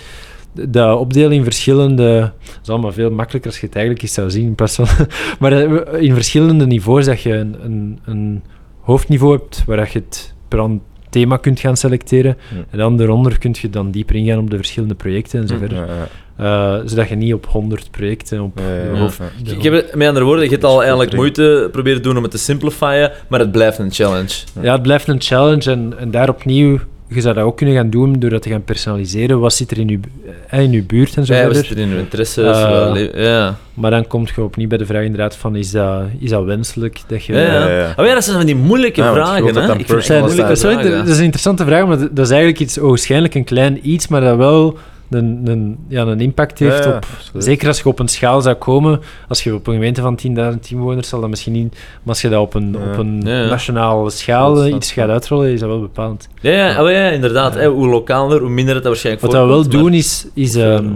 [0.54, 2.20] de opdelen in verschillende...
[2.20, 4.46] Dat is allemaal veel makkelijker als je het eigenlijk eens zou zien.
[4.46, 4.88] In plaats van,
[5.40, 8.44] maar eh, in verschillende niveaus, dat je een, een, een
[8.80, 10.82] hoofdniveau hebt waar dat je het per an
[11.14, 12.38] thema kunt gaan selecteren.
[12.70, 15.78] En dan daaronder kun je dan dieper ingaan op de verschillende projecten en zo verder.
[15.78, 16.08] Ja, ja.
[16.38, 19.00] Eh, zodat je niet op 100 projecten op Ja, ja, de ja.
[19.00, 19.20] hoofd...
[19.44, 22.24] Ik heb het, met andere woorden, je hebt al eigenlijk moeite proberen te doen om
[22.24, 24.34] het te simplifyen, maar het blijft een challenge.
[24.62, 26.80] Ja, het blijft een challenge en, en daar opnieuw,
[27.16, 29.40] je zou dat ook kunnen gaan doen door dat te gaan personaliseren.
[29.40, 30.00] Wat zit er in je,
[30.48, 31.66] eh, in je buurt en zo Ja, we verder.
[31.66, 32.42] zitten in uw interesse.
[32.44, 33.58] Eh, ja.
[33.74, 37.02] Maar dan kom je opnieuw bij de vraag inderdaad van, is dat, is dat wenselijk
[37.08, 37.34] dat je...
[37.34, 37.94] Ja, ja.
[37.98, 39.38] Oh ja, dat zijn van die moeilijke je vragen, hè?
[39.40, 40.98] Ik vind Dat, moeilijke sorry, vragen.
[40.98, 44.22] dat is een interessante vraag, maar dat is eigenlijk iets ogenschijnlijk een klein iets, maar
[44.22, 44.78] dat wel
[45.10, 47.06] een, een, ja, een impact heeft Ja, ja, op...
[47.18, 47.44] absoluut.
[47.44, 50.20] Zeker als je op een schaal zou komen, als je op een gemeente van
[50.54, 51.72] 10.000 inwoners zal dat misschien niet...
[51.74, 52.92] Maar als je dat op een, Ja.
[52.92, 53.50] op een Ja, ja.
[53.50, 56.30] nationale schaal Dat eh, iets gaat uitrollen, is dat wel bepalend.
[56.42, 57.54] Ja, ja, oh ja inderdaad.
[57.54, 57.60] Ja.
[57.60, 60.56] hè, hoe lokaler, hoe minder het dat waarschijnlijk Wat we wel maar- doen is, is
[60.56, 60.88] ehm,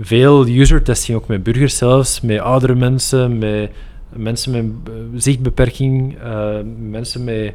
[0.00, 3.70] veel user testing, ook met burgers zelfs, met oudere mensen, met
[4.12, 6.48] mensen met eh, zichtbeperking, eh,
[6.90, 7.52] mensen met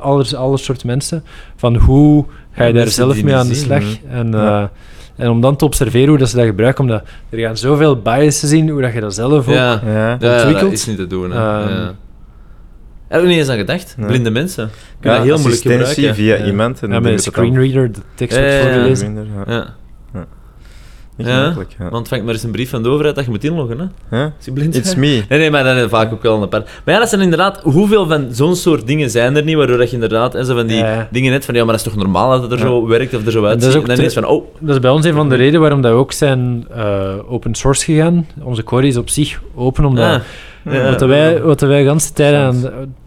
[0.00, 1.24] alle, alle soorten mensen.
[1.56, 3.82] Van hoe ga je Ja, daar zelf mee aan de slag?
[4.08, 4.70] En, Ja.
[5.16, 8.52] En om dan te observeren hoe dat ze dat gebruiken, omdat er gaan zoveel biases
[8.52, 9.54] in, hoe dat je dat zelf ook...
[9.54, 10.16] Ja, Ja.
[10.20, 11.30] ja, dat is niet te doen.
[11.30, 11.36] Hè.
[11.36, 11.94] Ehm, ja.
[13.08, 13.94] Heb je niet eens aan gedacht?
[13.98, 14.06] Nee.
[14.06, 14.70] Blinde mensen.
[15.00, 16.24] Kun je Ja, dat heel moeilijk assistentie gebruiken.
[16.24, 16.44] via Ja.
[16.50, 16.82] iemand.
[16.82, 18.62] En ja, met een screenreader de tekst wordt ja, ja.
[18.64, 19.26] voorgelezen.
[21.16, 21.24] Ja.
[21.26, 21.32] Ja.
[21.32, 21.88] Niet Ja, gemakkelijk, ja.
[21.90, 24.18] Want vangt maar eens een brief van de overheid dat je moet inloggen, hè?
[24.44, 25.22] Je blind It's me.
[25.28, 26.68] Nee, nee, maar dan is vaak ook wel een apart.
[26.84, 27.60] Maar ja, dat zijn inderdaad...
[27.62, 30.34] Hoeveel van zo'n soort dingen zijn er niet, waardoor dat je inderdaad...
[30.34, 32.42] En zo van die Ja, dingen net van, ja, maar dat is toch normaal dat
[32.42, 32.64] het er Ja.
[32.64, 33.68] zo werkt of er zo dat uitziet.
[33.74, 34.44] is En, dan is van, oh...
[34.58, 37.54] Dat is bij ons een van de redenen waarom dat we ook zijn eh, open
[37.54, 38.26] source gegaan.
[38.42, 40.04] Onze core is op zich open, omdat...
[40.14, 40.20] ah,
[40.74, 40.90] ja.
[40.90, 42.64] Wat wij, wat wij de ganse tijd aan,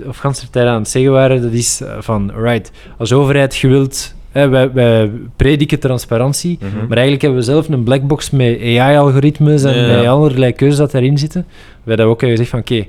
[0.07, 3.67] of ganse tijd aan het zeggen waren, dat is eh, van, right, als overheid je
[3.67, 6.77] wilt, hè, wij, wij prediken transparantie, Mhm.
[6.77, 10.09] maar eigenlijk hebben we zelf een blackbox met AI-algoritmes en Ja.
[10.09, 11.45] allerlei keuzes dat daarin zitten.
[11.83, 12.85] Wij hebben ook gezegd van, oké,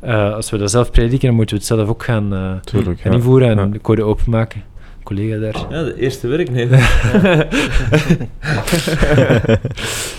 [0.00, 3.00] eh, als we dat zelf prediken, dan moeten we het zelf ook gaan, eh, Tuurlijk,
[3.00, 3.16] gaan ja.
[3.16, 3.66] invoeren en Ja.
[3.66, 4.62] de code openmaken.
[5.02, 5.54] Collega daar.
[5.70, 6.78] Ja, de eerste werknemer.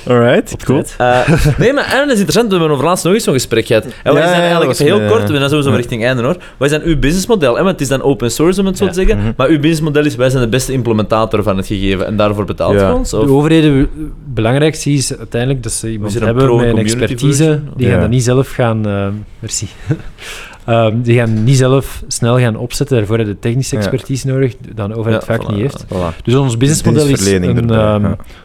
[0.08, 0.84] Alright, cool.
[0.98, 2.46] Eh, nee, maar en dat is interessant.
[2.48, 3.84] We hebben over laatst nog eens zo'n gesprek gehad.
[3.84, 5.76] En Ja, is dan ja, eigenlijk heel kort, eh, we zijn sowieso ja.
[5.76, 6.38] richting einde hoor.
[6.58, 7.52] Wat is dan uw businessmodel?
[7.56, 7.58] hè?
[7.58, 8.90] Want het is dan open source om het zo Ja.
[8.92, 9.18] te zeggen.
[9.18, 9.32] Mhm.
[9.38, 12.74] Maar uw businessmodel is, wij zijn de beste implementator van het gegeven en daarvoor betaalt
[12.80, 12.88] Ja.
[12.90, 13.10] je ons?
[13.10, 13.30] De Of?
[13.30, 13.88] overheden, het
[14.34, 17.26] belangrijkste is uiteindelijk dat ze iemand is een hebben pro- met een expertise.
[17.26, 17.70] version?
[17.76, 17.92] Die Ja.
[17.92, 18.88] gaan dat niet zelf gaan...
[18.88, 19.08] eh,
[19.40, 19.68] merci.
[20.66, 22.98] Ehm, die gaan niet zelf snel gaan opzetten.
[22.98, 23.82] Daarvoor heb je technische Ja.
[23.82, 25.48] expertise nodig, dat een overheid Ja, vaak voilà.
[25.54, 25.86] niet heeft.
[25.86, 26.24] Voilà.
[26.24, 28.02] Dus ons businessmodel is een, erbij, ehm,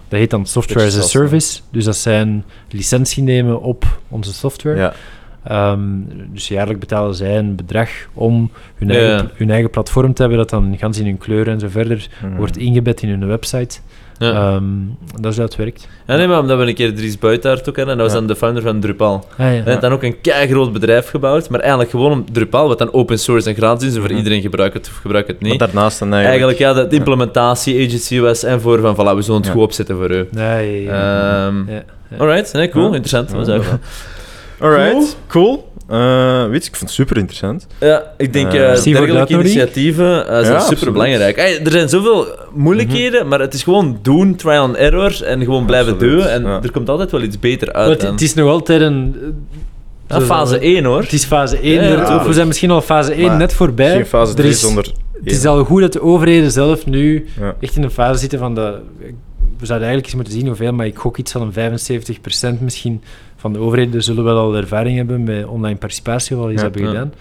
[0.08, 1.60] dat heet dan software as a service.
[1.70, 4.92] Dus dat zijn licentie nemen op onze software.
[5.44, 5.78] Ehm,
[6.32, 10.50] dus jaarlijk betalen zij een bedrag om hun, eigen, hun eigen platform te hebben, dat
[10.50, 12.36] dan gans in hun kleuren en zo verder Mhm.
[12.36, 13.78] wordt ingebed in hun website.
[14.18, 14.60] Ja.
[15.20, 15.88] Dat is hoe het werkt.
[16.06, 18.18] Ja, nee, maar omdat we een keer Dries Buitaert ook hadden, en dat was Ja.
[18.18, 19.14] dan de founder van Drupal.
[19.14, 19.44] Ah, ja.
[19.44, 22.92] Hij heeft dan ook een groot bedrijf gebouwd, maar eigenlijk gewoon om Drupal, wat dan
[22.92, 25.58] open source en gratis is, en voor iedereen gebruikt het of gebruikt het Maar niet.
[25.58, 26.76] daarnaast dan Eigenlijk eigenlijk...
[26.76, 29.52] ja, dat de implementatie agency was en voor van, voilà, we zullen het Ja.
[29.52, 30.28] goed opzetten voor u.
[30.30, 31.46] Nee, ja.
[31.46, 32.16] Ehm Ja, ja.
[32.18, 32.94] Alright, nee, cool, Ja.
[32.94, 33.30] interessant.
[33.46, 33.66] Ja, was.
[34.60, 35.67] Alright, cool.
[35.88, 37.66] Eh weet je, ik vond het super interessant.
[37.80, 41.36] Ja, ik denk de dergelijke initiatieven eh, zijn Ja, super belangrijk.
[41.38, 45.92] er zijn zoveel moeilijkheden, maar het is gewoon doen, trial and error en gewoon blijven
[45.92, 46.26] Absoluut, doen.
[46.26, 46.62] En ja.
[46.62, 48.02] er komt altijd wel iets beter uit.
[48.02, 49.16] het, het is nog altijd een...
[50.08, 51.00] Ja, fase 1 hoor.
[51.00, 51.74] Het is fase 1.
[51.74, 52.26] Ja, ja, er- tuurlijk.
[52.26, 53.92] we zijn misschien al fase 1 Maar net voorbij.
[53.92, 54.92] Geen fase Er 3 is- zonder...
[55.24, 57.54] Het is al goed dat de overheden zelf nu Ja.
[57.60, 58.74] echt in een fase zitten van de
[59.58, 61.80] we zouden eigenlijk eens moeten zien hoeveel, maar ik gok iets van een
[62.58, 63.02] 75% misschien
[63.40, 66.82] van de overheden zullen wel al ervaring hebben met online participatie, wel iets Ja, hebben
[66.82, 66.88] ja.
[66.88, 67.12] gedaan.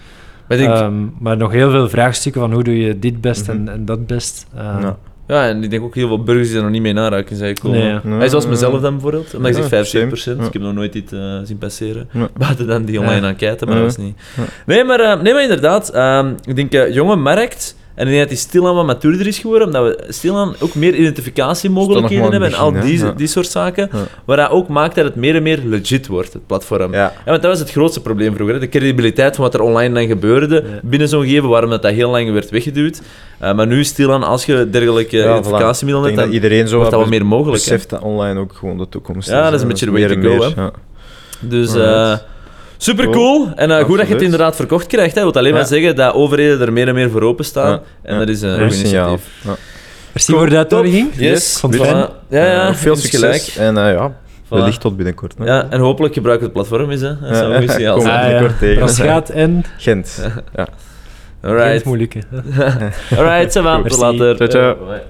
[0.48, 3.46] Maar ik denk, Ehm, maar nog heel veel vraagstukken van hoe doe je dit best
[3.46, 3.56] Mhm.
[3.56, 4.46] en, en dat best.
[4.56, 4.96] Ehm, Ja.
[5.28, 7.56] ja, en ik denk ook heel veel burgers die er nog niet mee naraken zijn
[7.56, 8.00] gekomen.
[8.04, 8.28] Nee, ja.
[8.28, 10.36] Zoals mezelf dan bijvoorbeeld, omdat Ja, zegt 75%, same.
[10.40, 10.46] Ja.
[10.46, 12.08] ik heb nog nooit iets eh, zien passeren.
[12.12, 12.28] Ja.
[12.38, 13.28] Buiten dan die online Ja.
[13.28, 13.80] enquête, maar Ja.
[13.82, 14.16] dat was niet.
[14.36, 14.42] Ja.
[14.66, 18.18] Nee, maar, eh, nee, maar inderdaad, ehm, ik denk eh, jonge markt, en ik denk
[18.18, 22.58] dat die stilaan wat matuurder is geworden, omdat we stilaan ook meer identificatiemogelijkheden hebben en
[22.58, 22.98] al die?
[23.16, 23.26] Ja.
[23.26, 23.98] soort zaken, Ja.
[24.24, 26.92] waar dat ook maakt dat het meer en meer legit wordt, het platform.
[26.92, 27.12] Ja.
[27.24, 28.60] Want dat was het grootste probleem vroeger, hè.
[28.60, 32.10] de credibiliteit van wat er online dan gebeurde binnen zo'n gegeven, waarom dat, dat heel
[32.10, 33.02] lang werd weggeduwd.
[33.38, 37.08] Eh, maar nu stilaan, als je dergelijke identificatiemiddelen hebt, dan iedereen zo wordt dat wat
[37.08, 37.64] meer mogelijk.
[37.64, 37.70] hè.
[37.72, 40.20] beseft dat online ook gewoon de toekomst Ja, dat is een beetje de way to
[40.20, 40.68] go, hè.
[41.40, 41.74] Dus.
[42.78, 43.14] Super Cool.
[43.44, 43.48] cool.
[43.56, 45.14] En eh, goed dat je het inderdaad verkocht krijgt.
[45.14, 45.22] Hè.
[45.22, 45.66] wil alleen maar Ja.
[45.66, 47.70] zeggen dat overheden er meer en meer voor openstaan.
[47.70, 47.80] Ja.
[48.02, 48.18] En Ja.
[48.20, 49.08] dat is een Goed goed signaal.
[49.08, 49.44] initiatief.
[49.44, 49.56] Ja.
[50.12, 51.08] Merci voor de uitnodiging.
[51.16, 51.58] Yes.
[51.60, 51.74] Vond.
[51.74, 52.68] Ja, ja.
[52.68, 53.20] Eh, veel succes.
[53.20, 53.68] gelijk.
[53.68, 54.48] En eh, ja, Voilà.
[54.48, 55.34] wellicht tot binnenkort.
[55.38, 55.44] hè.
[55.44, 57.00] Ja, en hopelijk gebruik het platform eens.
[57.00, 57.20] Hè.
[57.20, 58.14] Dat zou een goed signaal Kom zijn.
[58.16, 58.28] Ah, ja.
[58.28, 58.80] binnenkort tegen.
[58.80, 60.18] Rasgaat en Gent.
[60.56, 60.66] Ja.
[61.42, 61.84] Gent Alright.
[61.84, 62.18] moeilijke.
[63.16, 63.76] Alright, ça va.
[63.76, 63.88] Goed.
[63.90, 64.36] Tot later.
[64.36, 64.92] Ciao, ciao.
[64.92, 64.98] Eh.